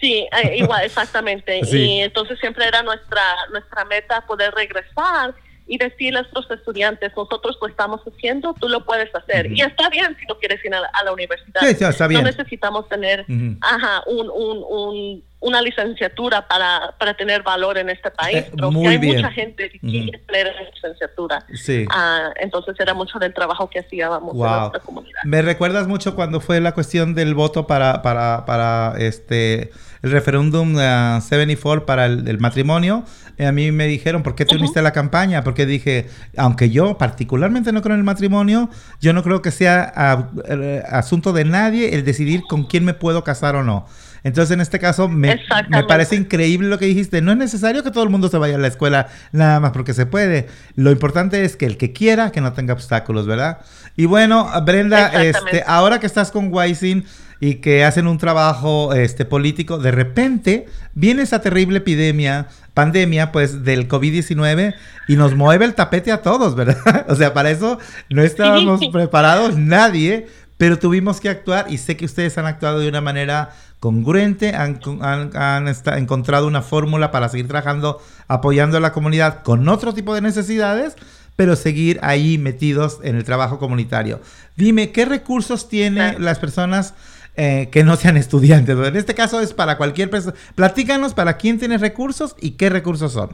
Sí, 0.00 0.26
eh, 0.30 0.56
igual, 0.56 0.84
exactamente. 0.84 1.60
Y 1.64 2.00
entonces 2.00 2.38
siempre 2.40 2.66
era 2.66 2.82
nuestra, 2.82 3.22
nuestra 3.50 3.84
meta 3.84 4.24
poder 4.26 4.54
regresar 4.54 5.34
y 5.66 5.76
decirle 5.76 6.20
a 6.20 6.22
nuestros 6.22 6.50
estudiantes, 6.50 7.12
nosotros 7.14 7.58
lo 7.60 7.68
estamos 7.68 8.00
haciendo, 8.00 8.54
tú 8.54 8.68
lo 8.68 8.84
puedes 8.86 9.14
hacer. 9.14 9.52
Y 9.52 9.60
está 9.60 9.90
bien 9.90 10.16
si 10.18 10.24
no 10.26 10.38
quieres 10.38 10.64
ir 10.64 10.74
a 10.74 10.80
la, 11.04 11.12
universidad. 11.12 11.60
Sí, 11.60 11.84
está 11.84 12.06
bien. 12.06 12.22
No 12.22 12.26
necesitamos 12.26 12.88
tener 12.88 13.26
ajá, 13.60 14.02
un, 14.06 14.30
un, 14.30 14.64
un, 14.66 15.24
una 15.40 15.62
licenciatura 15.62 16.48
para, 16.48 16.94
para 16.98 17.14
tener 17.14 17.42
valor 17.42 17.78
en 17.78 17.90
este 17.90 18.10
país. 18.10 18.38
Eh, 18.38 18.50
pero 18.54 18.70
hay 18.88 18.98
mucha 18.98 19.30
gente 19.30 19.70
que 19.70 19.78
quiere 19.78 20.18
tener 20.18 20.52
licenciatura. 20.74 21.44
Sí. 21.54 21.86
Ah, 21.90 22.30
entonces 22.40 22.74
era 22.78 22.94
mucho 22.94 23.18
del 23.18 23.32
trabajo 23.32 23.70
que 23.70 23.78
hacíamos 23.78 24.32
en 24.32 24.38
nuestra 24.38 24.80
comunidad. 24.80 25.20
Me 25.24 25.42
recuerdas 25.42 25.86
mucho 25.86 26.14
cuando 26.14 26.40
fue 26.40 26.60
la 26.60 26.72
cuestión 26.72 27.14
del 27.14 27.34
voto 27.34 27.66
para, 27.66 28.02
para, 28.02 28.44
para 28.46 28.94
este 28.98 29.70
el 30.02 30.12
referéndum 30.12 30.76
74 30.76 31.84
para 31.84 32.06
el, 32.06 32.38
matrimonio, 32.38 33.04
eh, 33.36 33.46
a 33.46 33.52
mí 33.52 33.72
me 33.72 33.86
dijeron, 33.86 34.22
¿por 34.22 34.34
qué 34.34 34.44
te 34.44 34.56
uniste 34.56 34.78
a 34.78 34.82
la 34.82 34.92
campaña? 34.92 35.42
Porque 35.42 35.66
dije, 35.66 36.08
aunque 36.36 36.70
yo 36.70 36.98
particularmente 36.98 37.72
no 37.72 37.82
creo 37.82 37.94
en 37.94 38.00
el 38.00 38.04
matrimonio, 38.04 38.70
yo 39.00 39.12
no 39.12 39.22
creo 39.22 39.42
que 39.42 39.50
sea 39.50 40.30
eh, 40.48 40.82
asunto 40.88 41.32
de 41.32 41.44
nadie 41.44 41.94
el 41.94 42.04
decidir 42.04 42.42
con 42.48 42.64
quién 42.64 42.84
me 42.84 42.94
puedo 42.94 43.24
casar 43.24 43.56
o 43.56 43.64
no. 43.64 43.86
Entonces, 44.24 44.52
en 44.54 44.60
este 44.60 44.78
caso, 44.78 45.08
me, 45.08 45.40
me, 45.68 45.84
parece 45.84 46.16
increíble 46.16 46.68
lo 46.68 46.78
que 46.78 46.86
dijiste. 46.86 47.20
No 47.22 47.32
es 47.32 47.38
necesario 47.38 47.82
que 47.82 47.90
todo 47.90 48.04
el 48.04 48.10
mundo 48.10 48.28
se 48.28 48.38
vaya 48.38 48.56
a 48.56 48.58
la 48.58 48.68
escuela 48.68 49.08
nada 49.32 49.60
más 49.60 49.72
porque 49.72 49.94
se 49.94 50.06
puede. 50.06 50.48
Lo 50.74 50.90
importante 50.90 51.44
es 51.44 51.56
que 51.56 51.66
el 51.66 51.76
que 51.76 51.92
quiera, 51.92 52.32
que 52.32 52.40
no 52.40 52.52
tenga 52.52 52.74
obstáculos, 52.74 53.26
¿verdad? 53.26 53.58
Y 53.96 54.06
bueno, 54.06 54.48
Brenda, 54.64 55.22
este, 55.22 55.64
ahora 55.66 56.00
que 56.00 56.06
estás 56.06 56.30
con 56.30 56.52
Waisin, 56.52 57.04
y 57.40 57.56
que 57.56 57.84
hacen 57.84 58.06
un 58.06 58.18
trabajo 58.18 58.92
este, 58.94 59.24
político, 59.24 59.78
de 59.78 59.90
repente 59.90 60.66
viene 60.94 61.22
esa 61.22 61.40
terrible 61.40 61.78
epidemia, 61.78 62.48
pandemia, 62.74 63.32
pues 63.32 63.64
del 63.64 63.88
COVID-19 63.88 64.74
y 65.06 65.16
nos 65.16 65.34
mueve 65.34 65.64
el 65.64 65.74
tapete 65.74 66.10
a 66.10 66.22
todos, 66.22 66.56
¿verdad? 66.56 67.06
o 67.08 67.14
sea, 67.14 67.34
para 67.34 67.50
eso 67.50 67.78
no 68.10 68.22
estábamos 68.22 68.80
preparados 68.92 69.56
nadie, 69.56 70.26
pero 70.56 70.78
tuvimos 70.78 71.20
que 71.20 71.28
actuar 71.28 71.66
y 71.68 71.78
sé 71.78 71.96
que 71.96 72.04
ustedes 72.04 72.36
han 72.38 72.46
actuado 72.46 72.80
de 72.80 72.88
una 72.88 73.00
manera 73.00 73.50
congruente, 73.80 74.54
han, 74.54 74.80
han, 75.02 75.68
encontrado 75.98 76.46
una 76.46 76.62
fórmula 76.62 77.10
para 77.10 77.28
seguir 77.28 77.48
trabajando, 77.48 78.02
apoyando 78.26 78.76
a 78.76 78.80
la 78.80 78.92
comunidad 78.92 79.42
con 79.42 79.68
otro 79.68 79.94
tipo 79.94 80.14
de 80.14 80.20
necesidades, 80.20 80.96
pero 81.36 81.54
seguir 81.54 82.00
ahí 82.02 82.38
metidos 82.38 82.98
en 83.04 83.16
el 83.16 83.24
trabajo 83.24 83.58
comunitario. 83.58 84.20
Dime, 84.56 84.90
¿qué 84.90 85.04
recursos 85.04 85.68
tienen 85.68 86.24
las 86.24 86.38
personas 86.38 86.94
eh, 87.40 87.68
que 87.70 87.84
no 87.84 87.94
sean 87.94 88.16
estudiantes. 88.16 88.76
En 88.76 88.96
este 88.96 89.14
caso 89.14 89.40
es 89.40 89.54
para 89.54 89.76
cualquier 89.76 90.10
persona. 90.10 90.34
Platícanos 90.56 91.14
para 91.14 91.36
quién 91.36 91.56
tiene 91.56 91.78
recursos 91.78 92.34
y 92.40 92.56
qué 92.56 92.68
recursos 92.68 93.12
son. 93.12 93.30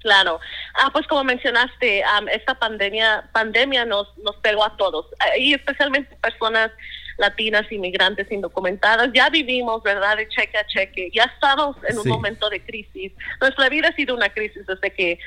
Claro. 0.00 0.38
Ah, 0.74 0.90
pues 0.92 1.06
como 1.06 1.24
mencionaste, 1.24 2.04
esta 2.30 2.54
pandemia 2.58 3.24
pandemia 3.32 3.86
nos 3.86 4.14
nos 4.18 4.36
pegó 4.36 4.66
a 4.66 4.76
todos 4.76 5.06
y 5.38 5.54
especialmente 5.54 6.14
personas 6.16 6.70
latinas, 7.18 7.70
inmigrantes, 7.70 8.30
indocumentadas. 8.30 9.10
Ya 9.14 9.28
vivimos, 9.30 9.82
¿verdad?, 9.82 10.16
de 10.16 10.28
cheque 10.28 10.58
a 10.58 10.66
cheque. 10.66 11.10
Ya 11.14 11.24
estamos 11.24 11.76
en 11.88 11.96
un 11.98 12.04
Sí. 12.04 12.08
momento 12.08 12.48
de 12.50 12.60
crisis. 12.64 13.12
Nuestra 13.40 13.68
vida 13.68 13.88
ha 13.88 13.92
sido 13.96 14.14
una 14.14 14.28
crisis 14.28 14.66
desde 14.66 14.92
que 14.92 15.12
eh, 15.12 15.18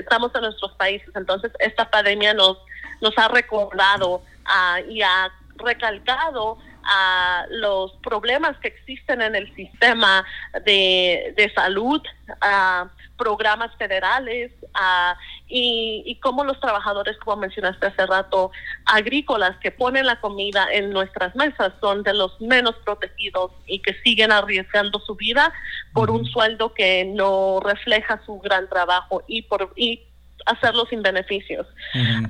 estamos 0.00 0.34
en 0.34 0.42
nuestros 0.42 0.72
países. 0.72 1.08
Entonces, 1.14 1.52
esta 1.58 1.88
pandemia 1.90 2.34
nos, 2.34 2.58
nos 3.00 3.16
ha 3.18 3.28
recordado 3.28 4.22
ah, 4.44 4.80
y 4.88 5.02
ha 5.02 5.30
recalcado 5.58 6.58
a 6.88 7.46
los 7.50 7.92
problemas 8.02 8.56
que 8.58 8.68
existen 8.68 9.20
en 9.20 9.34
el 9.34 9.52
sistema 9.56 10.24
de, 10.64 11.34
de 11.36 11.52
salud, 11.52 12.00
a 12.40 12.88
programas 13.16 13.74
federales 13.76 14.52
a- 14.74 15.16
y, 15.48 16.02
y 16.06 16.16
cómo 16.20 16.44
los 16.44 16.58
trabajadores, 16.60 17.16
como 17.18 17.36
mencionaste 17.36 17.86
hace 17.86 18.06
rato, 18.06 18.50
agrícolas 18.84 19.56
que 19.58 19.70
ponen 19.70 20.06
la 20.06 20.20
comida 20.20 20.66
en 20.72 20.90
nuestras 20.90 21.34
mesas 21.36 21.72
son 21.80 22.02
de 22.02 22.14
los 22.14 22.40
menos 22.40 22.74
protegidos 22.84 23.52
y 23.66 23.80
que 23.80 23.94
siguen 24.04 24.32
arriesgando 24.32 24.98
su 25.00 25.14
vida 25.14 25.52
por 25.92 26.10
un 26.10 26.24
sueldo 26.26 26.74
que 26.74 27.04
no 27.04 27.60
refleja 27.62 28.20
su 28.26 28.38
gran 28.40 28.68
trabajo 28.68 29.22
y 29.26 29.42
por 29.42 29.72
y 29.76 30.02
hacerlo 30.46 30.86
sin 30.86 31.02
beneficios. 31.02 31.66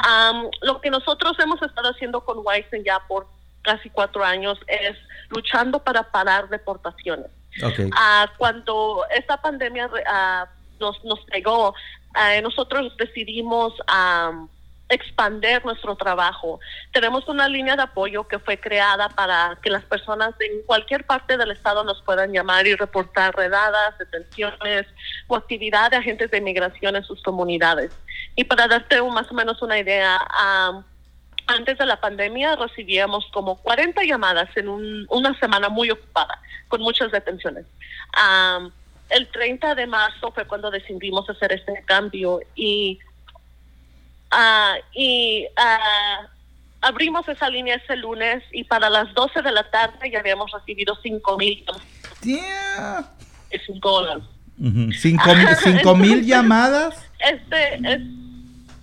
Am, 0.01 0.49
lo 0.63 0.81
que 0.81 0.91
nosotros 0.91 1.39
hemos 1.39 1.61
estado 1.63 1.91
haciendo 1.91 2.23
con 2.25 2.39
Weizen 2.45 2.83
ya 2.85 3.01
por 3.07 3.27
casi 3.63 3.91
cuatro 3.91 4.25
años 4.25 4.59
es 4.69 4.97
luchando 5.29 5.81
para 5.83 6.05
parar 6.05 6.49
deportaciones. 6.49 7.27
Ah, 7.97 8.31
cuando 8.37 9.05
esta 9.17 9.41
pandemia 9.41 9.91
ah, 10.07 10.47
nos, 10.81 11.03
nos 11.05 11.21
pegó, 11.27 11.75
ah, 12.15 12.41
nosotros 12.43 12.97
decidimos 12.97 13.75
am, 13.87 14.49
expander 14.89 15.65
nuestro 15.65 15.97
trabajo. 15.97 16.61
Tenemos 16.93 17.27
una 17.29 17.49
línea 17.49 17.75
de 17.75 17.83
apoyo 17.83 18.29
que 18.29 18.39
fue 18.39 18.61
creada 18.61 19.09
para 19.09 19.59
que 19.61 19.69
las 19.69 19.83
personas 19.85 20.33
en 20.39 20.63
cualquier 20.65 21.05
parte 21.05 21.37
del 21.37 21.51
estado 21.51 21.83
nos 21.83 22.01
puedan 22.03 22.33
llamar 22.33 22.69
y 22.69 22.75
reportar 22.77 23.35
redadas, 23.35 23.99
detenciones 23.99 24.87
o 25.27 25.35
actividad 25.35 25.91
de 25.91 25.97
agentes 25.97 26.31
de 26.31 26.39
inmigración 26.39 26.95
en 26.95 27.03
sus 27.03 27.21
comunidades. 27.23 27.91
Y 28.37 28.45
para 28.45 28.69
darte 28.69 29.01
un- 29.01 29.13
más 29.15 29.29
o 29.31 29.35
menos 29.35 29.61
una 29.61 29.77
idea, 29.77 30.19
am, 30.31 30.85
antes 31.49 31.79
de 31.79 31.87
la 31.87 32.01
pandemia 32.01 32.55
recibíamos 32.55 33.27
como 33.33 33.57
40 33.63 34.05
llamadas 34.05 34.49
en 34.57 34.69
un- 34.69 35.07
una 35.11 35.37
semana 35.41 35.69
muy 35.69 35.91
ocupada, 35.91 36.41
con 36.69 36.81
muchas 36.81 37.11
detenciones. 37.11 37.67
El 39.11 39.29
30 39.29 39.75
de 39.75 39.87
marzo 39.87 40.33
fue 40.33 40.47
cuando 40.47 40.71
decidimos 40.71 41.29
hacer 41.31 41.53
este 41.53 41.83
cambio 41.87 42.41
y, 42.55 42.99
ah, 44.31 44.75
y 44.95 45.47
ah, 45.57 46.27
abrimos 46.81 47.29
esa 47.29 47.49
línea 47.49 47.77
ese 47.77 47.97
lunes 47.97 48.43
y 48.53 48.65
para 48.65 48.91
las 48.91 49.13
12 49.15 49.43
de 49.43 49.53
la 49.53 49.69
tarde 49.71 50.11
ya 50.11 50.21
habíamos 50.21 50.51
recibido 50.53 50.97
5 51.03 51.39
mil 51.39 51.65
Yeah. 52.23 53.09
y 53.53 53.59
5 53.59 53.93
horas. 53.93 54.19
Ujú. 54.59 54.91
Cinco, 54.93 55.35
mil- 55.35 55.57
cinco 55.63 55.95
mil 55.95 56.25
llamadas. 56.27 56.97
Este 57.21 57.75
es 57.75 58.01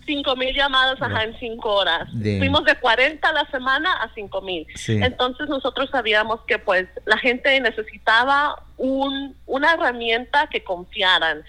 5 0.05 0.35
mil 0.35 0.55
llamadas 0.55 1.01
ajá, 1.01 1.23
en 1.23 1.37
5 1.39 1.69
horas. 1.69 2.09
Fuimos 2.11 2.63
de 2.65 2.75
40 2.75 3.27
a 3.27 3.33
la 3.33 3.45
semana 3.51 3.91
a 3.93 4.13
5 4.13 4.41
mil. 4.41 4.65
Sí. 4.75 4.99
Entonces 5.01 5.47
nosotros 5.49 5.89
sabíamos 5.91 6.41
que 6.47 6.59
pues 6.59 6.87
la 7.05 7.17
gente 7.17 7.59
necesitaba 7.59 8.61
un, 8.77 9.35
una 9.45 9.73
herramienta 9.73 10.47
que 10.47 10.63
confiaran, 10.63 11.43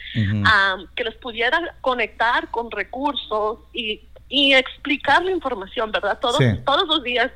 am, 0.47 0.87
que 0.95 1.05
les 1.05 1.15
pudiera 1.17 1.75
conectar 1.81 2.51
con 2.51 2.71
recursos 2.71 3.59
y, 3.73 4.03
y 4.29 4.55
explicar 4.55 5.25
la 5.25 5.31
información, 5.31 5.91
¿verdad? 5.93 6.19
Todos, 6.21 6.39
Sí. 6.39 6.47
todos 6.65 6.87
los 6.89 7.03
días 7.03 7.31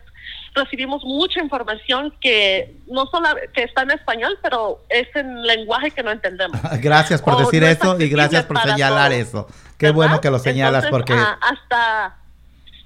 recibimos 0.55 1.05
mucha 1.05 1.41
información 1.41 2.13
que 2.21 2.77
no 2.87 3.07
solo 3.07 3.29
que 3.55 3.63
está 3.63 3.83
en 3.83 3.93
español, 3.93 4.39
pero 4.43 4.85
es 4.89 5.09
en 5.15 5.43
lenguaje 5.43 5.91
que 5.91 6.03
no 6.03 6.11
entendemos. 6.11 6.59
Gracias 6.81 7.23
por 7.23 7.35
o 7.35 7.39
decir 7.39 7.63
no 7.63 7.69
eso 7.69 8.01
y 8.01 8.09
gracias 8.09 8.45
por 8.45 8.59
señalar 8.61 9.11
todos, 9.11 9.23
eso. 9.23 9.49
Qué 9.79 9.87
¿verdad? 9.87 9.95
bueno 9.97 10.21
que 10.21 10.31
lo 10.31 10.39
señalas 10.39 10.85
Entonces, 10.85 10.91
porque 10.91 11.13
ah, 11.15 11.39
hasta 11.41 12.17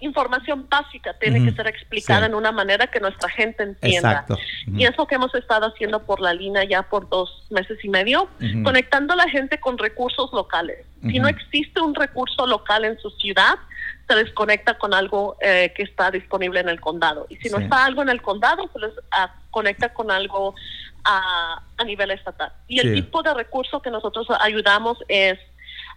información 0.00 0.66
básica 0.68 1.14
tiene 1.20 1.44
que 1.44 1.52
ser 1.52 1.68
explicada 1.68 2.20
sí. 2.20 2.26
en 2.26 2.34
una 2.34 2.50
manera 2.50 2.88
que 2.88 2.98
nuestra 2.98 3.28
gente 3.28 3.62
entienda. 3.62 4.10
Exacto. 4.10 4.36
Y 4.66 4.84
es 4.84 4.96
lo 4.98 5.06
que 5.06 5.14
hemos 5.14 5.32
estado 5.34 5.66
haciendo 5.66 6.02
por 6.02 6.20
la 6.20 6.34
línea 6.34 6.64
ya 6.64 6.82
por 6.82 7.08
dos 7.08 7.46
meses 7.50 7.78
y 7.84 7.88
medio, 7.88 8.28
conectando 8.64 9.12
a 9.12 9.16
la 9.16 9.28
gente 9.28 9.60
con 9.60 9.78
recursos 9.78 10.32
locales. 10.32 10.84
Si 11.02 11.20
no 11.20 11.28
existe 11.28 11.80
un 11.80 11.94
recurso 11.94 12.46
local 12.48 12.84
en 12.84 12.98
su 12.98 13.10
ciudad, 13.10 13.54
se 14.08 14.16
les 14.16 14.32
conecta 14.32 14.76
con 14.76 14.92
algo 14.92 15.36
eh, 15.40 15.72
que 15.76 15.84
está 15.84 16.10
disponible 16.10 16.58
en 16.60 16.68
el 16.68 16.80
condado. 16.80 17.26
Y 17.30 17.36
si 17.36 17.48
no 17.48 17.58
Sí. 17.58 17.64
está 17.64 17.84
algo 17.84 18.02
en 18.02 18.08
el 18.08 18.20
condado, 18.22 18.68
se 18.72 18.80
les 18.80 18.92
ah, 19.12 19.32
conecta 19.52 19.94
con 19.94 20.10
algo 20.10 20.54
ah, 21.04 21.62
a 21.76 21.84
nivel 21.84 22.10
estatal. 22.10 22.52
Y 22.66 22.80
el 22.80 22.88
Sí. 22.96 23.02
tipo 23.02 23.22
de 23.22 23.34
recurso 23.34 23.80
que 23.82 23.90
nosotros 23.90 24.26
ayudamos 24.40 24.98
es, 25.08 25.38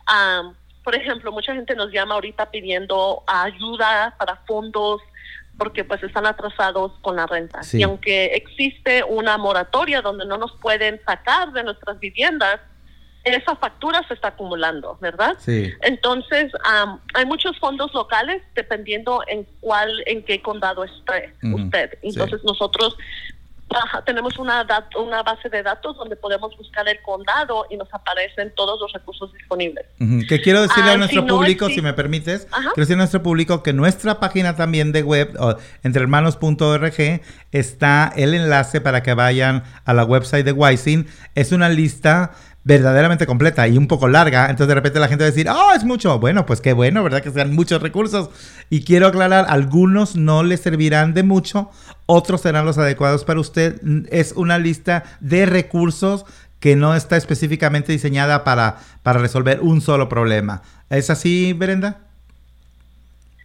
am, 0.06 0.54
por 0.86 0.96
ejemplo, 0.96 1.32
mucha 1.32 1.54
gente 1.54 1.76
nos 1.76 1.92
llama 1.92 2.14
ahorita 2.14 2.52
pidiendo 2.52 3.24
ayuda 3.26 4.16
para 4.20 4.38
fondos 4.48 5.02
porque 5.58 5.84
pues 5.84 6.04
están 6.04 6.28
atrasados 6.28 6.92
con 7.02 7.16
la 7.16 7.26
renta. 7.26 7.64
Sí. 7.64 7.80
Y 7.80 7.84
aunque 7.84 8.26
existe 8.36 9.04
una 9.04 9.38
moratoria 9.38 10.02
donde 10.02 10.26
no 10.26 10.38
nos 10.38 10.54
pueden 10.58 11.02
sacar 11.04 11.52
de 11.54 11.64
nuestras 11.64 12.00
viviendas, 12.00 12.60
esa 13.24 13.56
factura 13.56 14.08
se 14.08 14.14
está 14.14 14.30
acumulando, 14.30 15.00
¿verdad? 15.02 15.36
sí. 15.40 15.74
Entonces, 15.82 16.52
am, 16.64 17.02
hay 17.16 17.26
muchos 17.26 17.58
fondos 17.58 17.92
locales 17.96 18.44
dependiendo 18.54 19.24
en 19.28 19.48
cuál, 19.62 20.04
en 20.06 20.24
qué 20.24 20.40
condado 20.44 20.84
esté 20.84 21.34
usted. 21.42 21.98
Entonces, 22.04 22.44
nosotros 22.44 22.96
ajá, 23.74 24.03
tenemos 24.05 24.38
una, 24.38 24.63
dat- 24.66 24.95
una 24.97 25.22
base 25.24 25.49
de 25.49 25.63
datos 25.63 25.97
donde 25.97 26.16
podemos 26.16 26.55
buscar 26.57 26.88
el 26.88 27.01
condado 27.01 27.66
y 27.70 27.78
nos 27.78 27.93
aparecen 27.93 28.53
todos 28.55 28.80
los 28.80 28.91
recursos 28.93 29.34
disponibles. 29.34 29.86
Que 30.30 30.41
quiero 30.41 30.61
decirle 30.61 30.91
Ah, 30.91 30.93
a 30.93 30.97
nuestro 30.97 31.22
si 31.22 31.28
no 31.28 31.36
público, 31.38 31.68
si 31.70 31.82
me 31.82 31.93
permites, 31.93 32.47
Ajá. 32.51 32.61
quiero 32.74 32.74
decirle 32.86 32.95
a 32.95 32.97
nuestro 33.05 33.24
público 33.24 33.63
que 33.63 33.74
nuestra 33.74 34.20
página 34.20 34.55
también 34.55 34.91
de 34.91 35.03
web, 35.03 35.36
entrehermanos.org, 35.84 37.22
está 37.51 38.11
el 38.16 38.34
enlace 38.34 38.82
para 38.82 39.01
que 39.03 39.13
vayan 39.13 39.63
a 39.86 39.93
la 39.93 40.03
website 40.05 40.45
de 40.45 40.51
Wising. 40.51 41.07
Es 41.36 41.51
una 41.51 41.70
lista 41.70 42.32
verdaderamente 42.66 43.28
completa 43.28 43.68
y 43.68 43.78
un 43.78 43.88
poco 43.88 44.07
larga, 44.07 44.45
entonces 44.49 44.68
de 44.68 44.76
repente 44.76 44.99
la 44.99 45.07
gente 45.07 45.24
va 45.24 45.28
a 45.28 45.32
decir, 45.32 45.47
oh, 45.49 45.72
es 45.76 45.84
mucho. 45.84 46.20
Bueno, 46.20 46.47
pues 46.47 46.61
qué 46.61 46.74
bueno, 46.74 47.03
¿verdad? 47.03 47.22
Que 47.22 47.30
sean 47.30 47.53
muchos 47.53 47.82
recursos. 47.82 48.32
Y 48.72 48.84
quiero 48.84 49.07
aclarar, 49.07 49.45
algunos 49.47 50.16
no 50.16 50.43
les 50.43 50.61
servirán 50.61 51.13
de 51.13 51.22
mucho, 51.22 51.70
otros 52.07 52.41
serán 52.41 52.66
los 52.66 52.80
adecuados 52.80 53.24
para 53.24 53.39
usted. 53.39 53.80
Es 54.09 54.32
una 54.32 54.57
lista 54.57 55.03
de 55.20 55.45
recursos 55.45 56.26
que 56.59 56.76
no 56.76 56.95
está 56.95 57.18
específicamente 57.18 57.91
diseñada 57.91 58.43
para, 58.43 58.78
para 59.03 59.20
resolver 59.20 59.59
un 59.61 59.80
solo 59.80 60.09
problema. 60.09 60.63
¿Es 60.89 61.11
así, 61.11 61.53
Brenda? 61.53 61.99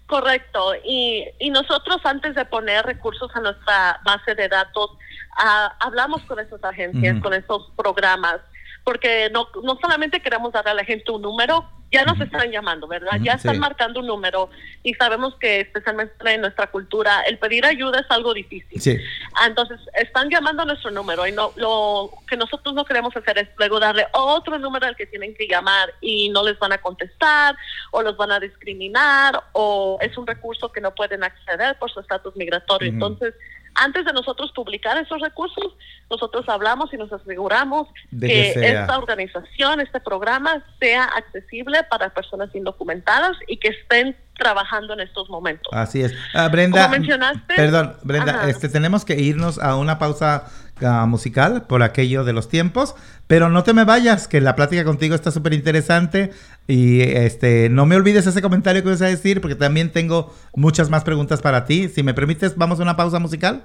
Correcto. 0.07 0.73
Y, 0.83 1.27
y 1.39 1.51
nosotros 1.51 1.99
antes 2.05 2.35
de 2.35 2.47
poner 2.47 2.87
recursos 2.87 3.31
a 3.35 3.41
nuestra 3.41 4.01
base 4.03 4.35
de 4.35 4.49
datos, 4.49 4.93
ah, 5.37 5.75
hablamos 5.81 6.23
con 6.23 6.41
esas 6.41 6.65
agencias, 6.65 7.21
con 7.21 7.35
esos 7.35 7.71
programas, 7.77 8.41
porque 8.85 9.31
no, 9.31 9.49
no 9.63 9.79
solamente 9.81 10.21
queremos 10.21 10.53
darle 10.53 10.71
a 10.71 10.75
la 10.75 10.85
gente 10.85 11.11
un 11.11 11.23
número, 11.23 11.69
ya 11.93 12.05
nos 12.05 12.21
están 12.21 12.51
llamando, 12.51 12.87
¿verdad? 12.87 13.19
Ya 13.23 13.33
están 13.33 13.55
sí. 13.55 13.61
marcando 13.61 14.01
un 14.01 14.07
número 14.07 14.51
y 14.83 14.95
sabemos 14.95 15.35
que 15.37 15.61
especialmente 15.61 16.15
en 16.33 16.41
nuestra 16.41 16.69
cultura 16.69 17.23
el 17.23 17.39
pedir 17.39 17.67
ayuda 17.67 18.01
es 18.01 18.07
algo 18.11 18.33
difícil. 18.33 18.81
Sí. 18.81 18.97
Ah, 19.35 19.47
Entonces, 19.47 19.81
están 19.95 20.31
llamando 20.31 20.63
a 20.63 20.67
nuestro 20.67 20.91
número 20.91 21.27
y 21.27 21.33
no, 21.33 21.53
lo 21.57 22.11
que 22.29 22.37
nosotros 22.37 22.75
no 22.75 22.85
queremos 22.85 23.17
hacer 23.17 23.39
es 23.39 23.49
luego 23.59 23.81
darle 23.81 24.07
otro 24.13 24.59
número 24.59 24.87
al 24.87 24.97
que 24.97 25.07
tienen 25.07 25.35
que 25.35 25.49
llamar 25.49 25.93
y 26.01 26.29
no 26.29 26.45
les 26.45 26.59
van 26.59 26.73
a 26.73 26.79
contestar 26.79 27.57
o 27.91 28.03
los 28.03 28.17
van 28.17 28.31
a 28.33 28.41
discriminar 28.41 29.43
o 29.53 29.99
es 30.01 30.17
un 30.17 30.27
recurso 30.27 30.71
que 30.71 30.81
no 30.81 30.95
pueden 30.95 31.25
acceder 31.25 31.77
por 31.79 31.91
su 31.91 32.01
estatus 32.01 32.37
migratorio. 32.37 32.89
Entonces, 32.89 33.35
antes 33.75 34.05
de 34.05 34.13
nosotros 34.13 34.53
publicar 34.53 34.99
esos 34.99 35.21
recursos, 35.21 35.75
nosotros 36.11 36.49
hablamos 36.49 36.93
y 36.93 36.97
nos 36.97 37.13
aseguramos 37.13 37.89
De 38.11 38.27
que, 38.27 38.51
esta 38.51 38.99
organización, 38.99 39.81
este 39.81 40.01
programa 40.01 40.65
sea 40.81 41.05
accesible 41.05 41.80
para 41.89 42.11
personas 42.11 42.51
indocumentadas 42.55 43.37
y 43.49 43.59
que 43.59 43.69
estén 43.69 44.17
trabajando 44.37 44.95
en 44.95 45.01
estos 45.01 45.29
momentos. 45.29 45.71
Así 45.73 46.01
es. 46.03 46.13
Ah, 46.35 46.49
Brenda, 46.49 46.85
Como 46.89 46.97
mencionaste- 46.97 47.57
perdón, 47.57 47.97
Brenda, 48.03 48.33
Ajá. 48.41 48.49
este, 48.51 48.69
tenemos 48.69 49.05
que 49.05 49.21
irnos 49.21 49.59
a 49.59 49.77
una 49.77 49.99
pausa 49.99 50.45
ah, 50.83 51.05
musical 51.07 51.67
por 51.67 51.83
aquello 51.83 52.25
de 52.25 52.33
los 52.33 52.49
tiempos, 52.49 52.95
pero 53.27 53.51
no 53.51 53.63
te 53.65 53.75
me 53.75 53.85
vayas, 53.85 54.29
que 54.29 54.41
la 54.41 54.57
plática 54.57 54.83
contigo 54.85 55.15
está 55.15 55.31
súper 55.31 55.53
interesante 55.53 56.31
y 56.67 57.03
este, 57.03 57.69
no 57.69 57.85
me 57.85 57.97
olvides 57.97 58.27
ese 58.27 58.41
comentario 58.41 58.83
que 58.83 58.89
vas 58.89 59.03
a 59.03 59.07
decir, 59.07 59.41
porque 59.43 59.57
también 59.57 59.93
tengo 59.93 60.35
muchas 60.55 60.89
más 60.89 61.05
preguntas 61.05 61.43
para 61.43 61.67
ti. 61.67 61.89
Si 61.89 62.03
me 62.03 62.15
permites, 62.15 62.57
vamos 62.57 62.81
a 62.81 62.83
una 62.83 62.97
pausa 62.97 63.19
musical. 63.19 63.65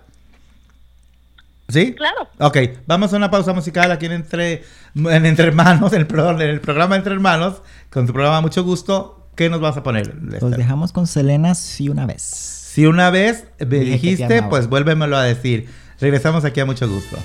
¿Sí? 1.68 1.93
Claro. 1.93 2.28
Ok, 2.39 2.57
vamos 2.86 3.13
a 3.13 3.18
una 3.18 3.32
pausa 3.32 3.53
musical 3.53 3.91
aquí 3.91 4.05
en 4.05 4.11
Entre, 4.11 4.63
en 4.95 5.26
Entre 5.26 5.47
Hermanos, 5.47 5.93
en 5.93 6.01
el, 6.01 6.07
perdón, 6.07 6.41
en 6.41 6.49
el 6.49 6.61
programa 6.61 6.95
Entre 6.95 7.13
Hermanos, 7.13 7.61
con 7.89 8.05
tu 8.05 8.13
programa 8.13 8.41
Mucho 8.41 8.63
Gusto. 8.63 9.28
¿Qué 9.36 9.49
nos 9.49 9.59
vas 9.59 9.76
a 9.76 9.84
poner? 9.84 10.16
Los 10.16 10.34
Lester? 10.34 10.57
dejamos 10.57 10.91
con 10.93 11.07
Selena 11.07 11.55
sí 11.55 11.89
una 11.89 12.05
vez. 12.05 12.22
Si 12.22 12.86
una 12.86 13.09
vez 13.09 13.45
me 13.59 13.80
dijiste, 13.80 14.43
pues 14.43 14.68
vuélvemelo 14.68 15.18
a 15.18 15.24
decir. 15.24 15.70
Regresamos 15.99 16.45
aquí 16.45 16.59
a 16.59 16.66
mucho 16.66 16.88
gusto. 16.89 17.18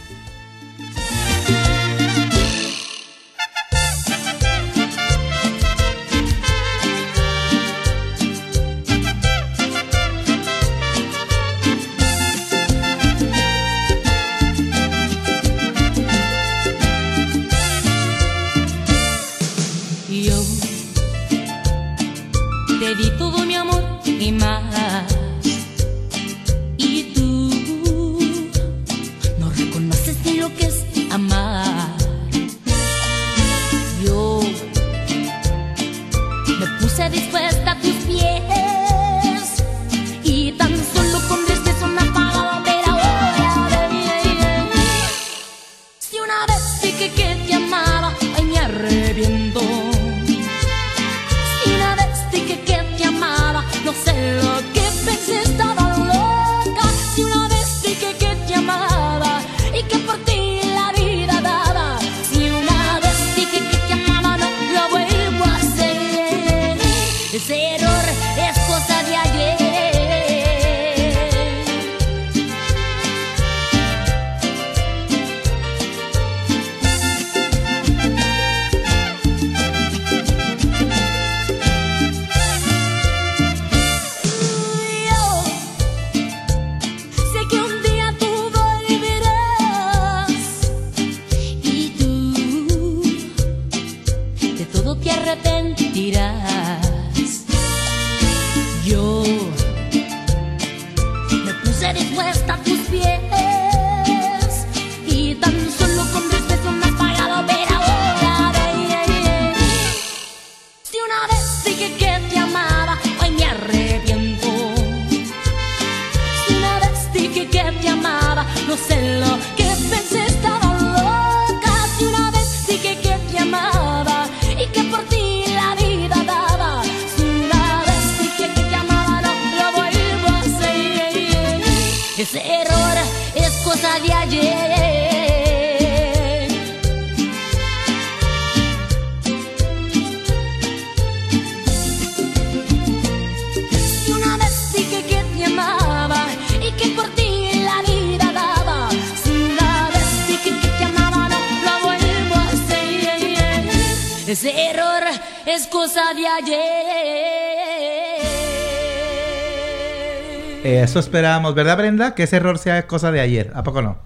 Eso 160.90 160.98
esperamos, 160.98 161.54
¿verdad, 161.54 161.78
Brenda? 161.78 162.16
Que 162.16 162.24
ese 162.24 162.34
error 162.34 162.58
sea 162.58 162.88
cosa 162.88 163.12
de 163.12 163.20
ayer. 163.20 163.52
¿A 163.54 163.62
poco 163.62 163.80
no? 163.80 163.98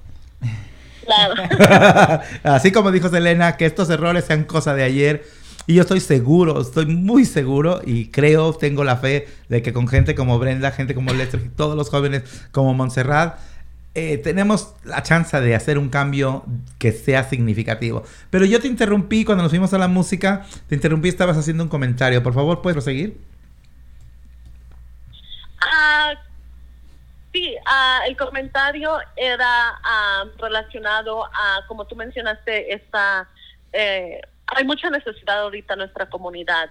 Claro. 1.06 1.32
Así 2.44 2.72
como 2.72 2.92
dijo 2.92 3.08
Selena, 3.08 3.56
que 3.56 3.64
estos 3.64 3.88
errores 3.88 4.26
sean 4.26 4.44
cosa 4.44 4.74
de 4.74 4.82
ayer. 4.82 5.24
Y 5.66 5.76
yo 5.76 5.80
estoy 5.80 6.00
seguro, 6.00 6.60
estoy 6.60 6.84
muy 6.84 7.24
seguro 7.24 7.80
y 7.86 8.08
creo, 8.08 8.52
tengo 8.52 8.84
la 8.84 8.98
fe 8.98 9.28
de 9.48 9.62
que 9.62 9.72
con 9.72 9.88
gente 9.88 10.14
como 10.14 10.38
Brenda, 10.38 10.72
gente 10.72 10.94
como 10.94 11.14
Lester, 11.14 11.40
y 11.42 11.48
todos 11.48 11.74
los 11.74 11.88
jóvenes 11.88 12.24
como 12.52 12.74
Montserrat, 12.74 13.38
eh, 13.94 14.18
tenemos 14.18 14.74
la 14.84 15.02
chance 15.02 15.40
de 15.40 15.54
hacer 15.54 15.78
un 15.78 15.88
cambio 15.88 16.44
que 16.76 16.92
sea 16.92 17.24
significativo. 17.24 18.04
Pero 18.28 18.44
yo 18.44 18.60
te 18.60 18.68
interrumpí 18.68 19.24
cuando 19.24 19.42
nos 19.42 19.52
fuimos 19.52 19.72
a 19.72 19.78
la 19.78 19.88
música, 19.88 20.44
te 20.68 20.74
interrumpí, 20.74 21.08
estabas 21.08 21.38
haciendo 21.38 21.64
un 21.64 21.70
comentario. 21.70 22.22
Por 22.22 22.34
favor, 22.34 22.60
¿puedes 22.60 22.74
proseguir? 22.74 23.16
Ah, 25.62 26.12
sí, 27.34 27.56
ah, 27.66 28.02
el 28.06 28.16
comentario 28.16 28.96
era 29.16 29.80
ah, 29.82 30.24
relacionado 30.38 31.24
a, 31.24 31.64
como 31.66 31.84
tú 31.86 31.96
mencionaste, 31.96 32.72
esta, 32.72 33.28
eh, 33.72 34.20
hay 34.46 34.64
mucha 34.64 34.88
necesidad 34.88 35.40
ahorita 35.40 35.74
en 35.74 35.80
nuestra 35.80 36.08
comunidad. 36.08 36.70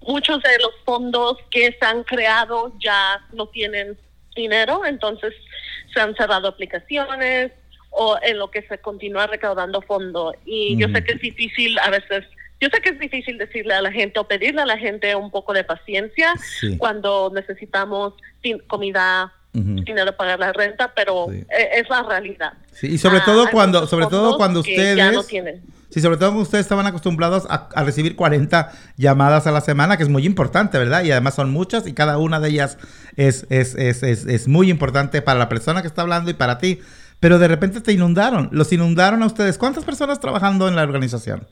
Muchos 0.00 0.42
de 0.42 0.58
los 0.60 0.72
fondos 0.86 1.36
que 1.50 1.76
se 1.78 1.84
han 1.84 2.02
creado 2.04 2.72
ya 2.78 3.20
no 3.32 3.46
tienen 3.48 3.98
dinero, 4.34 4.86
entonces 4.86 5.34
se 5.92 6.00
han 6.00 6.14
cerrado 6.16 6.48
aplicaciones 6.48 7.52
o 7.90 8.16
en 8.22 8.38
lo 8.38 8.50
que 8.50 8.62
se 8.62 8.78
continúa 8.78 9.26
recaudando 9.26 9.82
fondo. 9.82 10.34
Y 10.46 10.78
yo 10.78 10.88
sé 10.88 11.04
que 11.04 11.12
es 11.12 11.20
difícil 11.20 11.78
a 11.80 11.90
veces, 11.90 12.24
yo 12.60 12.68
sé 12.72 12.80
que 12.80 12.90
es 12.90 12.98
difícil 12.98 13.36
decirle 13.36 13.74
a 13.74 13.82
la 13.82 13.92
gente 13.92 14.18
o 14.18 14.26
pedirle 14.26 14.62
a 14.62 14.66
la 14.66 14.78
gente 14.78 15.14
un 15.14 15.30
poco 15.30 15.52
de 15.52 15.64
paciencia 15.64 16.34
Sí. 16.36 16.78
cuando 16.78 17.30
necesitamos 17.34 18.14
Ujú. 19.58 19.84
dinero 19.84 20.16
para 20.16 20.36
pagar 20.36 20.38
la 20.40 20.52
renta, 20.52 20.92
pero 20.94 21.26
Sí. 21.30 21.38
eh, 21.38 21.68
es 21.76 21.88
la 21.88 22.02
realidad. 22.02 22.52
Sí, 22.72 22.86
y 22.88 22.98
sobre 22.98 23.18
Ah, 23.18 23.24
todo 23.24 23.46
hay 23.46 23.52
cuando, 23.52 23.86
sobre 23.86 24.06
todo 24.06 24.36
cuando 24.36 24.60
ustedes, 24.60 24.96
ya 24.96 25.10
no 25.12 25.22
tienen. 25.24 25.62
sí, 25.90 26.00
sobre 26.00 26.16
todo 26.16 26.28
cuando 26.30 26.42
ustedes 26.42 26.64
estaban 26.64 26.86
acostumbrados 26.86 27.44
a, 27.50 27.68
a 27.74 27.84
recibir 27.84 28.14
40 28.16 28.70
llamadas 28.96 29.46
a 29.46 29.50
la 29.50 29.60
semana, 29.60 29.96
que 29.96 30.02
es 30.04 30.08
muy 30.08 30.24
importante, 30.26 30.78
¿verdad? 30.78 31.02
Y 31.04 31.10
además 31.10 31.34
son 31.34 31.50
muchas 31.50 31.86
y 31.86 31.92
cada 31.92 32.18
una 32.18 32.40
de 32.40 32.48
ellas 32.50 32.78
es, 33.16 33.46
es, 33.50 33.74
es, 33.74 34.02
es, 34.02 34.26
es 34.26 34.48
muy 34.48 34.70
importante 34.70 35.22
para 35.22 35.38
la 35.38 35.48
persona 35.48 35.80
que 35.82 35.88
está 35.88 36.02
hablando 36.02 36.30
y 36.30 36.34
para 36.34 36.58
ti. 36.58 36.80
Pero 37.20 37.40
de 37.40 37.48
repente 37.48 37.80
te 37.80 37.90
inundaron, 37.92 38.48
los 38.52 38.72
inundaron 38.72 39.24
a 39.24 39.26
ustedes. 39.26 39.58
¿Cuántas 39.58 39.84
personas 39.84 40.20
trabajando 40.20 40.68
en 40.68 40.76
la 40.76 40.82
organización? 40.84 41.48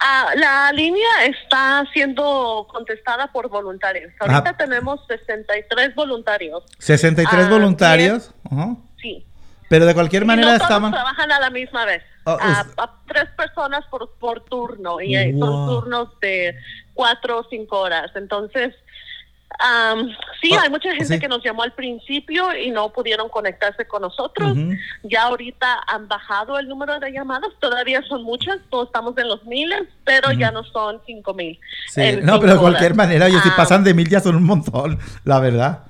Ah, 0.00 0.28
la 0.36 0.72
línea 0.72 1.24
está 1.26 1.84
siendo 1.92 2.66
contestada 2.70 3.28
por 3.32 3.48
voluntarios. 3.48 4.12
Ahorita 4.20 4.50
Ah. 4.50 4.56
tenemos 4.56 5.00
63 5.06 5.94
voluntarios. 5.94 6.62
63 6.78 7.46
Ah, 7.46 7.48
voluntarios. 7.48 8.34
Ajá. 8.50 8.76
Sí. 9.00 9.24
Pero 9.68 9.86
de 9.86 9.94
cualquier 9.94 10.24
Y 10.24 10.26
manera 10.26 10.48
no 10.52 10.58
todos 10.58 10.68
estaban... 10.70 10.92
trabajan 10.92 11.32
a 11.32 11.40
la 11.40 11.50
misma 11.50 11.84
vez. 11.86 12.02
Oh, 12.26 12.36
Ah, 12.40 12.64
a 12.76 12.90
tres 13.06 13.28
personas 13.36 13.84
por, 13.86 14.10
por 14.18 14.44
turno 14.44 15.00
y 15.00 15.16
eh, 15.16 15.32
Wow. 15.34 15.46
son 15.46 15.66
turnos 15.68 16.20
de 16.20 16.54
cuatro 16.92 17.38
o 17.40 17.46
cinco 17.48 17.80
horas. 17.80 18.10
Entonces, 18.14 18.74
am, 19.58 20.08
sí, 20.42 20.50
Oh, 20.52 20.60
hay 20.60 20.68
mucha 20.70 20.90
gente 20.90 21.14
sí. 21.14 21.18
que 21.20 21.28
nos 21.28 21.42
llamó 21.44 21.62
al 21.62 21.72
principio 21.72 22.54
y 22.56 22.70
no 22.70 22.90
pudieron 22.92 23.28
conectarse 23.28 23.86
con 23.86 24.02
nosotros. 24.02 24.56
Ya 25.02 25.24
ahorita 25.24 25.80
han 25.86 26.08
bajado 26.08 26.58
el 26.58 26.68
número 26.68 26.98
de 27.00 27.10
llamadas, 27.12 27.50
todavía 27.60 28.02
son 28.08 28.22
muchas, 28.24 28.58
todos 28.70 28.86
estamos 28.88 29.16
en 29.18 29.28
los 29.28 29.44
miles, 29.44 29.82
pero 30.04 30.32
ya 30.32 30.50
no 30.50 30.64
son 30.64 31.00
cinco 31.06 31.34
mil. 31.34 31.58
Sí, 31.88 32.00
no, 32.22 32.34
cinco 32.34 32.40
pero 32.40 32.52
de 32.54 32.58
cualquier 32.58 32.92
horas. 32.92 32.96
manera, 32.96 33.26
oye, 33.26 33.40
si 33.42 33.48
Ah, 33.48 33.54
pasan 33.56 33.84
de 33.84 33.94
mil 33.94 34.08
ya 34.08 34.20
son 34.20 34.36
un 34.36 34.44
montón, 34.44 34.98
la 35.24 35.38
verdad. 35.40 35.80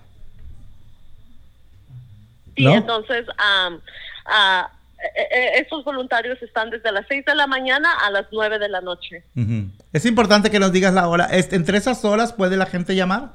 Sí, 2.57 2.65
¿no? 2.65 2.75
entonces, 2.75 3.27
ah, 3.39 4.71
eh, 5.17 5.29
eh, 5.31 5.51
estos 5.57 5.85
voluntarios 5.85 6.41
están 6.43 6.71
desde 6.71 6.91
las 6.93 7.05
6 7.09 7.25
de 7.27 7.35
la 7.35 7.47
mañana 7.47 7.89
a 8.07 8.11
las 8.11 8.27
9 8.33 8.59
de 8.59 8.69
la 8.69 8.81
noche. 8.81 9.25
Es 9.93 10.07
importante 10.07 10.51
que 10.51 10.59
nos 10.61 10.73
digas 10.73 10.95
la 10.95 11.09
hora. 11.09 11.25
¿Es- 11.27 11.53
¿Entre 11.53 11.77
esas 11.77 12.05
horas 12.05 12.33
puede 12.33 12.57
la 12.57 12.67
gente 12.67 12.95
llamar? 12.95 13.33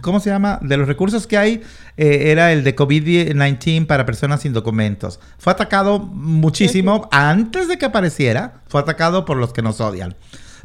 ¿cómo 0.00 0.20
se 0.20 0.30
llama? 0.30 0.60
De 0.62 0.76
los 0.76 0.86
recursos 0.86 1.26
que 1.26 1.36
hay 1.36 1.62
eh, 1.96 2.30
era 2.30 2.52
el 2.52 2.62
de 2.62 2.76
COVID-19 2.76 3.86
para 3.86 4.06
personas 4.06 4.42
sin 4.42 4.52
documentos. 4.52 5.18
Fue 5.38 5.52
atacado 5.52 5.98
muchísimo 5.98 7.08
antes 7.10 7.66
de 7.66 7.78
que 7.78 7.86
apareciera. 7.86 8.62
Fue 8.68 8.80
atacado 8.80 9.24
por 9.24 9.38
los 9.38 9.52
que 9.52 9.62
nos 9.62 9.80
odian. 9.80 10.14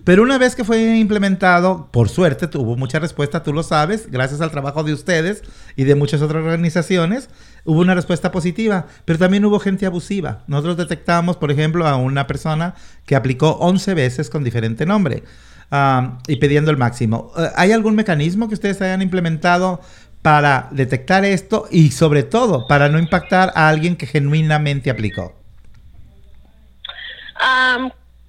Pero 0.06 0.22
una 0.22 0.38
vez 0.38 0.56
que 0.56 0.64
fue 0.64 0.98
implementado, 0.98 1.90
por 1.92 2.10
suerte 2.10 2.48
tuvo 2.48 2.78
mucha 2.78 3.00
respuesta, 3.00 3.42
tú 3.42 3.52
lo 3.52 3.64
sabes, 3.64 4.12
gracias 4.12 4.40
al 4.40 4.52
trabajo 4.52 4.84
de 4.84 4.94
ustedes 4.94 5.42
y 5.76 5.84
de 5.84 5.96
muchas 5.96 6.22
otras 6.22 6.44
organizaciones, 6.44 7.28
hubo 7.64 7.82
una 7.82 7.96
respuesta 7.96 8.32
positiva, 8.32 8.86
pero 9.04 9.18
también 9.18 9.44
hubo 9.46 9.60
gente 9.60 9.88
abusiva. 9.88 10.44
Nosotros 10.46 10.78
detectamos, 10.78 11.38
por 11.38 11.50
ejemplo, 11.50 11.88
a 11.88 11.96
una 11.96 12.28
persona 12.28 12.76
que 13.08 13.16
aplicó 13.16 13.54
11 13.54 13.96
veces 13.96 14.30
con 14.30 14.44
diferente 14.44 14.86
nombre 14.86 15.24
ah, 15.72 16.20
y 16.28 16.36
pidiendo 16.36 16.70
el 16.70 16.78
máximo. 16.78 17.32
Eh, 17.36 17.50
¿Hay 17.56 17.72
algún 17.72 17.96
mecanismo 17.96 18.48
que 18.48 18.54
ustedes 18.54 18.80
hayan 18.84 19.02
implementado 19.02 19.82
para 20.22 20.68
detectar 20.70 21.26
esto 21.26 21.68
y 21.72 21.90
sobre 21.90 22.22
todo 22.22 22.68
para 22.68 22.90
no 22.90 23.00
impactar 23.00 23.52
a 23.56 23.70
alguien 23.70 23.96
que 23.96 24.06
genuinamente 24.06 24.92
aplicó? 24.92 25.34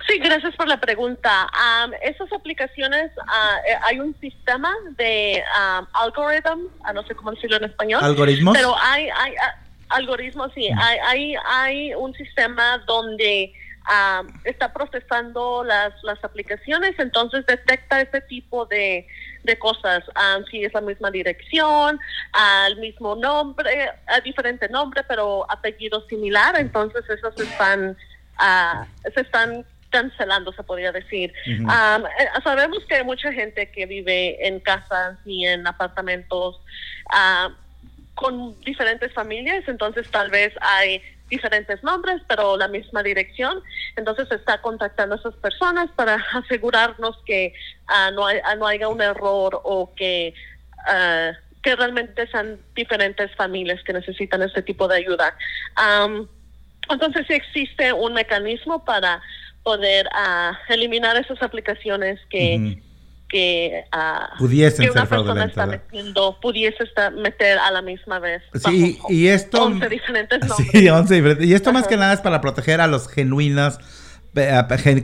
Sí, 0.07 0.19
gracias 0.19 0.55
por 0.57 0.69
la 0.69 0.81
pregunta. 0.81 1.49
Am, 1.53 1.93
esas 2.03 2.33
aplicaciones, 2.33 3.11
eh, 3.11 3.77
hay 3.83 4.01
un 4.01 4.19
sistema 4.21 4.73
de 4.97 5.43
um, 5.59 5.87
algorithm, 5.95 6.67
ah, 6.85 6.93
no 6.93 7.03
sé 7.07 7.15
cómo 7.15 7.33
decirlo 7.33 7.57
en 7.57 7.65
español. 7.65 8.03
¿Algoritmos? 8.03 8.57
Pero 8.57 8.75
hay, 8.81 9.09
hay 9.09 9.35
ah, 9.37 9.55
algoritmos, 9.91 10.53
sí. 10.55 10.69
Hay, 10.79 10.99
hay, 10.99 11.35
hay 11.47 11.95
un 11.95 12.15
sistema 12.15 12.79
donde 12.87 13.53
am, 13.85 14.29
está 14.45 14.73
procesando 14.73 15.65
las, 15.65 15.93
las 16.03 16.23
aplicaciones, 16.25 16.95
entonces 16.99 17.47
detecta 17.47 18.01
ese 18.01 18.21
tipo 18.23 18.67
de, 18.67 19.07
de 19.45 19.59
cosas. 19.59 20.05
Si 20.51 20.65
es 20.65 20.75
la 20.75 20.81
misma 20.81 21.11
dirección, 21.11 21.99
al 22.33 22.77
mismo 22.77 23.15
nombre, 23.15 23.91
a 24.07 24.21
diferente 24.21 24.69
nombre, 24.69 25.03
pero 25.05 25.51
apellido 25.51 26.07
similar, 26.09 26.59
entonces 26.59 27.09
esos 27.09 27.41
están, 27.41 27.97
se 29.15 29.21
están 29.21 29.65
cancelando, 30.01 30.53
se 30.53 30.63
podría 30.63 30.93
decir. 30.93 31.33
Eh, 31.47 32.29
sabemos 32.45 32.85
que 32.89 32.97
hay 32.97 33.05
mucha 33.05 33.33
gente 33.33 33.71
que 33.71 33.87
vive 33.87 34.47
en 34.47 34.61
casas 34.61 35.19
y 35.25 35.47
en 35.47 35.67
apartamentos 35.67 36.61
con 38.15 38.59
diferentes 38.61 39.13
familias, 39.13 39.65
entonces 39.69 40.09
tal 40.11 40.31
vez 40.31 40.53
hay 40.61 41.03
diferentes 41.29 41.83
nombres, 41.83 42.23
pero 42.29 42.57
la 42.57 42.69
misma 42.69 43.03
dirección. 43.03 43.61
Entonces 43.97 44.31
está 44.31 44.61
contactando 44.63 45.15
a 45.17 45.19
esas 45.19 45.35
personas 45.37 45.91
para 45.97 46.15
asegurarnos 46.33 47.17
que 47.27 47.53
ah, 47.89 48.11
no, 48.13 48.27
hay- 48.27 48.41
ah, 48.45 48.55
no 48.57 48.67
haya 48.67 48.89
un 48.89 49.01
error 49.03 49.61
o 49.65 49.93
que, 49.95 50.35
ah, 50.87 51.33
que 51.63 51.75
realmente 51.77 52.27
sean 52.29 52.59
diferentes 52.75 53.35
familias 53.35 53.83
que 53.85 53.93
necesitan 53.93 54.41
este 54.43 54.63
tipo 54.63 54.87
de 54.89 54.97
ayuda. 54.99 55.35
Entonces 56.89 57.27
sí 57.27 57.35
existe 57.35 57.93
un 57.93 58.13
mecanismo 58.13 58.85
para 58.85 59.21
poder 59.67 60.09
ah, 60.13 60.57
eliminar 60.69 61.17
esas 61.17 61.43
aplicaciones 61.43 62.21
que, 62.31 62.57
Ujú. 62.57 62.83
que, 63.29 63.83
ah, 63.91 64.31
Pudiesen 64.39 64.85
que 64.85 64.93
una 64.93 65.01
ser 65.01 65.09
persona 65.09 65.45
está 65.45 65.67
metiendo, 65.67 66.39
pudiese 66.41 66.85
estar, 66.85 67.13
meter 67.13 67.59
a 67.59 67.73
la 67.73 67.83
misma 67.83 68.21
vez. 68.21 68.45
Sí, 68.65 68.97
bajo 68.97 69.13
y 69.13 69.27
esto... 69.27 69.65
11 69.65 69.89
diferentes 69.89 70.39
nombres. 70.49 70.69
Sí, 70.71 70.89
11 70.89 71.15
diferentes. 71.17 71.47
Y 71.49 71.53
esto 71.53 71.73
más 71.73 71.89
que 71.89 71.97
nada 71.97 72.15
es 72.15 72.21
para 72.21 72.41
proteger 72.41 72.81
a 72.81 72.87
los 72.87 73.09
genuinos, 73.09 73.81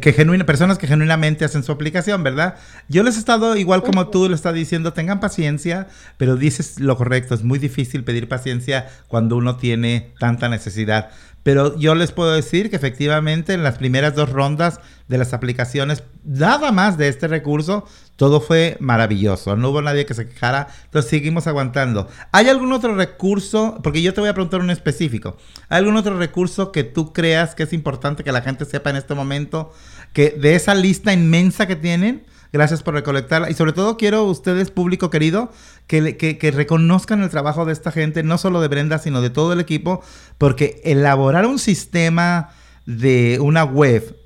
que 0.00 0.12
genuina, 0.12 0.44
personas 0.46 0.78
que 0.78 0.86
genuinamente 0.86 1.44
hacen 1.44 1.64
su 1.64 1.72
aplicación, 1.72 2.22
¿verdad? 2.22 2.54
Yo 2.88 3.02
les 3.02 3.16
he 3.16 3.18
estado, 3.18 3.56
igual 3.56 3.82
como 3.82 4.08
tú 4.08 4.28
lo 4.28 4.34
estás 4.34 4.54
diciendo, 4.54 4.92
tengan 4.92 5.20
paciencia, 5.20 5.88
pero 6.18 6.36
dices 6.36 6.78
lo 6.78 6.96
correcto, 6.96 7.34
es 7.34 7.42
muy 7.42 7.58
difícil 7.58 8.04
pedir 8.04 8.28
paciencia 8.28 8.88
cuando 9.08 9.36
uno 9.36 9.56
tiene 9.56 10.12
tanta 10.20 10.48
necesidad. 10.48 11.10
Pero 11.42 11.76
yo 11.78 11.94
les 11.94 12.12
puedo 12.12 12.32
decir 12.32 12.70
que 12.70 12.76
efectivamente 12.76 13.52
en 13.52 13.62
las 13.62 13.78
primeras 13.78 14.14
dos 14.14 14.30
rondas 14.30 14.80
de 15.08 15.18
las 15.18 15.32
aplicaciones, 15.32 16.04
nada 16.24 16.70
más 16.70 16.96
de 16.96 17.08
este 17.08 17.26
recurso, 17.26 17.86
todo 18.16 18.40
fue 18.40 18.76
maravilloso. 18.80 19.56
No 19.56 19.70
hubo 19.70 19.82
nadie 19.82 20.06
que 20.06 20.14
se 20.14 20.28
quejara, 20.28 20.68
entonces 20.84 21.10
seguimos 21.10 21.46
aguantando. 21.46 22.08
¿Hay 22.30 22.48
algún 22.48 22.72
otro 22.72 22.94
recurso? 22.94 23.80
Porque 23.82 24.02
yo 24.02 24.14
te 24.14 24.20
voy 24.20 24.30
a 24.30 24.34
preguntar 24.34 24.60
un 24.60 24.70
específico. 24.70 25.36
¿Hay 25.68 25.78
algún 25.78 25.96
otro 25.96 26.16
recurso 26.16 26.70
que 26.70 26.84
tú 26.84 27.12
creas 27.12 27.54
que 27.54 27.64
es 27.64 27.72
importante 27.72 28.22
que 28.22 28.32
la 28.32 28.42
gente 28.42 28.64
sepa 28.64 28.90
en 28.90 28.96
este 28.96 29.14
momento? 29.14 29.72
Que 30.12 30.30
de 30.30 30.54
esa 30.54 30.74
lista 30.74 31.12
inmensa 31.12 31.66
que 31.66 31.76
tienen, 31.76 32.24
gracias 32.52 32.82
por 32.82 32.94
recolectarla. 32.94 33.50
Y 33.50 33.54
sobre 33.54 33.72
todo 33.72 33.96
quiero 33.96 34.24
ustedes, 34.24 34.70
público 34.70 35.10
querido, 35.10 35.50
que, 35.86 36.16
que, 36.16 36.38
que 36.38 36.50
reconozcan 36.50 37.22
el 37.22 37.30
trabajo 37.30 37.64
de 37.64 37.72
esta 37.72 37.90
gente, 37.90 38.22
no 38.22 38.38
solo 38.38 38.60
de 38.60 38.68
Brenda, 38.68 38.98
sino 38.98 39.20
de 39.22 39.30
todo 39.30 39.52
el 39.52 39.60
equipo, 39.60 40.02
porque 40.38 40.80
elaborar 40.84 41.46
un 41.46 41.58
sistema 41.58 42.50
de 42.86 43.38
una 43.40 43.64
web 43.64 44.16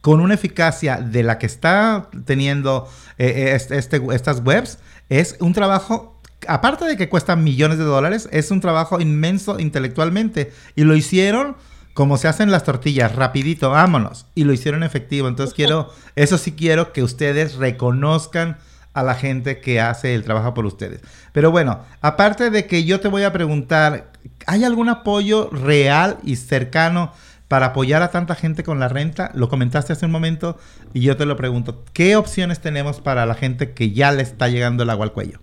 con 0.00 0.20
una 0.20 0.34
eficacia 0.34 0.98
de 0.98 1.22
la 1.22 1.38
que 1.38 1.46
está 1.46 2.08
teniendo 2.26 2.88
eh, 3.16 3.54
eh, 3.56 3.76
este- 3.76 4.02
estas 4.12 4.42
webs, 4.44 4.78
es 5.08 5.36
un 5.40 5.54
trabajo, 5.54 6.20
aparte 6.46 6.84
de 6.84 6.96
que 6.96 7.08
cuesta 7.08 7.36
millones 7.36 7.78
de 7.78 7.84
dólares, 7.84 8.28
es 8.30 8.50
un 8.50 8.60
trabajo 8.60 9.00
inmenso 9.00 9.58
intelectualmente. 9.58 10.52
Y 10.76 10.84
lo 10.84 10.94
hicieron 10.94 11.56
como 11.94 12.18
se 12.18 12.28
hacen 12.28 12.50
las 12.50 12.64
tortillas, 12.64 13.14
rapidito, 13.14 13.70
vámonos. 13.70 14.26
Y 14.34 14.44
lo 14.44 14.52
hicieron 14.52 14.82
efectivo. 14.82 15.28
Entonces 15.28 15.54
quiero, 15.56 15.90
eso 16.16 16.36
sí 16.36 16.52
quiero 16.52 16.92
que 16.92 17.02
ustedes 17.02 17.54
reconozcan 17.54 18.58
a 18.92 19.02
la 19.02 19.14
gente 19.14 19.60
que 19.60 19.80
hace 19.80 20.14
el 20.14 20.22
trabajo 20.22 20.54
por 20.54 20.66
ustedes. 20.66 21.00
Pero 21.32 21.50
bueno, 21.50 21.80
aparte 22.00 22.50
de 22.50 22.66
que 22.66 22.84
yo 22.84 23.00
te 23.00 23.08
voy 23.08 23.24
a 23.24 23.32
preguntar, 23.32 24.12
¿hay 24.46 24.64
algún 24.64 24.88
apoyo 24.88 25.50
real 25.50 26.18
y 26.22 26.36
cercano 26.36 27.12
para 27.48 27.66
apoyar 27.66 28.02
a 28.02 28.10
tanta 28.10 28.36
gente 28.36 28.62
con 28.62 28.78
la 28.78 28.88
renta? 28.88 29.32
Lo 29.34 29.48
comentaste 29.48 29.92
hace 29.92 30.06
un 30.06 30.12
momento 30.12 30.58
y 30.92 31.00
yo 31.00 31.16
te 31.16 31.26
lo 31.26 31.36
pregunto, 31.36 31.84
¿qué 31.92 32.14
opciones 32.14 32.60
tenemos 32.60 33.00
para 33.00 33.26
la 33.26 33.34
gente 33.34 33.72
que 33.72 33.90
ya 33.90 34.12
le 34.12 34.22
está 34.22 34.48
llegando 34.48 34.84
el 34.84 34.90
agua 34.90 35.06
al 35.06 35.12
cuello? 35.12 35.40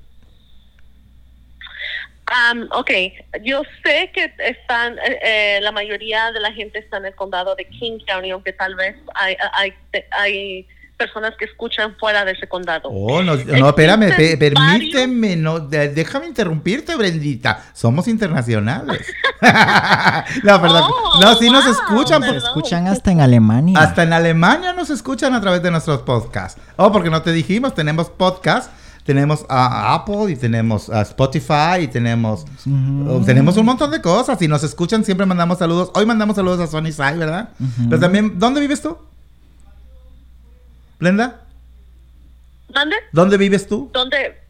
Um, 2.32 2.68
ok, 2.72 2.92
yo 3.44 3.62
sé 3.84 4.10
que 4.14 4.34
están, 4.40 4.98
eh, 5.00 5.20
eh, 5.22 5.60
la 5.62 5.72
mayoría 5.74 6.32
de 6.32 6.40
la 6.40 6.54
gente 6.54 6.80
está 6.80 6.98
en 6.98 7.06
el 7.08 7.16
condado 7.16 7.56
de 7.56 7.66
King 7.66 8.00
County, 8.08 8.32
aunque 8.32 8.54
tal 8.54 8.76
vez 8.76 8.96
hay, 9.16 9.36
hay, 9.54 9.74
hay 10.12 10.68
personas 10.96 11.34
que 11.38 11.46
escuchan 11.46 11.96
fuera 12.00 12.24
de 12.24 12.32
ese 12.34 12.48
condado. 12.48 12.88
Oh, 12.90 13.22
no, 13.24 13.36
no 13.36 13.68
espérame, 13.70 14.16
pe- 14.16 14.38
permíteme, 14.38 15.36
no, 15.36 15.60
de- 15.60 15.90
déjame 15.90 16.28
interrumpirte, 16.28 16.96
Brendita. 16.96 17.64
Somos 17.74 18.08
internacionales. 18.08 19.06
no, 20.44 20.62
perdón. 20.62 20.84
Oh, 20.86 21.20
no, 21.22 21.36
sí 21.36 21.50
nos 21.50 21.66
escuchan. 21.66 22.22
Por- 22.22 22.34
perdón. 22.36 22.48
escuchan 22.48 22.88
hasta 22.88 23.12
en 23.12 23.20
Alemania. 23.22 23.80
Hasta 23.80 24.04
en 24.04 24.14
Alemania 24.14 24.74
nos 24.74 24.90
escuchan 24.90 25.34
a 25.34 25.42
través 25.42 25.62
de 25.64 25.72
nuestros 25.72 26.04
podcasts. 26.04 26.62
Oh, 26.78 26.92
porque 26.92 27.10
no 27.10 27.22
te 27.22 27.32
dijimos, 27.32 27.74
tenemos 27.74 28.10
podcast, 28.10 28.72
tenemos 29.04 29.46
a 29.50 29.94
Apple 29.94 30.32
y 30.32 30.36
tenemos 30.36 30.90
a 30.90 31.02
Spotify 31.02 31.82
y 31.82 31.88
tenemos 31.88 32.46
oh, 33.08 33.22
tenemos 33.26 33.58
un 33.58 33.66
montón 33.66 33.92
de 33.92 34.02
cosas 34.02 34.42
y 34.42 34.48
nos 34.48 34.64
escuchan, 34.64 35.04
siempre 35.04 35.26
mandamos 35.26 35.58
saludos. 35.58 35.92
Hoy 35.94 36.06
mandamos 36.06 36.36
saludos 36.36 36.60
a 36.60 36.68
Sony 36.68 36.92
Sai, 36.92 37.18
¿verdad? 37.18 37.50
Pero 37.90 38.00
también, 38.00 38.40
¿dónde 38.40 38.62
vives 38.62 38.82
tú? 38.82 38.98
¿Blenda? 41.00 41.42
¿Dónde? 42.70 42.96
¿Dónde 43.12 43.38
vives 43.38 43.68
tú? 43.68 43.90
¿Dónde? 43.94 44.41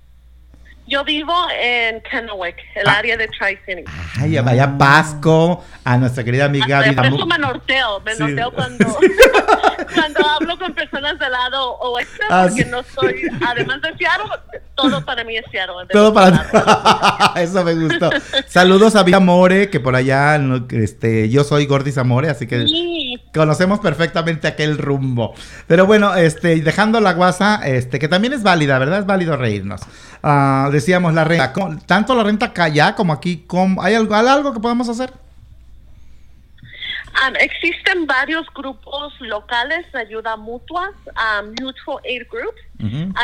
Yo 0.91 1.05
vivo 1.05 1.33
en 1.57 2.01
Kennewick, 2.01 2.57
el 2.75 2.85
Ah. 2.85 2.97
área 2.97 3.15
de 3.15 3.25
Tri-City. 3.29 3.85
Ay, 4.19 4.37
vaya 4.39 4.77
Pasco, 4.77 5.63
a 5.85 5.95
nuestra 5.97 6.21
querida 6.25 6.43
amiga 6.45 6.79
Hasta 6.79 6.93
por 7.03 7.05
eso 7.13 7.25
me 7.25 7.37
norteo, 7.37 8.01
me 8.01 8.13
Sí. 8.13 8.19
norteo 8.23 8.51
cuando, 8.51 8.85
cuando 9.95 10.29
hablo 10.29 10.59
con 10.59 10.73
personas 10.73 11.17
del 11.17 11.31
lado 11.31 11.77
oeste, 11.79 12.23
Ah, 12.29 12.45
porque 12.49 12.63
sí. 12.65 12.69
no 12.69 12.83
soy, 12.83 13.21
además 13.47 13.81
de 13.81 13.95
Seattle, 13.97 14.31
todo 14.75 15.05
para 15.05 15.23
mí 15.23 15.37
es 15.37 15.45
Seattle. 15.49 15.75
Todo 15.89 16.13
para 16.13 16.45
Eso 17.37 17.63
me 17.63 17.73
gustó. 17.73 18.09
Saludos 18.47 18.97
a 18.97 19.03
Vida 19.03 19.21
More, 19.21 19.69
que 19.69 19.79
por 19.79 19.95
allá, 19.95 20.37
este, 20.71 21.29
yo 21.29 21.45
soy 21.45 21.67
Gordis 21.67 21.97
Amore, 21.97 22.29
así 22.29 22.47
que 22.47 22.65
conocemos 23.33 23.79
perfectamente 23.79 24.47
aquel 24.49 24.77
rumbo. 24.77 25.33
Pero 25.67 25.85
bueno, 25.85 26.15
este, 26.15 26.59
dejando 26.61 26.99
la 26.99 27.13
guasa, 27.13 27.61
este, 27.63 27.97
que 27.97 28.09
también 28.09 28.33
es 28.33 28.43
válida, 28.43 28.77
¿verdad? 28.77 28.99
Es 28.99 29.05
válido 29.05 29.37
reírnos. 29.37 29.79
Ah, 30.24 30.69
decíamos 30.72 31.13
la 31.13 31.24
renta, 31.24 31.51
¿cómo- 31.53 31.78
tanto 31.86 32.13
la 32.15 32.24
renta 32.24 32.51
allá 32.55 32.93
como 32.95 33.11
aquí, 33.13 33.43
¿cómo- 33.47 33.82
¿hay 33.82 33.95
algo, 33.95 34.13
hay 34.15 34.28
algo 34.28 34.53
que 34.53 34.59
podamos 34.59 34.88
hacer? 34.89 35.11
Um, 37.28 37.36
existen 37.39 38.07
varios 38.07 38.47
grupos 38.55 39.13
locales 39.19 39.86
de 39.91 39.99
ayuda 39.99 40.38
mutua, 40.38 40.91
um, 41.07 41.53
Mutual 41.61 41.99
Aid 42.05 42.24
Groups, 42.32 42.61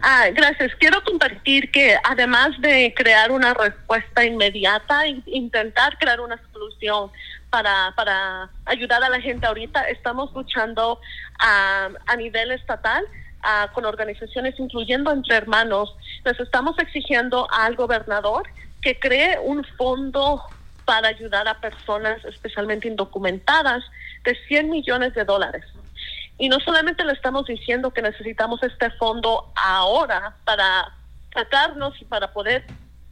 Ah, 0.02 0.28
gracias. 0.32 0.74
Quiero 0.76 1.02
compartir 1.04 1.70
que 1.70 1.96
además 2.04 2.50
de 2.60 2.94
crear 2.96 3.30
una 3.30 3.52
respuesta 3.52 4.24
inmediata, 4.24 5.06
in- 5.06 5.22
intentar 5.26 5.98
crear 5.98 6.20
una 6.20 6.40
solución 6.52 7.10
para, 7.50 7.92
para 7.96 8.48
ayudar 8.64 9.02
a 9.02 9.10
la 9.10 9.20
gente 9.20 9.46
ahorita, 9.46 9.82
estamos 9.88 10.32
luchando 10.32 11.00
ah, 11.38 11.90
a 12.06 12.16
nivel 12.16 12.50
estatal 12.52 13.04
ah, 13.42 13.68
con 13.74 13.84
organizaciones, 13.84 14.58
incluyendo 14.58 15.12
entre 15.12 15.36
hermanos. 15.36 15.94
Les 16.24 16.38
estamos 16.40 16.78
exigiendo 16.78 17.46
al 17.50 17.76
gobernador 17.76 18.48
que 18.80 18.98
cree 18.98 19.38
un 19.38 19.64
fondo 19.76 20.42
para 20.86 21.08
ayudar 21.08 21.46
a 21.46 21.60
personas, 21.60 22.24
especialmente 22.24 22.88
indocumentadas, 22.88 23.82
de 24.24 24.34
100 24.48 24.70
millones 24.70 25.14
de 25.14 25.24
dólares. 25.24 25.64
Y 26.40 26.48
no 26.48 26.58
solamente 26.60 27.04
le 27.04 27.12
estamos 27.12 27.44
diciendo 27.46 27.90
que 27.92 28.00
necesitamos 28.02 28.62
este 28.62 28.90
fondo 28.92 29.52
ahora 29.62 30.36
para 30.44 30.90
sacarnos 31.34 32.00
y 32.00 32.06
para 32.06 32.32
poder 32.32 32.64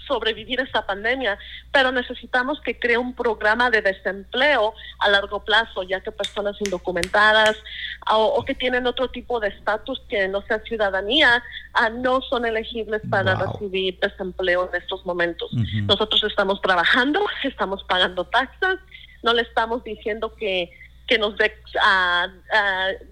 sobrevivir 0.07 0.59
esta 0.61 0.87
pandemia, 0.87 1.39
pero 1.71 1.93
necesitamos 1.93 2.59
que 2.63 2.79
cree 2.79 2.97
un 2.97 3.15
programa 3.15 3.69
de 3.69 3.83
desempleo 3.83 4.73
a 5.01 5.11
largo 5.11 5.45
plazo, 5.45 5.83
ya 5.83 6.01
que 6.01 6.11
personas 6.11 6.57
indocumentadas 6.63 7.55
o, 8.11 8.25
o 8.25 8.43
que 8.47 8.55
tienen 8.55 8.87
otro 8.87 9.11
tipo 9.11 9.39
de 9.39 9.49
estatus 9.49 10.01
que 10.09 10.27
no 10.29 10.41
sea 10.47 10.61
ciudadanía, 10.61 11.45
ah, 11.75 11.91
no 11.91 12.23
son 12.23 12.47
elegibles 12.47 13.03
para 13.11 13.35
Wow. 13.35 13.53
recibir 13.53 13.99
desempleo 14.01 14.71
en 14.73 14.81
estos 14.81 15.05
momentos. 15.05 15.51
Nosotros 15.87 16.25
estamos 16.25 16.63
trabajando, 16.63 17.21
estamos 17.43 17.85
pagando 17.85 18.25
taxas, 18.25 18.79
no 19.23 19.35
le 19.35 19.43
estamos 19.43 19.85
diciendo 19.85 20.35
que, 20.37 20.71
que 21.09 21.19
nos 21.19 21.37
dé 21.37 21.53
ah, 21.81 22.29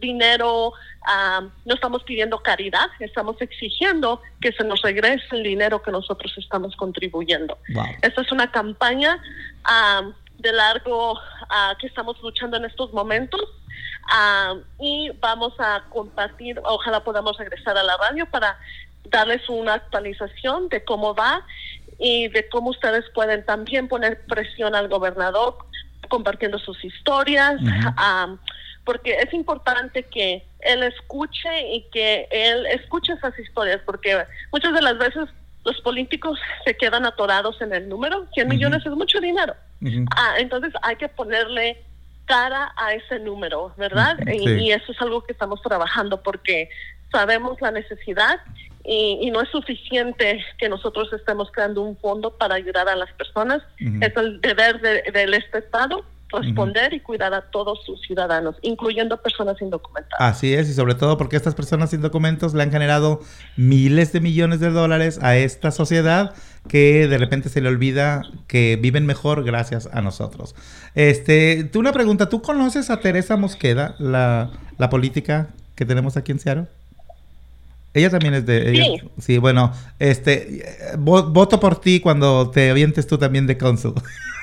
dinero, 0.01 0.73
ah, 1.07 1.43
no 1.65 1.75
estamos 1.75 2.05
pidiendo 2.05 2.39
caridad, 2.39 2.89
estamos 3.01 3.41
exigiendo 3.41 4.21
que 4.41 4.53
se 4.53 4.63
nos 4.63 4.83
regrese 4.83 5.25
el 5.33 5.43
dinero 5.43 5.83
que 5.83 5.91
nosotros 5.91 6.33
estamos 6.37 6.77
contribuyendo. 6.77 7.59
Wow. 7.75 7.87
Esta 8.03 8.21
es 8.21 8.31
una 8.31 8.53
campaña 8.53 9.21
de 10.39 10.53
largo 10.53 11.19
que 11.81 11.87
estamos 11.87 12.21
luchando 12.23 12.59
en 12.59 12.67
estos 12.67 12.93
momentos 12.93 13.41
y 14.79 15.11
vamos 15.21 15.55
a 15.59 15.85
compartir, 15.89 16.61
ojalá 16.65 17.03
podamos 17.03 17.37
regresar 17.39 17.77
a 17.79 17.83
la 17.83 17.97
radio 17.97 18.27
para 18.27 18.59
darles 19.11 19.49
una 19.49 19.75
actualización 19.75 20.69
de 20.69 20.85
cómo 20.85 21.15
va 21.15 21.45
y 21.99 22.29
de 22.29 22.49
cómo 22.49 22.71
ustedes 22.71 23.05
pueden 23.15 23.45
también 23.47 23.89
poner 23.89 24.21
presión 24.27 24.75
al 24.75 24.89
gobernador 24.89 25.57
compartiendo 26.07 26.59
sus 26.59 26.83
historias, 26.85 27.57
ah, 27.97 28.37
porque 28.85 29.17
es 29.19 29.33
importante 29.35 30.05
que 30.05 30.47
él 30.61 30.83
escuche 30.83 31.75
y 31.75 31.87
que 31.91 32.29
él 32.31 32.67
escuche 32.67 33.13
esas 33.13 33.39
historias, 33.39 33.81
porque 33.85 34.25
muchas 34.53 34.73
de 34.73 34.83
las 34.83 34.99
veces 34.99 35.29
los 35.65 35.81
políticos 35.81 36.39
se 36.65 36.77
quedan 36.77 37.05
atorados 37.05 37.61
en 37.61 37.73
el 37.75 37.89
número, 37.89 38.27
100 38.35 38.47
Ujú. 38.47 38.55
millones 38.55 38.87
es 38.87 38.93
mucho 38.93 39.21
dinero. 39.21 39.55
Ah, 40.17 40.35
entonces 40.39 40.73
hay 40.83 40.97
que 40.97 41.09
ponerle 41.09 41.83
cara 42.25 42.73
a 42.77 42.93
ese 42.93 43.19
número, 43.19 43.75
¿verdad? 43.77 44.17
Y, 44.27 44.49
y 44.49 44.73
eso 44.73 44.93
es 44.93 45.01
algo 45.01 45.23
que 45.25 45.33
estamos 45.33 45.61
trabajando 45.63 46.23
porque 46.23 46.69
sabemos 47.13 47.61
la 47.61 47.71
necesidad 47.71 48.41
y, 48.87 49.19
y 49.23 49.31
no 49.31 49.43
es 49.43 49.49
suficiente 49.51 50.45
que 50.59 50.69
nosotros 50.69 51.13
estemos 51.13 51.51
creando 51.51 51.83
un 51.83 51.97
fondo 51.97 52.31
para 52.37 52.55
ayudar 52.55 52.89
a 52.89 52.97
las 52.97 53.13
personas. 53.15 53.63
Es 53.79 54.17
el 54.17 54.41
deber 54.41 54.81
de, 54.81 55.03
del 55.13 55.35
este 55.35 55.59
Estado 55.59 56.05
responder 56.33 56.93
y 56.93 57.01
cuidar 57.01 57.33
a 57.35 57.43
todos 57.51 57.85
sus 57.85 58.01
ciudadanos, 58.03 58.57
incluyendo 58.63 59.21
personas 59.23 59.61
indocumentadas. 59.61 60.19
Así 60.21 60.55
es, 60.55 60.69
y 60.69 60.75
sobre 60.75 60.95
todo 60.95 61.17
porque 61.17 61.37
estas 61.37 61.55
personas 61.55 61.91
sin 61.91 62.03
documentos 62.03 62.55
le 62.55 62.63
han 62.63 62.71
generado 62.71 63.21
miles 63.57 64.13
de 64.13 64.21
millones 64.21 64.61
de 64.61 64.71
dólares 64.71 65.21
a 65.23 65.37
esta 65.37 65.71
sociedad 65.71 66.35
que 66.69 67.07
de 67.07 67.19
repente 67.19 67.49
se 67.49 67.61
le 67.61 67.69
olvida 67.69 68.23
que 68.49 68.77
viven 68.81 69.07
mejor 69.07 69.45
gracias 69.45 69.89
a 69.93 70.03
nosotros. 70.03 70.57
Este, 70.95 71.65
tú 71.65 71.79
una 71.79 71.93
pregunta, 71.93 72.29
¿tú 72.29 72.43
conoces 72.43 72.91
a 72.91 73.01
Teresa 73.01 73.37
Mosqueda, 73.37 73.95
la, 73.99 74.51
la 74.79 74.91
política 74.91 75.49
que 75.77 75.85
tenemos 75.85 76.17
aquí 76.17 76.33
en 76.33 76.41
Seattle? 76.41 76.67
Ella 77.97 78.11
también 78.11 78.35
es 78.35 78.47
de... 78.47 78.71
ella- 78.71 78.85
Sí. 78.85 79.09
sí, 79.19 79.39
bueno, 79.39 79.73
este, 79.99 80.65
vo- 80.99 81.33
voto 81.33 81.59
por 81.59 81.81
ti 81.81 82.01
cuando 82.01 82.51
te 82.51 82.71
avientes 82.71 83.07
tú 83.07 83.19
también 83.19 83.47
de 83.47 83.57
cónsul. 83.59 83.95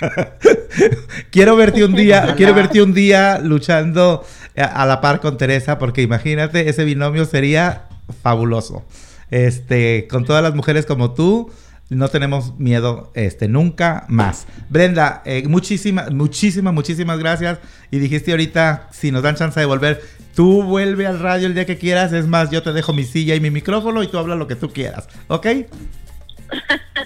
quiero 1.31 1.55
verte 1.55 1.83
un 1.85 1.93
día, 1.95 2.33
quiero 2.35 2.53
verte 2.53 2.81
un 2.81 2.93
día 2.93 3.39
luchando 3.39 4.23
a, 4.57 4.63
a 4.63 4.85
la 4.85 5.01
par 5.01 5.19
con 5.19 5.37
Teresa, 5.37 5.77
porque 5.79 6.01
imagínate, 6.01 6.69
ese 6.69 6.83
binomio 6.83 7.25
sería 7.25 7.83
fabuloso. 8.21 8.83
Este, 9.31 10.07
con 10.09 10.25
todas 10.25 10.43
las 10.43 10.53
mujeres 10.55 10.85
como 10.85 11.13
tú, 11.13 11.51
no 11.89 12.07
tenemos 12.07 12.57
miedo, 12.59 13.11
este, 13.13 13.47
nunca 13.47 14.05
más. 14.07 14.47
Brenda, 14.69 15.21
eh, 15.25 15.47
muchísimas, 15.47 16.11
muchísimas, 16.11 16.73
muchísimas 16.73 17.19
gracias. 17.19 17.59
Y 17.91 17.99
dijiste 17.99 18.31
ahorita, 18.31 18.89
si 18.91 19.11
nos 19.11 19.23
dan 19.23 19.35
chance 19.35 19.59
de 19.59 19.65
volver, 19.65 20.01
tú 20.35 20.63
vuelve 20.63 21.05
al 21.07 21.19
radio 21.19 21.47
el 21.47 21.53
día 21.53 21.65
que 21.65 21.77
quieras. 21.77 22.13
Es 22.13 22.27
más, 22.27 22.49
yo 22.49 22.63
te 22.63 22.73
dejo 22.73 22.93
mi 22.93 23.03
silla 23.03 23.35
y 23.35 23.39
mi 23.39 23.51
micrófono 23.51 24.01
y 24.03 24.07
tú 24.07 24.17
hablas 24.17 24.37
lo 24.37 24.47
que 24.47 24.55
tú 24.55 24.71
quieras. 24.71 25.07
¿Ok? 25.27 25.47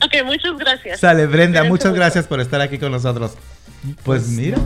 Ok, 0.00 0.14
muchas 0.24 0.56
gracias. 0.56 1.00
Sale, 1.00 1.26
Brenda, 1.26 1.64
muchas 1.64 1.92
gracias 1.92 2.26
por 2.26 2.40
estar 2.40 2.60
aquí 2.60 2.78
con 2.78 2.92
nosotros. 2.92 3.32
Pues 4.04 4.28
mira. 4.28 4.58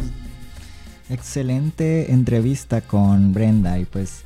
Excelente 1.09 2.13
entrevista 2.13 2.81
con 2.81 3.33
Brenda 3.33 3.79
y 3.79 3.85
pues 3.85 4.25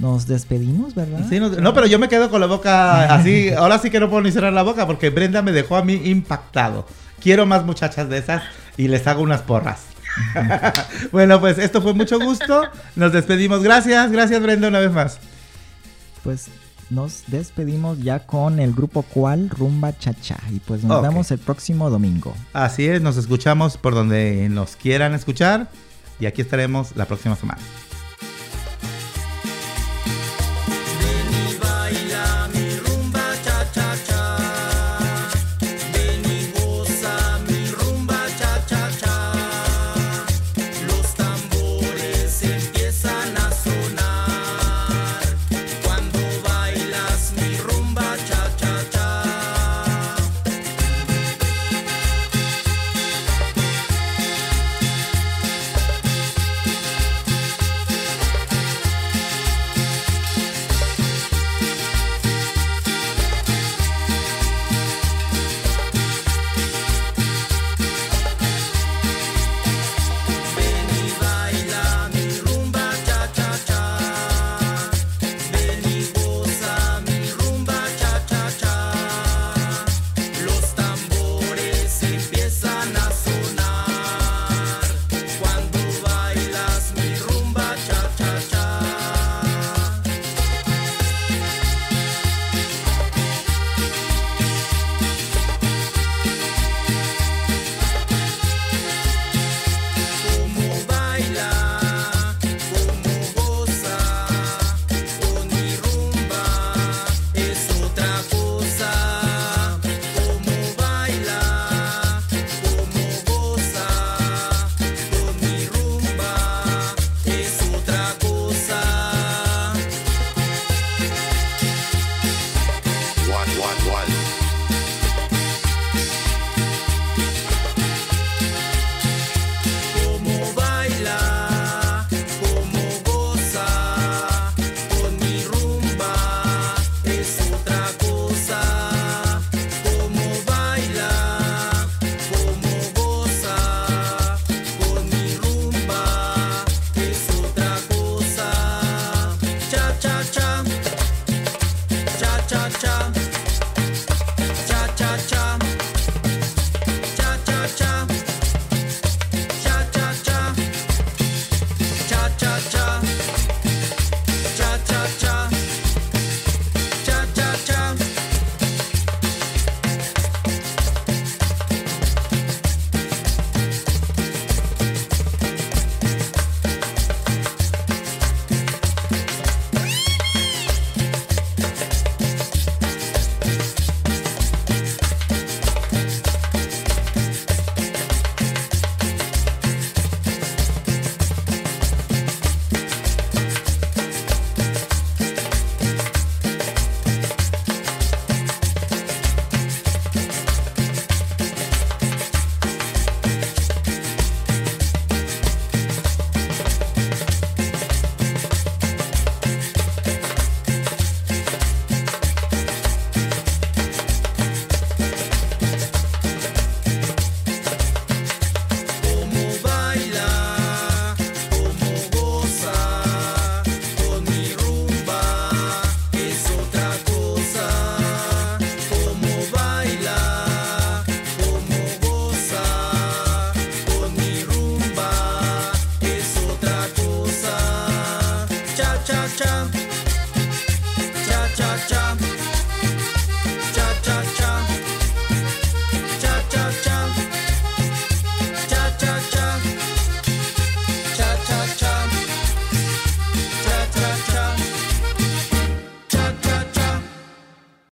nos 0.00 0.26
despedimos, 0.26 0.94
¿verdad? 0.94 1.20
Sí, 1.28 1.38
no, 1.38 1.48
no, 1.50 1.74
pero 1.74 1.86
yo 1.86 1.98
me 1.98 2.08
quedo 2.08 2.30
con 2.30 2.40
la 2.40 2.46
boca 2.46 3.14
así. 3.14 3.50
Ahora 3.52 3.78
sí 3.78 3.90
que 3.90 4.00
no 4.00 4.08
puedo 4.10 4.22
ni 4.22 4.32
cerrar 4.32 4.52
la 4.52 4.62
boca 4.62 4.86
porque 4.86 5.10
Brenda 5.10 5.42
me 5.42 5.52
dejó 5.52 5.76
a 5.76 5.84
mí 5.84 6.00
impactado. 6.06 6.86
Quiero 7.22 7.46
más 7.46 7.64
muchachas 7.64 8.08
de 8.08 8.18
esas 8.18 8.42
y 8.76 8.88
les 8.88 9.06
hago 9.06 9.22
unas 9.22 9.42
porras. 9.42 9.80
bueno, 11.12 11.38
pues 11.38 11.58
esto 11.58 11.80
fue 11.82 11.94
mucho 11.94 12.18
gusto. 12.18 12.62
Nos 12.96 13.12
despedimos. 13.12 13.62
Gracias, 13.62 14.10
gracias 14.10 14.42
Brenda 14.42 14.68
una 14.68 14.80
vez 14.80 14.90
más. 14.90 15.18
Pues 16.24 16.46
nos 16.88 17.22
despedimos 17.28 18.00
ya 18.02 18.20
con 18.26 18.58
el 18.58 18.72
grupo 18.72 19.02
Cual 19.02 19.48
Rumba 19.50 19.96
Chacha 19.98 20.36
y 20.50 20.58
pues 20.60 20.82
nos 20.82 20.98
Ok. 20.98 21.02
vemos 21.04 21.30
el 21.30 21.38
próximo 21.38 21.88
domingo. 21.90 22.34
Así 22.52 22.86
es, 22.86 23.00
nos 23.00 23.16
escuchamos 23.16 23.76
por 23.76 23.94
donde 23.94 24.48
nos 24.50 24.76
quieran 24.76 25.14
escuchar 25.14 25.68
y 26.18 26.26
aquí 26.26 26.40
estaremos 26.42 26.96
la 26.96 27.04
próxima 27.04 27.36
semana. 27.36 27.60